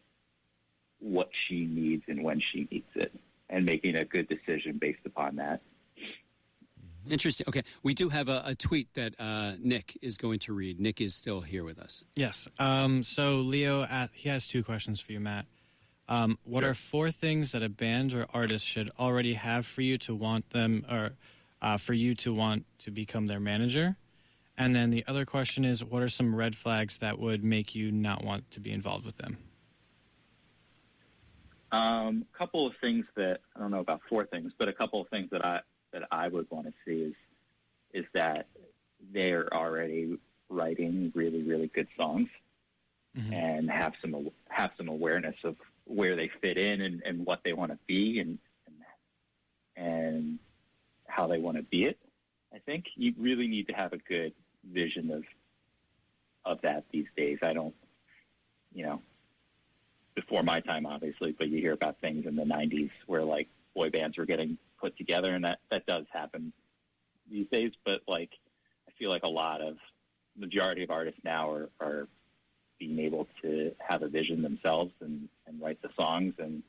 what 0.99 1.29
she 1.47 1.65
needs 1.65 2.03
and 2.07 2.23
when 2.23 2.41
she 2.51 2.67
needs 2.71 2.87
it, 2.95 3.11
and 3.49 3.65
making 3.65 3.95
a 3.95 4.05
good 4.05 4.27
decision 4.27 4.77
based 4.79 5.05
upon 5.05 5.35
that. 5.37 5.61
Interesting. 7.09 7.45
Okay. 7.47 7.63
We 7.83 7.93
do 7.93 8.09
have 8.09 8.29
a, 8.29 8.41
a 8.45 8.55
tweet 8.55 8.93
that 8.95 9.13
uh, 9.19 9.53
Nick 9.59 9.97
is 10.01 10.17
going 10.17 10.39
to 10.39 10.53
read. 10.53 10.79
Nick 10.79 11.01
is 11.01 11.13
still 11.13 11.41
here 11.41 11.63
with 11.63 11.77
us. 11.77 12.03
Yes. 12.15 12.47
Um, 12.57 13.03
so 13.03 13.35
Leo, 13.35 13.81
uh, 13.81 14.07
he 14.11 14.29
has 14.29 14.47
two 14.47 14.63
questions 14.63 14.99
for 14.99 15.11
you, 15.11 15.19
Matt. 15.19 15.45
Um, 16.07 16.37
what 16.43 16.63
are 16.63 16.73
four 16.73 17.11
things 17.11 17.51
that 17.53 17.63
a 17.63 17.69
band 17.69 18.13
or 18.13 18.25
artist 18.33 18.65
should 18.67 18.91
already 18.99 19.33
have 19.33 19.65
for 19.65 19.81
you 19.81 19.97
to 19.99 20.13
want 20.13 20.49
them, 20.51 20.85
or 20.89 21.11
uh, 21.61 21.77
for 21.77 21.93
you 21.93 22.13
to 22.15 22.33
want 22.33 22.65
to 22.79 22.91
become 22.91 23.25
their 23.25 23.39
manager? 23.39 23.97
And 24.57 24.73
then 24.73 24.89
the 24.89 25.03
other 25.07 25.25
question 25.25 25.65
is, 25.65 25.83
what 25.83 26.01
are 26.01 26.09
some 26.09 26.33
red 26.33 26.55
flags 26.55 26.97
that 26.99 27.19
would 27.19 27.43
make 27.43 27.75
you 27.75 27.91
not 27.91 28.23
want 28.23 28.49
to 28.51 28.59
be 28.59 28.71
involved 28.71 29.05
with 29.05 29.17
them? 29.17 29.37
Um, 31.71 32.25
a 32.33 32.37
couple 32.37 32.65
of 32.65 32.73
things 32.79 33.05
that 33.15 33.41
I 33.55 33.59
don't 33.59 33.71
know 33.71 33.79
about 33.79 34.01
four 34.07 34.25
things, 34.25 34.53
but 34.57 34.69
a 34.69 34.73
couple 34.73 35.01
of 35.01 35.09
things 35.09 35.29
that 35.31 35.43
I 35.43 35.59
that 35.91 36.03
I 36.11 36.27
would 36.27 36.49
want 36.49 36.67
to 36.67 36.73
see 36.85 37.01
is 37.03 37.15
is 37.93 38.05
that 38.13 38.47
they're 39.13 39.53
already 39.53 40.17
writing 40.49 41.11
really 41.15 41.43
really 41.43 41.67
good 41.67 41.87
songs 41.97 42.29
Mhm. 43.17 43.33
and 43.33 43.69
have 43.71 43.93
some 44.01 44.29
have 44.47 44.71
some 44.77 44.87
awareness 44.87 45.35
of 45.43 45.57
where 45.85 46.15
they 46.15 46.29
fit 46.41 46.57
in 46.57 46.81
and, 46.81 47.01
and 47.05 47.25
what 47.25 47.41
they 47.43 47.53
want 47.53 47.71
to 47.71 47.79
be 47.87 48.19
and 48.19 48.37
and, 49.75 49.85
and 49.85 50.39
how 51.07 51.27
they 51.27 51.39
want 51.39 51.57
to 51.57 51.63
be 51.63 51.85
it. 51.85 51.99
I 52.53 52.59
think 52.59 52.85
you 52.95 53.13
really 53.17 53.47
need 53.47 53.67
to 53.67 53.73
have 53.73 53.91
a 53.91 53.97
good 53.97 54.33
vision 54.71 55.11
of 55.11 55.23
of 56.45 56.61
that 56.61 56.85
these 56.91 57.07
days. 57.17 57.39
I 57.41 57.53
don't, 57.53 57.73
you 58.73 58.85
know, 58.85 59.01
before 60.15 60.43
my 60.43 60.59
time, 60.59 60.85
obviously, 60.85 61.31
but 61.37 61.49
you 61.49 61.59
hear 61.59 61.73
about 61.73 61.99
things 62.01 62.25
in 62.25 62.35
the 62.35 62.43
'90s 62.43 62.91
where 63.07 63.23
like 63.23 63.47
boy 63.73 63.89
bands 63.89 64.17
were 64.17 64.25
getting 64.25 64.57
put 64.79 64.97
together, 64.97 65.33
and 65.33 65.45
that 65.45 65.59
that 65.69 65.85
does 65.85 66.05
happen 66.11 66.53
these 67.29 67.47
days. 67.51 67.71
But 67.83 68.01
like, 68.07 68.31
I 68.87 68.91
feel 68.97 69.09
like 69.09 69.23
a 69.23 69.29
lot 69.29 69.61
of 69.61 69.77
majority 70.37 70.83
of 70.83 70.91
artists 70.91 71.19
now 71.23 71.49
are, 71.49 71.69
are 71.79 72.07
being 72.79 72.99
able 72.99 73.27
to 73.41 73.71
have 73.79 74.03
a 74.03 74.07
vision 74.07 74.41
themselves 74.41 74.91
and, 74.99 75.29
and 75.47 75.61
write 75.61 75.81
the 75.81 75.89
songs 75.97 76.33
and 76.39 76.61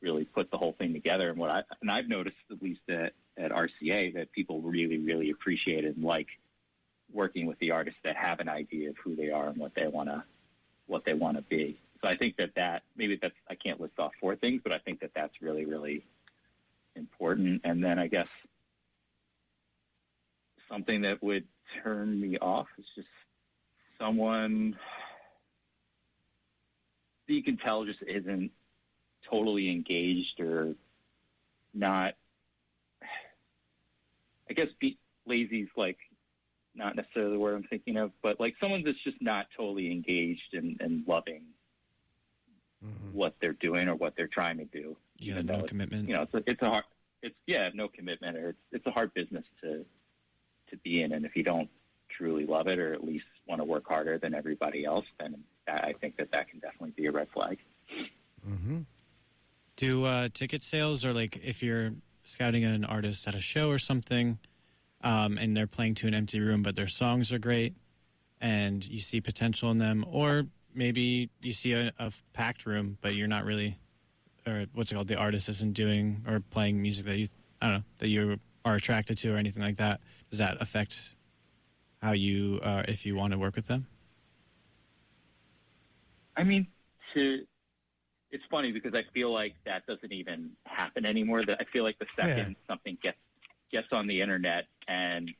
really 0.00 0.24
put 0.24 0.50
the 0.50 0.58
whole 0.58 0.74
thing 0.78 0.92
together. 0.92 1.30
And 1.30 1.38
what 1.38 1.50
I 1.50 1.62
and 1.80 1.90
I've 1.90 2.08
noticed 2.08 2.36
at 2.50 2.62
least 2.62 2.80
at, 2.88 3.12
at 3.36 3.50
RCA 3.50 4.14
that 4.14 4.32
people 4.32 4.60
really 4.60 4.98
really 4.98 5.30
appreciate 5.30 5.84
and 5.84 6.04
like 6.04 6.28
working 7.14 7.46
with 7.46 7.58
the 7.60 7.70
artists 7.70 8.00
that 8.04 8.16
have 8.16 8.40
an 8.40 8.48
idea 8.48 8.90
of 8.90 8.96
who 9.02 9.14
they 9.14 9.30
are 9.30 9.48
and 9.48 9.56
what 9.56 9.74
they 9.74 9.86
want 9.86 10.08
to 10.08 10.22
what 10.86 11.04
they 11.06 11.14
want 11.14 11.36
to 11.38 11.42
be. 11.44 11.80
So 12.02 12.10
I 12.10 12.16
think 12.16 12.36
that 12.36 12.50
that 12.56 12.82
maybe 12.96 13.18
that's 13.20 13.34
I 13.48 13.54
can't 13.54 13.80
list 13.80 13.94
off 13.98 14.12
four 14.20 14.36
things, 14.36 14.60
but 14.62 14.72
I 14.72 14.78
think 14.78 15.00
that 15.00 15.12
that's 15.14 15.40
really 15.40 15.64
really 15.64 16.04
important. 16.96 17.62
And 17.64 17.82
then 17.82 17.98
I 17.98 18.08
guess 18.08 18.28
something 20.68 21.02
that 21.02 21.22
would 21.22 21.44
turn 21.82 22.20
me 22.20 22.36
off 22.38 22.66
is 22.78 22.84
just 22.94 23.08
someone 23.98 24.76
that 27.26 27.34
you 27.34 27.42
can 27.42 27.56
tell 27.56 27.84
just 27.84 28.02
isn't 28.02 28.50
totally 29.30 29.70
engaged 29.70 30.40
or 30.40 30.74
not. 31.72 32.14
I 34.48 34.52
guess 34.52 34.68
be 34.78 34.98
lazy's 35.26 35.68
like 35.76 35.96
not 36.74 36.96
necessarily 36.96 37.32
the 37.34 37.38
word 37.38 37.54
I'm 37.54 37.62
thinking 37.64 37.96
of, 37.96 38.10
but 38.22 38.40
like 38.40 38.54
someone 38.60 38.82
that's 38.84 39.02
just 39.04 39.20
not 39.20 39.46
totally 39.56 39.90
engaged 39.90 40.54
and, 40.54 40.76
and 40.80 41.06
loving 41.06 41.42
Mhm. 42.84 43.12
what 43.12 43.34
they're 43.40 43.52
doing 43.54 43.88
or 43.88 43.94
what 43.94 44.14
they're 44.16 44.26
trying 44.28 44.58
to 44.58 44.64
do. 44.66 44.96
Yeah, 45.18 45.40
no 45.40 45.54
it's- 45.54 45.68
commitment. 45.68 46.08
You 46.08 46.16
know, 46.16 46.22
it's 46.22 46.34
a, 46.34 46.42
it's 46.46 46.62
a 46.62 46.68
hard, 46.68 46.84
it's 47.22 47.34
yeah, 47.46 47.70
no 47.72 47.88
commitment, 47.88 48.36
or 48.36 48.50
it's 48.50 48.58
it's 48.72 48.86
a 48.86 48.90
hard 48.90 49.14
business 49.14 49.44
to 49.62 49.86
to 50.70 50.76
be 50.78 51.00
in, 51.02 51.12
and 51.12 51.24
if 51.24 51.34
you 51.36 51.42
don't 51.44 51.70
truly 52.10 52.44
love 52.46 52.66
it, 52.68 52.78
or 52.78 52.92
at 52.92 53.02
least 53.04 53.24
want 53.46 53.60
to 53.60 53.64
work 53.64 53.86
harder 53.88 54.18
than 54.18 54.34
everybody 54.34 54.84
else, 54.84 55.06
then 55.18 55.42
that, 55.66 55.84
I 55.84 55.92
think 55.94 56.16
that 56.16 56.30
that 56.32 56.48
can 56.48 56.58
definitely 56.58 56.90
be 56.90 57.06
a 57.06 57.12
red 57.12 57.28
flag. 57.30 57.58
Mhm. 58.46 58.84
Do 59.76 60.04
uh, 60.04 60.28
ticket 60.32 60.62
sales, 60.62 61.04
or 61.04 61.12
like 61.14 61.38
if 61.42 61.62
you're 61.62 61.92
scouting 62.24 62.64
an 62.64 62.84
artist 62.84 63.26
at 63.26 63.34
a 63.34 63.40
show 63.40 63.70
or 63.70 63.78
something, 63.78 64.38
um, 65.04 65.38
and 65.38 65.56
they're 65.56 65.68
playing 65.68 65.94
to 65.96 66.08
an 66.08 66.14
empty 66.14 66.40
room, 66.40 66.62
but 66.62 66.74
their 66.74 66.88
songs 66.88 67.32
are 67.32 67.38
great, 67.38 67.74
and 68.40 68.84
you 68.88 68.98
see 68.98 69.20
potential 69.20 69.70
in 69.70 69.78
them, 69.78 70.04
or 70.10 70.46
maybe 70.74 71.30
you 71.40 71.52
see 71.52 71.72
a, 71.72 71.92
a 71.98 72.10
packed 72.32 72.66
room, 72.66 72.98
but 73.02 73.14
you're 73.14 73.28
not 73.28 73.44
really, 73.44 73.78
or 74.46 74.64
what's 74.72 74.90
it 74.90 74.94
called, 74.94 75.06
the 75.06 75.16
artist 75.16 75.48
isn't 75.48 75.74
doing 75.74 76.24
or 76.26 76.40
playing 76.40 76.80
music 76.82 77.06
that 77.06 77.18
you, 77.18 77.28
I 77.60 77.66
don't 77.66 77.74
know, 77.76 77.84
that 77.98 78.08
you 78.08 78.40
are 78.64 78.74
attracted 78.74 79.18
to 79.18 79.34
or 79.34 79.36
anything 79.36 79.62
like 79.62 79.76
that. 79.76 80.00
Does 80.30 80.38
that 80.38 80.60
affect 80.60 81.14
how 82.02 82.12
you, 82.12 82.58
uh, 82.62 82.82
if 82.88 83.06
you 83.06 83.14
want 83.14 83.32
to 83.32 83.38
work 83.38 83.56
with 83.56 83.66
them? 83.66 83.86
I 86.36 86.42
mean, 86.42 86.66
to 87.14 87.46
it's 88.32 88.42
funny 88.50 88.72
because 88.72 88.94
I 88.94 89.04
feel 89.14 89.32
like 89.32 89.54
that 89.64 89.86
doesn't 89.86 90.12
even 90.12 90.50
happen 90.64 91.06
anymore. 91.06 91.44
That 91.46 91.58
I 91.60 91.64
feel 91.72 91.84
like 91.84 91.96
the 92.00 92.06
second 92.20 92.56
something 92.66 92.98
gets 93.00 93.16
gets 93.74 93.88
on 93.92 94.06
the 94.06 94.20
internet 94.20 94.66
and 94.86 95.32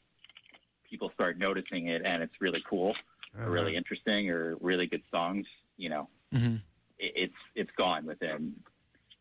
people 0.91 1.09
start 1.15 1.39
noticing 1.39 1.87
it, 1.87 2.03
and 2.05 2.21
it's 2.23 2.35
really 2.41 2.63
cool, 2.69 2.91
Uh-huh. 3.35 3.47
or 3.49 3.53
really 3.53 3.77
interesting, 3.77 4.29
or 4.31 4.57
really 4.61 4.87
good 4.87 5.03
songs, 5.15 5.47
you 5.77 5.89
know, 5.89 6.09
Mm-hmm. 6.35 6.57
it, 6.99 7.13
it's 7.25 7.41
it's 7.55 7.71
gone 7.77 8.05
within, 8.07 8.55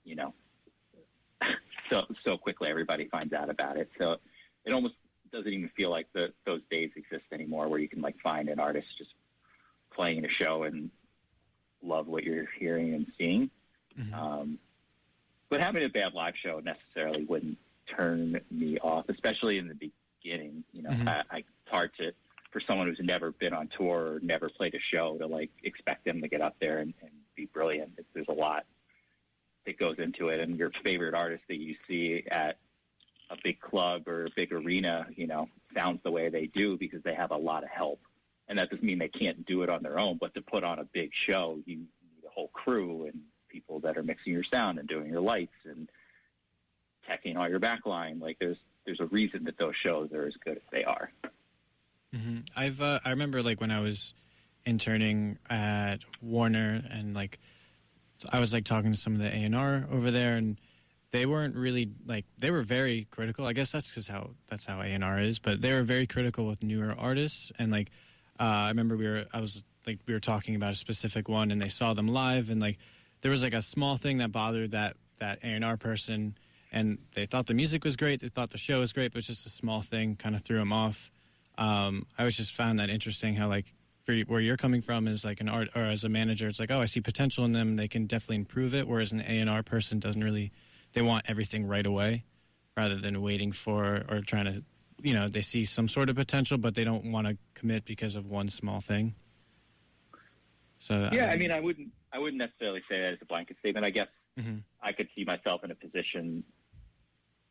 you 0.04 0.16
know, 0.16 0.34
so 1.92 2.06
so 2.26 2.38
quickly. 2.38 2.70
Everybody 2.70 3.08
finds 3.10 3.34
out 3.34 3.50
about 3.52 3.78
it, 3.78 3.90
so 4.00 4.18
it 4.66 4.74
almost 4.74 4.96
doesn't 5.32 5.52
even 5.54 5.70
feel 5.78 5.92
like 5.92 6.08
the, 6.14 6.34
those 6.46 6.62
days 6.72 6.90
exist 6.96 7.26
anymore, 7.32 7.68
where 7.68 7.80
you 7.80 7.88
can 7.90 8.02
like 8.02 8.16
find 8.22 8.50
an 8.50 8.60
artist 8.60 8.88
just 8.98 9.12
playing 9.96 10.26
a 10.26 10.30
show 10.30 10.64
and 10.64 10.90
love 11.84 12.08
what 12.08 12.24
you're 12.24 12.48
hearing 12.60 12.94
and 12.96 13.06
seeing. 13.18 13.50
Mhm. 14.00 14.14
Um, 14.14 14.60
but 15.50 15.62
having 15.62 15.84
a 15.84 15.90
bad 15.90 16.14
live 16.14 16.34
show 16.44 16.60
necessarily 16.60 17.26
wouldn't 17.26 17.58
turn 17.96 18.40
me 18.52 18.78
off, 18.80 19.06
especially 19.10 19.58
in 19.58 19.68
the 19.68 19.92
beginning. 20.22 20.64
You 20.74 20.84
know, 20.84 20.92
Mhm. 20.92 21.08
I, 21.08 21.24
I, 21.30 21.38
it's 21.38 21.70
hard 21.70 21.92
to 22.00 22.14
for 22.52 22.62
someone 22.62 22.88
who's 22.88 23.00
never 23.02 23.32
been 23.32 23.54
on 23.54 23.68
tour 23.76 24.14
or 24.14 24.20
never 24.22 24.48
played 24.48 24.76
a 24.76 24.80
show 24.80 25.18
to 25.18 25.26
like 25.26 25.50
expect 25.64 26.06
them 26.06 26.22
to 26.22 26.28
get 26.28 26.40
up 26.40 26.56
there 26.60 26.80
and, 26.80 26.94
and 27.02 27.12
be 27.36 27.46
brilliant. 27.46 27.94
It's, 27.98 28.08
there's 28.14 28.28
a 28.30 28.34
lot 28.34 28.66
that 29.66 29.80
goes 29.80 29.98
into 29.98 30.30
it, 30.30 30.40
and 30.40 30.58
your 30.58 30.72
favorite 30.84 31.16
artist 31.16 31.44
that 31.48 31.58
you 31.58 31.76
see 31.88 32.24
at 32.30 32.58
a 33.30 33.38
big 33.44 33.60
club 33.60 34.08
or 34.08 34.26
a 34.26 34.30
big 34.36 34.52
arena, 34.52 35.08
you 35.16 35.26
know, 35.26 35.50
sounds 35.76 36.02
the 36.04 36.12
way 36.12 36.30
they 36.30 36.46
do 36.46 36.78
because 36.78 37.02
they 37.04 37.16
have 37.16 37.32
a 37.32 37.38
lot 37.38 37.64
of 37.64 37.70
help. 37.70 38.00
And 38.48 38.60
that 38.60 38.70
doesn't 38.70 38.84
mean 38.84 39.00
they 39.00 39.08
can't 39.08 39.46
do 39.46 39.64
it 39.64 39.70
on 39.70 39.82
their 39.82 39.98
own, 39.98 40.18
but 40.20 40.34
to 40.36 40.42
put 40.42 40.64
on 40.64 40.78
a 40.80 40.84
big 40.84 41.12
show, 41.28 41.60
you 41.66 41.78
need 41.78 41.88
a 42.28 42.30
whole 42.30 42.50
crew 42.50 43.06
and 43.06 43.22
people 43.48 43.80
that 43.80 43.98
are 43.98 44.04
mixing 44.04 44.34
your 44.34 44.44
sound 44.44 44.78
and 44.80 44.88
doing 44.88 45.10
your 45.10 45.22
lights 45.22 45.56
and 45.64 45.90
teching 47.10 47.38
all 47.38 47.50
your 47.50 47.60
backline. 47.60 48.22
Like 48.22 48.38
there's 48.40 48.58
there's 48.86 49.00
a 49.00 49.06
reason 49.06 49.44
that 49.46 49.58
those 49.58 49.76
shows 49.82 50.12
are 50.14 50.26
as 50.26 50.34
good 50.44 50.58
as 50.58 50.64
they 50.72 50.84
are. 50.84 51.12
hmm 52.14 52.40
I've 52.56 52.82
uh, 52.82 53.00
I 53.06 53.12
remember 53.12 53.42
like 53.42 53.62
when 53.62 53.72
I 53.72 53.80
was 53.80 54.14
interning 54.66 55.38
at 55.50 55.98
Warner 56.22 56.82
and 56.90 57.14
like 57.14 57.40
I 58.32 58.40
was 58.40 58.54
like 58.54 58.64
talking 58.66 58.92
to 58.92 58.98
some 58.98 59.14
of 59.14 59.20
the 59.20 59.28
A 59.28 59.44
and 59.44 59.56
R 59.56 59.88
over 59.92 60.12
there 60.12 60.38
and 60.38 60.60
they 61.12 61.26
weren't 61.26 61.56
really 61.56 61.92
like 62.06 62.26
they 62.38 62.52
were 62.52 62.64
very 62.64 63.08
critical. 63.12 63.46
I 63.46 63.54
guess 63.54 63.72
that's 63.72 63.90
because 63.90 64.08
how 64.08 64.32
that's 64.48 64.66
how 64.66 64.82
A 64.82 64.86
and 64.86 65.04
R 65.04 65.20
is, 65.20 65.40
but 65.40 65.62
they 65.62 65.72
were 65.72 65.84
very 65.84 66.08
critical 66.08 66.48
with 66.48 66.64
newer 66.64 66.96
artists 66.98 67.52
and 67.60 67.72
like 67.72 67.90
uh, 68.40 68.44
I 68.44 68.68
remember 68.70 68.98
we 68.98 69.08
were 69.08 69.26
I 69.34 69.40
was 69.40 69.64
like 69.86 70.00
we 70.08 70.14
were 70.14 70.20
talking 70.20 70.56
about 70.56 70.74
a 70.74 70.78
specific 70.78 71.28
one 71.30 71.52
and 71.52 71.62
they 71.62 71.70
saw 71.70 71.94
them 71.94 72.08
live 72.08 72.50
and 72.50 72.62
like 72.62 72.78
there 73.22 73.32
was 73.32 73.44
like 73.44 73.54
a 73.54 73.62
small 73.62 73.98
thing 73.98 74.18
that 74.20 74.32
bothered 74.32 74.72
that 74.72 74.98
that 75.20 75.40
A 75.44 75.48
and 75.48 75.64
R 75.64 75.78
person 75.78 76.36
and 76.74 76.98
they 77.14 77.26
thought 77.26 77.46
the 77.46 77.54
music 77.54 77.84
was 77.84 77.96
great, 77.96 78.20
they 78.20 78.28
thought 78.28 78.50
the 78.50 78.58
show 78.58 78.80
was 78.80 78.92
great, 78.92 79.12
but 79.12 79.18
it 79.18 79.20
was 79.20 79.28
just 79.28 79.46
a 79.46 79.50
small 79.50 79.82
thing 79.82 80.16
kind 80.16 80.36
of 80.36 80.42
threw 80.44 80.58
them 80.58 80.74
off. 80.74 81.12
Um, 81.58 82.08
I 82.18 82.24
was 82.24 82.36
just 82.36 82.52
found 82.54 82.80
that 82.80 82.90
interesting 82.90 83.36
how 83.36 83.48
like 83.48 83.74
for 84.02 84.16
where 84.22 84.42
you're 84.42 84.58
coming 84.58 84.82
from 84.82 85.08
is 85.08 85.24
like 85.24 85.40
an 85.40 85.48
art 85.48 85.70
or 85.76 85.84
as 85.84 86.04
a 86.04 86.10
manager, 86.10 86.48
it's 86.48 86.60
like 86.60 86.72
oh 86.72 86.82
I 86.82 86.86
see 86.86 87.00
potential 87.00 87.46
in 87.46 87.54
them, 87.54 87.76
they 87.76 87.88
can 87.88 88.08
definitely 88.08 88.38
improve 88.38 88.74
it. 88.74 88.88
Whereas 88.88 89.12
an 89.12 89.22
A 89.22 89.40
and 89.40 89.50
R 89.50 89.64
person 89.64 90.00
doesn't 90.00 90.24
really 90.24 90.52
they 90.94 91.02
want 91.02 91.26
everything 91.28 91.66
right 91.68 91.86
away 91.86 92.24
rather 92.76 92.96
than 92.96 93.22
waiting 93.22 93.52
for 93.52 94.04
or 94.10 94.22
trying 94.22 94.46
to 94.46 94.64
you 95.02 95.14
know 95.14 95.28
they 95.28 95.42
see 95.42 95.64
some 95.66 95.88
sort 95.88 96.10
of 96.10 96.16
potential 96.16 96.58
but 96.58 96.74
they 96.76 96.84
don't 96.84 97.12
want 97.12 97.28
to 97.28 97.38
commit 97.54 97.86
because 97.86 98.16
of 98.16 98.26
one 98.26 98.48
small 98.48 98.82
thing. 98.82 99.14
So 100.78 101.10
Yeah, 101.14 101.28
I 101.28 101.38
mean, 101.38 101.52
I 101.52 101.60
wouldn't 101.60 101.90
I 102.12 102.18
wouldn't 102.20 102.40
necessarily 102.40 102.82
say 102.90 103.00
that 103.00 103.14
as 103.14 103.20
a 103.22 103.26
blanket 103.26 103.58
statement. 103.60 103.86
I 103.86 103.92
guess 103.92 104.08
Mhm. 104.40 104.64
I 104.82 104.92
could 104.92 105.08
see 105.16 105.24
myself 105.24 105.64
in 105.64 105.72
a 105.72 105.76
position 105.76 106.44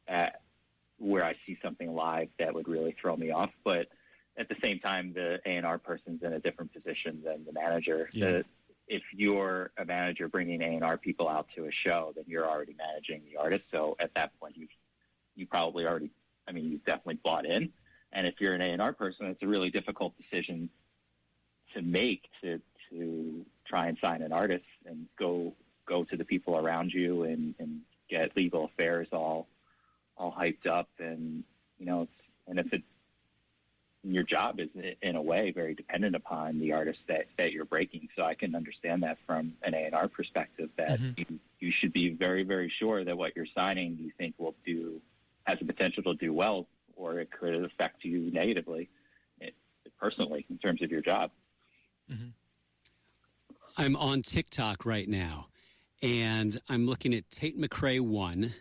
at 0.09 0.40
where 0.98 1.24
I 1.24 1.34
see 1.46 1.59
something 1.62 1.94
live 1.94 2.28
that 2.38 2.55
would 2.55 2.68
really 2.68 2.94
throw 3.00 3.16
me 3.16 3.30
off, 3.30 3.50
but 3.64 3.88
at 4.36 4.48
the 4.48 4.57
same 4.62 4.78
time, 4.78 5.12
the 5.12 5.40
A 5.44 5.57
and 5.57 5.66
R 5.66 5.78
person's 5.78 6.22
in 6.22 6.32
a 6.32 6.38
different 6.38 6.72
position 6.72 7.22
than 7.24 7.44
the 7.44 7.53
manager. 7.53 8.09
Yeah. 8.12 8.30
The, 8.30 8.44
if 8.88 9.03
you're 9.12 9.70
a 9.78 9.84
manager 9.84 10.28
bringing 10.28 10.62
A 10.62 10.66
and 10.66 10.84
R 10.84 10.96
people 10.96 11.28
out 11.28 11.48
to 11.57 11.66
a 11.66 11.70
show, 11.72 12.12
then 12.14 12.24
you're 12.26 12.48
already 12.48 12.74
managing 12.76 13.22
the 13.30 13.38
artist. 13.40 13.64
So 13.70 13.96
at 14.00 14.14
that 14.14 14.38
point, 14.40 14.57
you 14.57 14.68
you 15.34 15.46
probably 15.46 15.86
already, 15.86 16.11
I 16.46 16.53
mean, 16.53 16.70
you've 16.70 16.84
definitely 16.84 17.18
bought 17.24 17.46
in. 17.46 17.70
And 18.12 18.26
if 18.26 18.34
you're 18.38 18.55
an 18.55 18.61
A 18.61 18.66
and 18.66 18.82
R 18.82 18.92
person, 18.92 19.26
it's 19.26 19.42
a 19.42 19.46
really 19.46 19.70
difficult 19.70 20.14
decision 20.18 20.68
to 21.74 21.82
make 21.82 22.22
to 22.42 22.61
to 22.90 23.44
try 23.66 23.88
and 23.88 23.96
sign 24.05 24.22
an 24.22 24.32
artist 24.32 24.64
and 24.86 25.07
go 25.18 25.55
go 25.86 26.05
to 26.05 26.16
the 26.16 26.24
people 26.24 26.57
around 26.57 26.92
you 26.92 27.24
and, 27.24 27.55
and 27.59 27.80
get 28.09 28.36
legal 28.36 28.66
affairs 28.66 29.09
all 29.12 29.48
all 30.17 30.33
hyped 30.33 30.67
up 30.67 30.89
and 30.99 31.45
you 31.79 31.87
know 31.87 32.03
it's, 32.03 32.13
and 32.47 32.59
if 32.59 32.73
it 32.73 32.83
your 34.05 34.25
job 34.25 34.59
is 34.59 34.69
in 35.01 35.15
a 35.15 35.23
way 35.23 35.53
very 35.53 35.75
dependent 35.75 36.17
upon 36.17 36.59
the 36.59 36.73
artist 36.73 36.99
that, 37.07 37.27
that 37.39 37.53
you're 37.53 37.65
breaking. 37.65 38.09
So 38.17 38.25
I 38.25 38.35
can 38.35 38.57
understand 38.57 39.05
that 39.05 39.19
from 39.27 39.53
an 39.63 39.75
A&R 39.75 40.09
perspective 40.09 40.71
that 40.77 40.99
you, 41.17 41.39
you 41.61 41.73
should 41.81 41.93
be 41.93 42.11
very 42.11 42.43
very 42.43 42.73
sure 42.81 43.05
that 43.05 43.17
what 43.17 43.37
you're 43.37 43.47
signing 43.57 43.97
you 44.01 44.11
think 44.19 44.35
will 44.39 44.57
do 44.67 45.01
has 45.45 45.59
the 45.61 45.65
potential 45.65 46.03
to 46.03 46.15
do 46.15 46.33
well 46.33 46.67
or 46.97 47.21
it 47.21 47.31
could 47.31 47.65
affect 47.65 48.05
you 48.05 48.31
negatively 48.33 48.89
it, 49.41 49.55
personally 50.01 50.45
in 50.51 50.59
terms 50.59 50.83
of 50.83 50.91
your 50.91 51.01
job. 51.01 51.31
Mm-hmm. 52.11 52.29
I'm 53.77 53.97
on 53.97 54.23
TikTok 54.23 54.85
right 54.85 55.09
now, 55.09 55.47
and 56.03 56.61
I'm 56.69 56.87
looking 56.87 57.15
at 57.15 57.31
Tate 57.31 57.59
McRae 57.59 58.01
one, 58.01 58.53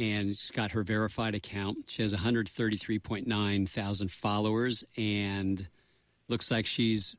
and 0.00 0.30
she's 0.30 0.50
got 0.50 0.70
her 0.70 0.82
verified 0.82 1.34
account. 1.34 1.76
She 1.86 2.00
has 2.00 2.14
133.9 2.14 3.68
thousand 3.68 4.10
followers, 4.10 4.82
and 4.96 5.68
looks 6.26 6.50
like 6.50 6.64
she's 6.64 7.14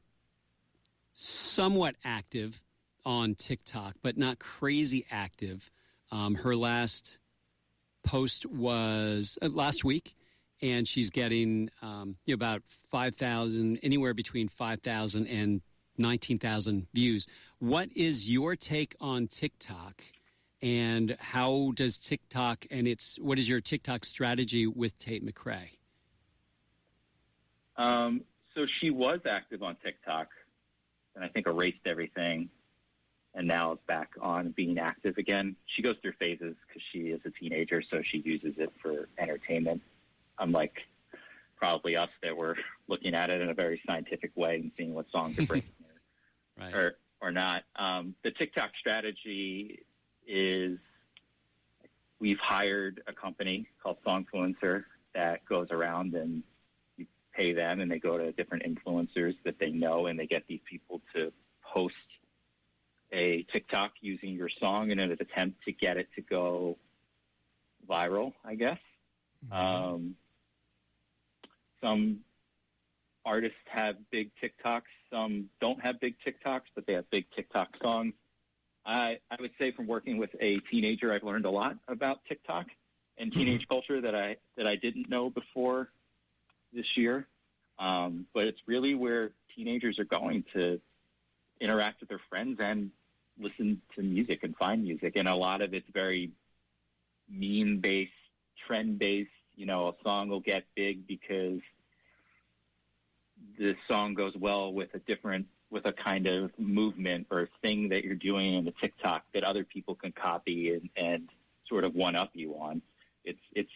somewhat 1.13 1.95
active 2.03 2.61
on 3.05 3.35
TikTok, 3.35 3.95
but 4.01 4.17
not 4.17 4.39
crazy 4.39 5.05
active. 5.11 5.69
Um, 6.11 6.33
her 6.35 6.55
last 6.55 7.19
post 8.03 8.47
was 8.47 9.37
uh, 9.43 9.49
last 9.49 9.83
week, 9.83 10.15
and 10.63 10.87
she's 10.87 11.11
getting 11.11 11.69
um, 11.83 12.15
you 12.25 12.33
know, 12.33 12.35
about 12.35 12.63
5,000, 12.89 13.79
anywhere 13.83 14.15
between 14.15 14.47
5,000 14.47 15.27
and 15.27 15.61
19,000 15.99 16.87
views. 16.95 17.27
What 17.59 17.89
is 17.95 18.27
your 18.27 18.55
take 18.55 18.95
on 18.99 19.27
TikTok? 19.27 20.01
And 20.61 21.15
how 21.19 21.71
does 21.75 21.97
TikTok 21.97 22.65
and 22.69 22.87
its 22.87 23.17
what 23.19 23.39
is 23.39 23.49
your 23.49 23.59
TikTok 23.59 24.05
strategy 24.05 24.67
with 24.67 24.97
Tate 24.99 25.25
McRae? 25.25 25.77
Um, 27.77 28.21
so 28.55 28.65
she 28.79 28.91
was 28.91 29.19
active 29.27 29.63
on 29.63 29.75
TikTok, 29.83 30.27
and 31.15 31.25
I 31.25 31.29
think 31.29 31.47
erased 31.47 31.79
everything, 31.87 32.49
and 33.33 33.47
now 33.47 33.73
is 33.73 33.79
back 33.87 34.09
on 34.21 34.51
being 34.51 34.77
active 34.77 35.17
again. 35.17 35.55
She 35.75 35.81
goes 35.81 35.95
through 36.01 36.13
phases 36.19 36.55
because 36.67 36.83
she 36.91 37.09
is 37.09 37.21
a 37.25 37.31
teenager, 37.31 37.81
so 37.89 38.01
she 38.03 38.19
uses 38.19 38.53
it 38.57 38.71
for 38.81 39.07
entertainment. 39.17 39.81
Unlike 40.37 40.75
probably 41.57 41.95
us 41.95 42.09
that 42.23 42.35
were 42.35 42.57
looking 42.87 43.13
at 43.13 43.29
it 43.29 43.41
in 43.41 43.49
a 43.49 43.53
very 43.53 43.81
scientific 43.87 44.31
way 44.35 44.55
and 44.55 44.71
seeing 44.77 44.93
what 44.93 45.05
songs 45.11 45.37
are 45.39 45.45
breaking 45.45 45.69
Right. 46.59 46.73
or 46.73 46.95
or 47.21 47.31
not. 47.31 47.63
Um, 47.77 48.13
the 48.23 48.31
TikTok 48.31 48.71
strategy 48.79 49.79
is 50.31 50.79
we've 52.19 52.39
hired 52.39 53.01
a 53.07 53.13
company 53.13 53.67
called 53.83 53.97
Songfluencer 54.05 54.85
that 55.13 55.43
goes 55.45 55.67
around 55.71 56.13
and 56.15 56.43
you 56.97 57.05
pay 57.35 57.53
them 57.53 57.81
and 57.81 57.91
they 57.91 57.99
go 57.99 58.17
to 58.17 58.31
different 58.31 58.63
influencers 58.63 59.35
that 59.43 59.59
they 59.59 59.71
know 59.71 60.05
and 60.05 60.17
they 60.17 60.27
get 60.27 60.43
these 60.47 60.61
people 60.69 61.01
to 61.13 61.33
post 61.73 61.95
a 63.11 63.43
TikTok 63.51 63.91
using 63.99 64.29
your 64.35 64.49
song 64.59 64.91
in 64.91 64.99
an 64.99 65.11
attempt 65.11 65.63
to 65.65 65.73
get 65.73 65.97
it 65.97 66.07
to 66.15 66.21
go 66.21 66.77
viral, 67.89 68.33
I 68.45 68.55
guess. 68.55 68.79
Um, 69.51 70.15
some 71.81 72.19
artists 73.25 73.57
have 73.67 73.95
big 74.11 74.31
TikToks. 74.41 74.83
Some 75.11 75.49
don't 75.59 75.83
have 75.83 75.99
big 75.99 76.15
TikToks, 76.25 76.69
but 76.73 76.85
they 76.85 76.93
have 76.93 77.09
big 77.09 77.25
TikTok 77.35 77.69
songs. 77.81 78.13
I, 78.85 79.19
I 79.29 79.37
would 79.39 79.51
say 79.59 79.71
from 79.71 79.87
working 79.87 80.17
with 80.17 80.31
a 80.39 80.59
teenager, 80.71 81.13
I've 81.13 81.23
learned 81.23 81.45
a 81.45 81.51
lot 81.51 81.77
about 81.87 82.19
TikTok 82.27 82.67
and 83.17 83.31
teenage 83.31 83.67
culture 83.67 84.01
that 84.01 84.15
I 84.15 84.37
that 84.57 84.65
I 84.65 84.75
didn't 84.75 85.09
know 85.09 85.29
before 85.29 85.89
this 86.73 86.85
year. 86.97 87.27
Um, 87.79 88.27
but 88.33 88.45
it's 88.45 88.59
really 88.67 88.95
where 88.95 89.31
teenagers 89.55 89.99
are 89.99 90.05
going 90.05 90.43
to 90.53 90.79
interact 91.59 91.99
with 91.99 92.09
their 92.09 92.21
friends 92.29 92.59
and 92.59 92.91
listen 93.39 93.81
to 93.95 94.01
music 94.01 94.43
and 94.43 94.55
find 94.55 94.83
music. 94.83 95.13
And 95.15 95.27
a 95.27 95.35
lot 95.35 95.61
of 95.61 95.73
it's 95.73 95.87
very 95.93 96.31
meme 97.29 97.79
based, 97.79 98.11
trend 98.67 98.99
based. 98.99 99.29
You 99.55 99.65
know, 99.65 99.89
a 99.89 99.93
song 100.03 100.29
will 100.29 100.39
get 100.39 100.63
big 100.75 101.07
because 101.07 101.59
the 103.57 103.75
song 103.87 104.13
goes 104.13 104.35
well 104.35 104.73
with 104.73 104.93
a 104.93 104.99
different 104.99 105.47
with 105.71 105.85
a 105.85 105.93
kind 105.93 106.27
of 106.27 106.51
movement 106.59 107.27
or 107.31 107.49
thing 107.61 107.89
that 107.89 108.03
you're 108.03 108.15
doing 108.15 108.55
in 108.55 108.65
the 108.65 108.73
TikTok 108.81 109.23
that 109.33 109.43
other 109.43 109.63
people 109.63 109.95
can 109.95 110.11
copy 110.11 110.73
and, 110.73 110.89
and 110.97 111.29
sort 111.67 111.85
of 111.85 111.95
one 111.95 112.15
up 112.15 112.31
you 112.33 112.53
on. 112.55 112.81
It's 113.23 113.39
it's 113.55 113.71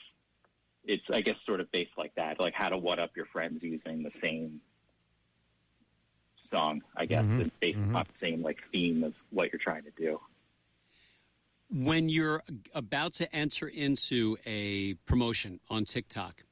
it's 0.83 1.03
I 1.11 1.21
guess 1.21 1.37
sort 1.45 1.61
of 1.61 1.71
based 1.71 1.93
like 1.97 2.13
that, 2.15 2.39
like 2.39 2.53
how 2.53 2.69
to 2.69 2.77
one 2.77 2.99
up 2.99 3.15
your 3.15 3.25
friends 3.27 3.63
using 3.63 4.03
the 4.03 4.11
same 4.21 4.61
song. 6.51 6.81
I 6.95 7.05
guess 7.05 7.23
Mhm, 7.23 7.39
it's 7.39 7.55
based 7.61 7.79
mhm. 7.79 7.95
on 7.95 8.05
the 8.07 8.27
same 8.27 8.43
like 8.43 8.59
theme 8.71 9.03
of 9.03 9.13
what 9.31 9.51
you're 9.51 9.59
trying 9.59 9.83
to 9.83 9.91
do. 9.97 10.19
when 11.69 12.09
you're 12.09 12.43
about 12.73 13.13
to 13.15 13.35
enter 13.35 13.67
into 13.67 14.37
a 14.45 14.93
promotion 15.05 15.59
on 15.69 15.85
TikTok, 15.85 16.43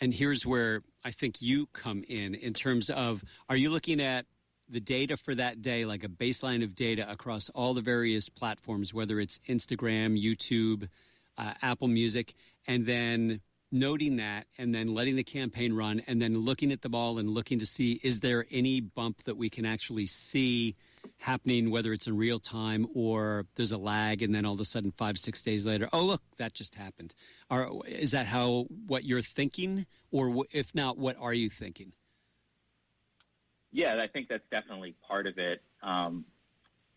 and 0.00 0.12
here's 0.12 0.44
where 0.46 0.82
I 1.04 1.10
think 1.10 1.40
you 1.40 1.66
come 1.72 2.04
in 2.08 2.34
in 2.34 2.52
terms 2.52 2.90
of 2.90 3.24
are 3.48 3.56
you 3.56 3.70
looking 3.70 4.00
at 4.00 4.26
the 4.70 4.80
data 4.80 5.16
for 5.16 5.34
that 5.34 5.62
day, 5.62 5.84
like 5.84 6.04
a 6.04 6.08
baseline 6.08 6.62
of 6.62 6.74
data 6.74 7.10
across 7.10 7.48
all 7.50 7.74
the 7.74 7.80
various 7.80 8.28
platforms, 8.28 8.94
whether 8.94 9.20
it's 9.20 9.38
Instagram, 9.48 10.20
YouTube, 10.22 10.88
uh, 11.36 11.54
Apple 11.62 11.88
Music, 11.88 12.34
and 12.66 12.86
then 12.86 13.40
noting 13.72 14.16
that 14.16 14.46
and 14.58 14.74
then 14.74 14.94
letting 14.94 15.16
the 15.16 15.22
campaign 15.22 15.72
run 15.72 16.02
and 16.08 16.20
then 16.20 16.36
looking 16.36 16.72
at 16.72 16.82
the 16.82 16.88
ball 16.88 17.18
and 17.18 17.30
looking 17.30 17.60
to 17.60 17.66
see 17.66 18.00
is 18.02 18.18
there 18.18 18.44
any 18.50 18.80
bump 18.80 19.22
that 19.24 19.36
we 19.36 19.48
can 19.48 19.64
actually 19.64 20.06
see 20.06 20.74
happening, 21.18 21.70
whether 21.70 21.92
it's 21.92 22.06
in 22.06 22.16
real 22.16 22.38
time 22.38 22.86
or 22.94 23.46
there's 23.56 23.72
a 23.72 23.78
lag, 23.78 24.22
and 24.22 24.34
then 24.34 24.44
all 24.44 24.54
of 24.54 24.60
a 24.60 24.64
sudden, 24.64 24.90
five, 24.90 25.18
six 25.18 25.42
days 25.42 25.64
later, 25.64 25.88
oh, 25.92 26.04
look, 26.04 26.22
that 26.38 26.52
just 26.52 26.74
happened. 26.74 27.14
Or 27.50 27.82
is 27.86 28.10
that 28.10 28.26
how 28.26 28.66
what 28.86 29.04
you're 29.04 29.22
thinking? 29.22 29.86
Or 30.10 30.44
if 30.50 30.74
not, 30.74 30.98
what 30.98 31.16
are 31.18 31.34
you 31.34 31.48
thinking? 31.48 31.92
Yeah, 33.72 34.00
I 34.02 34.08
think 34.08 34.28
that's 34.28 34.44
definitely 34.50 34.94
part 35.06 35.26
of 35.26 35.38
it. 35.38 35.62
Um, 35.82 36.24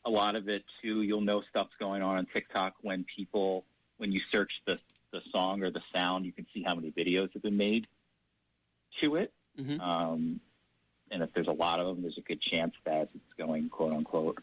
a 0.05 0.09
lot 0.09 0.35
of 0.35 0.49
it 0.49 0.63
too, 0.81 1.01
you'll 1.01 1.21
know 1.21 1.43
stuff's 1.49 1.75
going 1.79 2.01
on 2.01 2.17
on 2.17 2.25
TikTok 2.25 2.73
when 2.81 3.05
people, 3.15 3.63
when 3.97 4.11
you 4.11 4.21
search 4.31 4.51
the 4.65 4.79
the 5.11 5.21
song 5.31 5.61
or 5.61 5.69
the 5.69 5.81
sound, 5.93 6.25
you 6.25 6.31
can 6.31 6.45
see 6.53 6.63
how 6.63 6.73
many 6.73 6.91
videos 6.91 7.31
have 7.33 7.43
been 7.43 7.55
made 7.55 7.85
to 8.99 9.15
it. 9.15 9.31
Mhm. 9.57 9.79
Um, 9.79 10.41
and 11.11 11.21
if 11.21 11.31
there's 11.33 11.47
a 11.47 11.51
lot 11.51 11.79
of 11.79 11.85
them, 11.85 12.01
there's 12.01 12.17
a 12.17 12.21
good 12.21 12.41
chance 12.41 12.73
that 12.83 13.09
it's 13.13 13.33
going 13.37 13.69
quote 13.69 13.93
unquote 13.93 14.39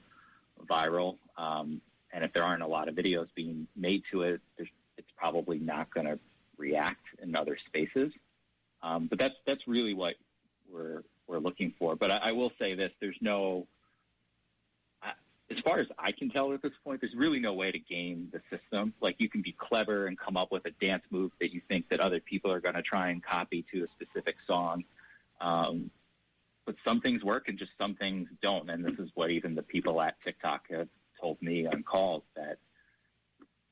viral. 0.67 1.19
Um, 1.37 1.81
and 2.13 2.25
if 2.25 2.33
there 2.33 2.45
aren't 2.45 2.63
a 2.63 2.67
lot 2.69 2.89
of 2.89 2.95
videos 2.95 3.27
being 3.35 3.67
made 3.75 4.05
to 4.13 4.23
it, 4.23 4.41
there's, 4.57 4.69
it's 4.97 5.11
probably 5.17 5.59
not 5.59 5.93
going 5.93 6.07
to 6.07 6.19
react 6.57 7.05
in 7.21 7.35
other 7.35 7.59
spaces. 7.67 8.13
Um, 8.83 9.09
but 9.09 9.19
that's 9.19 9.35
that's 9.45 9.67
really 9.67 9.95
what 9.95 10.15
we're 10.73 11.03
we're 11.31 11.39
looking 11.39 11.73
for. 11.79 11.97
But 11.97 12.11
I, 12.11 12.17
I 12.17 12.33
will 12.33 12.53
say 12.59 12.75
this: 12.75 12.91
there's 13.01 13.17
no, 13.21 13.67
as 15.51 15.59
far 15.65 15.79
as 15.79 15.87
I 15.99 16.13
can 16.13 16.31
tell 16.31 16.53
at 16.53 16.63
this 16.63 16.73
point, 16.85 17.01
there's 17.01 17.15
really 17.15 17.41
no 17.41 17.53
way 17.55 17.73
to 17.73 17.79
game 17.79 18.33
the 18.33 18.41
system. 18.57 18.95
Like 19.01 19.17
you 19.19 19.29
can 19.29 19.43
be 19.43 19.53
clever 19.53 20.07
and 20.07 20.19
come 20.19 20.37
up 20.37 20.53
with 20.53 20.65
a 20.67 20.71
dance 20.85 21.03
move 21.11 21.33
that 21.41 21.53
you 21.53 21.61
think 21.69 21.89
that 21.89 22.01
other 22.01 22.21
people 22.21 22.53
are 22.53 22.61
going 22.61 22.75
to 22.75 22.83
try 22.83 23.11
and 23.11 23.23
copy 23.23 23.65
to 23.73 23.85
a 23.85 23.87
specific 23.89 24.37
song. 24.47 24.85
Um, 25.41 25.91
but 26.67 26.77
some 26.87 27.01
things 27.01 27.25
work 27.25 27.49
and 27.49 27.59
just 27.59 27.73
some 27.79 27.95
things 27.97 28.29
don't. 28.43 28.71
And 28.71 28.85
this 28.85 28.99
is 28.99 29.11
what 29.15 29.31
even 29.31 29.55
the 29.55 29.63
people 29.63 30.01
at 30.01 30.17
TikTok 30.25 30.71
have 30.71 30.89
told 31.21 31.41
me 31.43 31.67
on 31.67 31.83
calls 31.83 32.23
that 32.37 32.59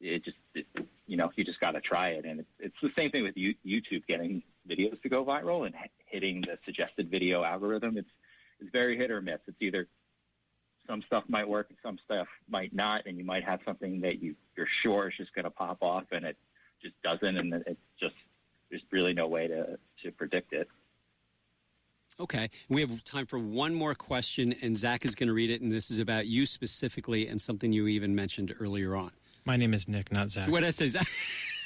it 0.00 0.24
just, 0.24 0.36
it, 0.54 0.66
you 1.06 1.16
know, 1.16 1.30
you 1.36 1.44
just 1.44 1.60
got 1.60 1.72
to 1.72 1.80
try 1.80 2.08
it. 2.10 2.24
And 2.24 2.40
it's, 2.40 2.48
it's 2.58 2.76
the 2.82 2.90
same 2.96 3.10
thing 3.10 3.22
with 3.22 3.36
you, 3.36 3.54
YouTube 3.64 4.06
getting 4.08 4.42
videos 4.68 5.00
to 5.02 5.08
go 5.08 5.24
viral 5.24 5.66
and 5.66 5.74
hitting 6.06 6.42
the 6.42 6.58
suggested 6.64 7.10
video 7.10 7.42
algorithm. 7.42 7.96
It's, 7.96 8.10
it's 8.60 8.70
very 8.70 8.96
hit 8.96 9.10
or 9.10 9.20
miss. 9.20 9.38
It's 9.46 9.56
either 9.60 9.86
some 10.86 11.02
stuff 11.02 11.24
might 11.28 11.48
work 11.48 11.66
and 11.68 11.78
some 11.82 11.98
stuff 12.04 12.26
might 12.48 12.74
not, 12.74 13.06
and 13.06 13.18
you 13.18 13.24
might 13.24 13.44
have 13.44 13.60
something 13.64 14.00
that 14.00 14.22
you, 14.22 14.34
you're 14.56 14.68
sure 14.82 15.08
is 15.08 15.14
just 15.16 15.34
going 15.34 15.44
to 15.44 15.50
pop 15.50 15.78
off 15.82 16.04
and 16.12 16.24
it 16.24 16.36
just 16.82 16.94
doesn't. 17.02 17.36
And 17.36 17.52
then 17.52 17.62
it's 17.66 17.80
just, 18.00 18.14
there's 18.70 18.82
really 18.90 19.12
no 19.12 19.26
way 19.26 19.48
to, 19.48 19.78
to 20.02 20.10
predict 20.12 20.52
it. 20.52 20.68
Okay. 22.20 22.50
We 22.68 22.80
have 22.80 23.04
time 23.04 23.26
for 23.26 23.38
one 23.38 23.72
more 23.74 23.94
question, 23.94 24.54
and 24.60 24.76
Zach 24.76 25.04
is 25.04 25.14
going 25.14 25.28
to 25.28 25.32
read 25.32 25.50
it, 25.50 25.60
and 25.60 25.70
this 25.70 25.90
is 25.90 26.00
about 26.00 26.26
you 26.26 26.46
specifically 26.46 27.28
and 27.28 27.40
something 27.40 27.72
you 27.72 27.86
even 27.86 28.14
mentioned 28.14 28.54
earlier 28.58 28.96
on. 28.96 29.12
My 29.44 29.56
name 29.56 29.72
is 29.72 29.88
Nick, 29.88 30.10
not 30.10 30.30
Zach. 30.30 30.48
What 30.48 30.64
I 30.64 30.70
say, 30.70 30.88
Zach? 30.88 31.06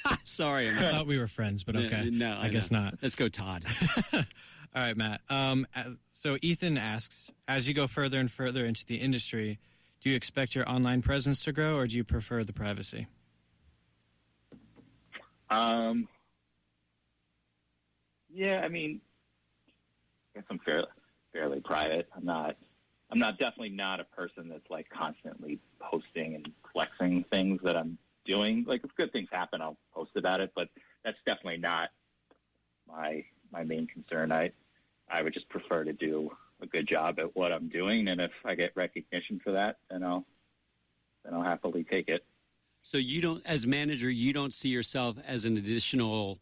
Sorry. 0.24 0.68
I'm 0.68 0.78
I 0.78 0.90
thought 0.90 1.06
we 1.06 1.18
were 1.18 1.26
friends, 1.26 1.64
but 1.64 1.76
okay. 1.76 2.10
No, 2.10 2.38
I, 2.40 2.48
guess 2.48 2.70
know. 2.70 2.84
not. 2.84 2.94
Let's 3.02 3.14
go, 3.14 3.28
Todd. 3.28 3.64
All 4.12 4.22
right, 4.74 4.96
Matt. 4.96 5.20
Um, 5.28 5.66
so 6.12 6.38
Ethan 6.40 6.78
asks, 6.78 7.30
as 7.46 7.68
you 7.68 7.74
go 7.74 7.86
further 7.86 8.18
and 8.18 8.30
further 8.30 8.64
into 8.64 8.86
the 8.86 8.96
industry, 8.96 9.58
do 10.00 10.10
you 10.10 10.16
expect 10.16 10.54
your 10.54 10.68
online 10.68 11.02
presence 11.02 11.42
to 11.44 11.52
grow, 11.52 11.76
or 11.76 11.86
do 11.86 11.96
you 11.96 12.04
prefer 12.04 12.42
the 12.42 12.52
privacy? 12.52 13.06
Um, 15.50 16.08
yeah, 18.32 18.62
I 18.64 18.68
mean, 18.68 19.00
I 20.34 20.38
guess 20.38 20.46
I'm 20.50 20.58
fairly 20.60 20.88
fairly 21.32 21.60
private. 21.60 22.08
I'm 22.16 22.24
not. 22.24 22.56
I'm 23.10 23.18
not 23.18 23.38
definitely 23.38 23.68
not 23.68 24.00
a 24.00 24.04
person 24.04 24.48
that's 24.48 24.70
like 24.70 24.88
constantly 24.88 25.58
posting 25.78 26.34
and 26.34 26.50
flexing 26.72 27.26
things 27.30 27.60
that 27.62 27.76
I'm 27.76 27.98
doing. 28.24 28.64
Like 28.66 28.82
if 28.84 28.90
good 28.96 29.12
things 29.12 29.28
happen, 29.30 29.60
I'll 29.60 29.76
post 30.02 30.16
about 30.16 30.40
it, 30.40 30.52
but 30.54 30.68
that's 31.04 31.18
definitely 31.26 31.58
not 31.58 31.90
my 32.88 33.24
my 33.52 33.64
main 33.64 33.86
concern. 33.86 34.32
I 34.32 34.50
I 35.08 35.22
would 35.22 35.34
just 35.34 35.48
prefer 35.48 35.84
to 35.84 35.92
do 35.92 36.30
a 36.60 36.66
good 36.66 36.88
job 36.88 37.18
at 37.18 37.34
what 37.36 37.52
I'm 37.52 37.68
doing, 37.68 38.08
and 38.08 38.20
if 38.20 38.32
I 38.44 38.54
get 38.54 38.72
recognition 38.74 39.40
for 39.42 39.52
that, 39.52 39.76
then 39.90 40.02
I'll 40.02 40.24
then 41.24 41.34
I'll 41.34 41.42
happily 41.42 41.84
take 41.84 42.08
it. 42.08 42.24
So 42.84 42.98
you 42.98 43.20
don't, 43.20 43.46
as 43.46 43.64
manager, 43.64 44.10
you 44.10 44.32
don't 44.32 44.52
see 44.52 44.68
yourself 44.68 45.16
as 45.24 45.44
an 45.44 45.56
additional 45.56 46.40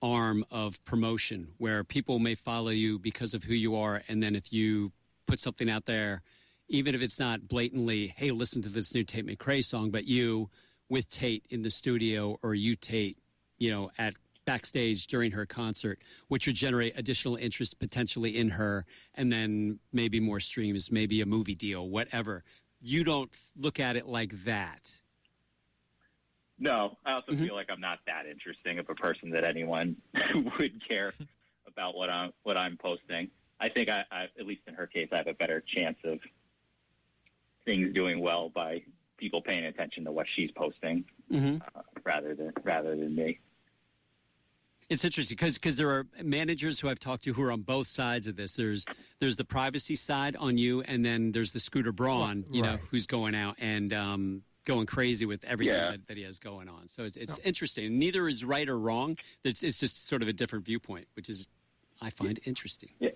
arm 0.00 0.44
of 0.50 0.82
promotion 0.86 1.48
where 1.58 1.84
people 1.84 2.18
may 2.18 2.34
follow 2.34 2.70
you 2.70 2.98
because 2.98 3.34
of 3.34 3.44
who 3.44 3.54
you 3.54 3.76
are, 3.76 4.02
and 4.08 4.22
then 4.22 4.34
if 4.34 4.52
you 4.52 4.92
put 5.26 5.38
something 5.38 5.68
out 5.68 5.84
there, 5.86 6.22
even 6.68 6.94
if 6.94 7.02
it's 7.02 7.18
not 7.18 7.48
blatantly, 7.48 8.14
"Hey, 8.16 8.30
listen 8.30 8.62
to 8.62 8.70
this 8.70 8.94
new 8.94 9.04
Tate 9.04 9.26
McRae 9.26 9.62
song," 9.62 9.90
but 9.90 10.06
you 10.06 10.50
with 10.88 11.08
Tate 11.08 11.44
in 11.50 11.62
the 11.62 11.70
studio 11.70 12.38
or 12.42 12.54
you 12.54 12.76
Tate, 12.76 13.18
you 13.58 13.70
know, 13.70 13.90
at 13.98 14.14
backstage 14.44 15.06
during 15.06 15.30
her 15.32 15.46
concert, 15.46 15.98
which 16.28 16.46
would 16.46 16.56
generate 16.56 16.98
additional 16.98 17.36
interest 17.36 17.78
potentially 17.78 18.36
in 18.36 18.50
her, 18.50 18.84
and 19.14 19.32
then 19.32 19.78
maybe 19.92 20.20
more 20.20 20.40
streams, 20.40 20.92
maybe 20.92 21.22
a 21.22 21.26
movie 21.26 21.54
deal, 21.54 21.88
whatever. 21.88 22.44
You 22.82 23.04
don't 23.04 23.30
look 23.56 23.80
at 23.80 23.96
it 23.96 24.06
like 24.06 24.44
that. 24.44 24.90
No, 26.58 26.98
I 27.04 27.12
also 27.12 27.32
Mhm. 27.32 27.46
feel 27.46 27.54
like 27.54 27.70
I'm 27.70 27.80
not 27.80 28.00
that 28.06 28.26
interesting 28.26 28.78
of 28.78 28.88
a 28.90 28.94
person 28.94 29.30
that 29.30 29.44
anyone 29.44 29.96
would 30.58 30.86
care 30.86 31.14
about 31.66 31.96
what 31.96 32.10
I'm 32.10 32.32
what 32.42 32.56
I'm 32.56 32.76
posting. 32.76 33.30
I 33.58 33.68
think 33.70 33.88
I, 33.88 34.04
I, 34.10 34.24
at 34.38 34.46
least 34.46 34.62
in 34.66 34.74
her 34.74 34.86
case, 34.86 35.08
I 35.10 35.16
have 35.16 35.26
a 35.26 35.34
better 35.34 35.60
chance 35.62 35.96
of 36.04 36.20
things 37.64 37.92
doing 37.94 38.20
well 38.20 38.50
by 38.50 38.82
people 39.24 39.40
paying 39.40 39.64
attention 39.64 40.04
to 40.04 40.12
what 40.12 40.26
she's 40.36 40.50
posting 40.52 41.04
Mm-hmm. 41.32 41.56
uh, 41.74 41.80
rather 42.04 42.34
than 42.34 42.52
rather 42.62 42.94
than 42.94 43.14
me. 43.16 43.38
It's 44.90 45.02
interesting 45.04 45.36
because 45.36 45.54
because 45.54 45.78
there 45.78 45.90
are 45.90 46.06
managers 46.22 46.78
who 46.78 46.90
I've 46.90 47.00
talked 47.00 47.24
to 47.24 47.32
who 47.32 47.42
are 47.42 47.50
on 47.50 47.62
both 47.62 47.86
sides 47.86 48.26
of 48.26 48.36
this. 48.36 48.54
There's 48.56 48.84
there's 49.18 49.36
the 49.36 49.44
privacy 49.46 49.96
side 49.96 50.36
on 50.36 50.58
you, 50.58 50.82
and 50.82 51.02
then 51.02 51.32
there's 51.32 51.52
the 51.52 51.60
Scooter 51.60 51.90
Braun, 51.92 52.44
you 52.50 52.60
know, 52.62 52.78
who's 52.90 53.06
going 53.06 53.34
out 53.34 53.56
and 53.58 53.94
um, 53.94 54.42
going 54.66 54.84
crazy 54.86 55.24
with 55.24 55.42
everything 55.46 55.74
Yeah. 55.74 55.92
that, 55.92 56.06
that 56.08 56.16
he 56.18 56.22
has 56.24 56.38
going 56.38 56.68
on. 56.68 56.86
So 56.88 57.04
it's 57.04 57.16
it's 57.16 57.38
interesting. 57.38 57.98
Neither 57.98 58.28
is 58.28 58.44
right 58.44 58.68
or 58.68 58.78
wrong. 58.78 59.16
It's 59.42 59.62
it's 59.62 59.80
just 59.80 60.06
sort 60.06 60.20
of 60.20 60.28
a 60.28 60.34
different 60.34 60.66
viewpoint, 60.66 61.08
which 61.14 61.30
is 61.30 61.46
I 62.02 62.10
find 62.10 62.38
interesting. 62.44 62.90
Yeah, 63.00 63.10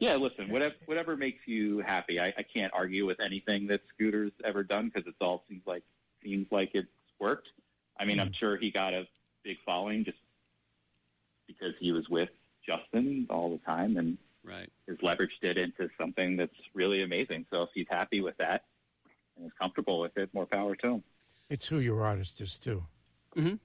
listen, 0.00 0.50
whatever 0.50 0.74
whatever 0.86 1.16
makes 1.16 1.46
you 1.46 1.80
happy. 1.86 2.18
I, 2.18 2.28
I 2.28 2.42
can't 2.42 2.72
argue 2.74 3.06
with 3.06 3.20
anything 3.20 3.66
that 3.68 3.80
Scooter's 3.94 4.32
ever 4.44 4.62
done 4.62 4.90
because 4.92 5.06
it's 5.06 5.20
all 5.20 5.44
seems 5.48 5.62
like 5.66 5.82
seems 6.22 6.46
like 6.50 6.70
it's 6.74 6.88
worked. 7.18 7.48
I 7.98 8.04
mean, 8.04 8.18
I'm 8.18 8.30
mm. 8.30 8.36
sure 8.36 8.56
he 8.56 8.70
got 8.70 8.94
a 8.94 9.06
big 9.44 9.58
following 9.64 10.04
just 10.04 10.18
because 11.46 11.74
he 11.80 11.92
was 11.92 12.08
with 12.08 12.30
Justin 12.66 13.26
all 13.30 13.50
the 13.50 13.58
time 13.58 13.96
and 13.96 14.16
Right. 14.42 14.70
has 14.88 14.96
leveraged 14.98 15.42
it 15.42 15.58
into 15.58 15.90
something 15.98 16.36
that's 16.36 16.54
really 16.72 17.02
amazing. 17.02 17.46
So 17.50 17.62
if 17.62 17.70
he's 17.74 17.86
happy 17.90 18.20
with 18.20 18.36
that 18.38 18.64
and 19.36 19.46
is 19.46 19.52
comfortable 19.60 20.00
with 20.00 20.16
it, 20.16 20.32
more 20.32 20.46
power 20.46 20.74
to 20.76 20.94
him. 20.94 21.02
It's 21.50 21.66
who 21.66 21.78
your 21.78 22.04
artist 22.04 22.40
is 22.40 22.58
too. 22.58 22.84
Mm-hmm. 23.36 23.56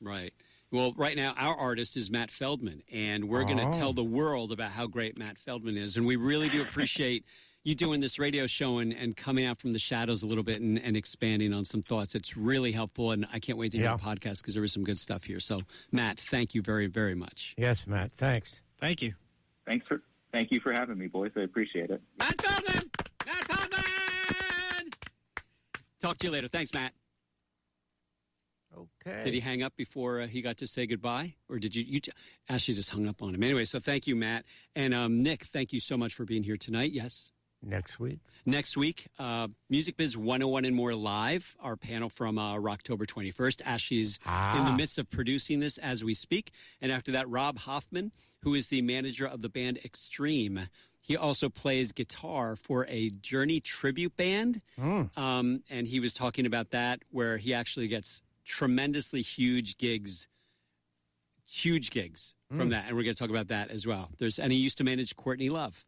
Right. 0.00 0.32
Well, 0.72 0.92
right 0.96 1.14
now, 1.16 1.34
our 1.36 1.54
artist 1.54 1.96
is 1.98 2.10
Matt 2.10 2.30
Feldman, 2.30 2.82
and 2.90 3.28
we're 3.28 3.44
going 3.44 3.58
to 3.58 3.66
Oh. 3.66 3.72
tell 3.72 3.92
the 3.92 4.02
world 4.02 4.50
about 4.52 4.70
how 4.70 4.86
great 4.86 5.18
Matt 5.18 5.36
Feldman 5.38 5.76
is. 5.76 5.96
And 5.98 6.06
we 6.06 6.16
really 6.16 6.48
do 6.48 6.62
appreciate 6.62 7.24
you 7.64 7.74
doing 7.74 8.00
this 8.00 8.18
radio 8.18 8.46
show 8.46 8.78
and, 8.78 8.92
and 8.92 9.16
coming 9.16 9.44
out 9.44 9.58
from 9.60 9.72
the 9.74 9.78
shadows 9.78 10.22
a 10.22 10.26
little 10.26 10.42
bit 10.42 10.60
and, 10.62 10.78
and 10.78 10.96
expanding 10.96 11.52
on 11.52 11.64
some 11.66 11.82
thoughts. 11.82 12.14
It's 12.14 12.36
really 12.38 12.72
helpful, 12.72 13.10
and 13.12 13.26
I 13.32 13.38
can't 13.38 13.58
wait 13.58 13.70
to 13.72 13.78
hear 13.78 13.86
Yeah. 13.86 13.96
the 13.98 14.02
podcast 14.02 14.38
because 14.40 14.54
there 14.54 14.62
was 14.62 14.72
some 14.72 14.82
good 14.82 14.98
stuff 14.98 15.24
here. 15.24 15.38
So, 15.40 15.60
Matt, 15.92 16.18
thank 16.18 16.54
you 16.54 16.62
very, 16.62 16.86
very 16.86 17.14
much. 17.14 17.54
Yes, 17.58 17.86
Matt. 17.86 18.10
Thanks. 18.12 18.62
Thank 18.78 19.02
you. 19.02 19.12
Thanks 19.66 19.86
for 19.86 20.00
thank 20.32 20.50
you 20.50 20.58
for 20.60 20.72
having 20.72 20.96
me, 20.98 21.06
boys. 21.06 21.30
I 21.36 21.40
appreciate 21.42 21.90
it. 21.90 22.00
Matt 22.18 22.40
Feldman! 22.40 22.90
Matt 23.26 23.44
Feldman! 23.44 24.90
Talk 26.00 26.16
to 26.18 26.26
you 26.26 26.32
later. 26.32 26.48
Thanks, 26.48 26.72
Matt. 26.74 26.92
Okay. 28.76 29.24
Did 29.24 29.34
he 29.34 29.40
hang 29.40 29.62
up 29.62 29.74
before 29.76 30.20
uh, 30.22 30.26
he 30.26 30.40
got 30.42 30.56
to 30.58 30.66
say 30.66 30.86
goodbye, 30.86 31.34
or 31.48 31.58
did 31.58 31.74
you? 31.74 31.84
You 31.86 32.00
j- 32.00 32.12
Ashley 32.48 32.74
just 32.74 32.90
hung 32.90 33.06
up 33.06 33.22
on 33.22 33.34
him 33.34 33.42
anyway. 33.42 33.64
So 33.64 33.78
thank 33.80 34.06
you, 34.06 34.16
Matt, 34.16 34.44
and 34.74 34.94
um, 34.94 35.22
Nick. 35.22 35.44
Thank 35.44 35.72
you 35.72 35.80
so 35.80 35.96
much 35.96 36.14
for 36.14 36.24
being 36.24 36.42
here 36.42 36.56
tonight. 36.56 36.92
Yes. 36.92 37.30
Next 37.64 38.00
week. 38.00 38.18
Next 38.44 38.76
week, 38.76 39.06
uh, 39.20 39.46
Music 39.70 39.96
Biz 39.96 40.16
101 40.16 40.64
and 40.64 40.74
more 40.74 40.94
live. 40.96 41.54
Our 41.60 41.76
panel 41.76 42.08
from 42.08 42.36
uh, 42.36 42.58
October 42.58 43.06
21st. 43.06 43.62
Ashley's 43.64 44.16
in 44.16 44.64
the 44.64 44.70
Ah. 44.72 44.74
midst 44.76 44.98
of 44.98 45.08
producing 45.10 45.60
this 45.60 45.78
as 45.78 46.02
we 46.02 46.12
speak. 46.12 46.50
And 46.80 46.90
after 46.90 47.12
that, 47.12 47.28
Rob 47.28 47.58
Hoffman, 47.60 48.10
who 48.40 48.54
is 48.54 48.66
the 48.66 48.82
manager 48.82 49.26
of 49.28 49.42
the 49.42 49.48
band 49.48 49.78
Extreme. 49.84 50.68
He 51.00 51.16
also 51.16 51.48
plays 51.48 51.92
guitar 51.92 52.56
for 52.56 52.84
a 52.88 53.10
Journey 53.10 53.60
tribute 53.60 54.16
band. 54.16 54.60
Um, 55.16 55.62
and 55.70 55.86
he 55.86 56.00
was 56.00 56.12
talking 56.14 56.46
about 56.46 56.70
that, 56.70 57.02
where 57.10 57.36
he 57.38 57.54
actually 57.54 57.86
gets 57.86 58.22
tremendously 58.44 59.22
huge 59.22 59.76
gigs 59.78 60.28
huge 61.46 61.90
gigs 61.90 62.34
Hmm. 62.50 62.58
from 62.58 62.68
that, 62.70 62.86
and 62.86 62.96
we're 62.96 63.02
going 63.02 63.14
to 63.14 63.18
talk 63.18 63.30
about 63.30 63.48
that 63.48 63.70
as 63.70 63.86
well. 63.86 64.10
There's 64.18 64.38
and 64.38 64.52
he 64.52 64.58
used 64.58 64.78
to 64.78 64.84
manage 64.84 65.14
Courtney 65.16 65.48
Love, 65.50 65.84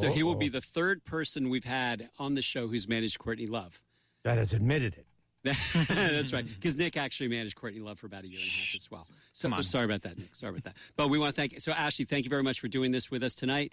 so 0.00 0.10
he 0.12 0.22
will 0.22 0.34
be 0.34 0.46
Oh, 0.46 0.50
the 0.50 0.60
third 0.60 1.04
person 1.04 1.48
we've 1.48 1.64
had 1.64 2.10
on 2.18 2.34
the 2.34 2.42
show 2.42 2.66
who's 2.68 2.86
managed 2.88 3.18
Courtney 3.18 3.46
Love. 3.46 3.80
that 4.24 4.38
has 4.38 4.52
admitted 4.52 4.94
it. 4.96 5.06
That's 5.88 6.32
right. 6.32 6.44
Because 6.44 6.76
Nick 6.76 6.96
actually 6.96 7.28
managed 7.28 7.54
Courtney 7.54 7.78
Love 7.80 8.00
for 8.00 8.06
about 8.06 8.24
a 8.24 8.28
year 8.28 8.38
and 8.40 8.48
a 8.48 8.52
half 8.52 8.74
as 8.74 8.90
well. 8.90 9.06
So 9.32 9.42
Come 9.48 9.52
on. 9.58 9.62
sorry 9.62 9.84
about 9.84 10.02
that, 10.02 10.18
Nick. 10.18 10.34
Sorry 10.34 10.50
about 10.50 10.64
that. 10.64 10.76
But 10.96 11.08
we 11.08 11.18
want 11.20 11.36
to 11.36 11.40
thank. 11.40 11.52
you. 11.52 11.60
So 11.60 11.70
Ashley, 11.70 12.04
thank 12.04 12.24
you 12.24 12.30
very 12.30 12.42
much 12.42 12.58
for 12.58 12.66
doing 12.66 12.90
this 12.90 13.10
with 13.12 13.22
us 13.22 13.34
tonight. 13.36 13.72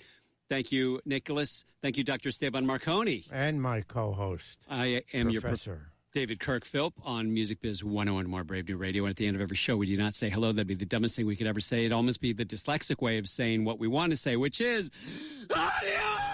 Thank 0.49 0.71
you, 0.71 1.01
Nicholas. 1.05 1.65
Thank 1.81 1.97
you, 1.97 2.03
Dr. 2.03 2.29
Esteban 2.29 2.65
Marcone. 2.67 3.25
And 3.31 3.59
my 3.61 3.81
co-host, 3.81 4.65
I 4.69 5.01
am 5.13 5.29
your 5.31 5.41
Professor. 5.41 5.87
David 6.13 6.39
Kirk 6.39 6.63
Philp 6.63 6.93
on 7.03 7.33
Music 7.33 7.59
Biz 7.59 7.83
101 7.83 8.27
More 8.27 8.43
Brave 8.43 8.67
New 8.69 8.77
Radio. 8.77 9.05
And 9.05 9.09
at 9.09 9.15
the 9.15 9.25
end 9.25 9.35
of 9.35 9.41
every 9.41 9.57
show, 9.57 9.75
we 9.75 9.87
do 9.87 9.97
not 9.97 10.13
say 10.13 10.29
hello. 10.29 10.51
That'd 10.51 10.67
be 10.67 10.75
the 10.75 10.85
dumbest 10.85 11.15
thing 11.15 11.25
we 11.25 11.35
could 11.35 11.47
ever 11.47 11.59
say. 11.59 11.79
It'd 11.79 11.91
almost 11.91 12.21
be 12.21 12.33
the 12.33 12.45
dyslexic 12.45 13.01
way 13.01 13.17
of 13.17 13.27
saying 13.27 13.65
what 13.65 13.79
we 13.79 13.87
want 13.87 14.11
to 14.11 14.17
say, 14.17 14.35
which 14.35 14.61
is 14.61 14.91
adios! 15.49 16.32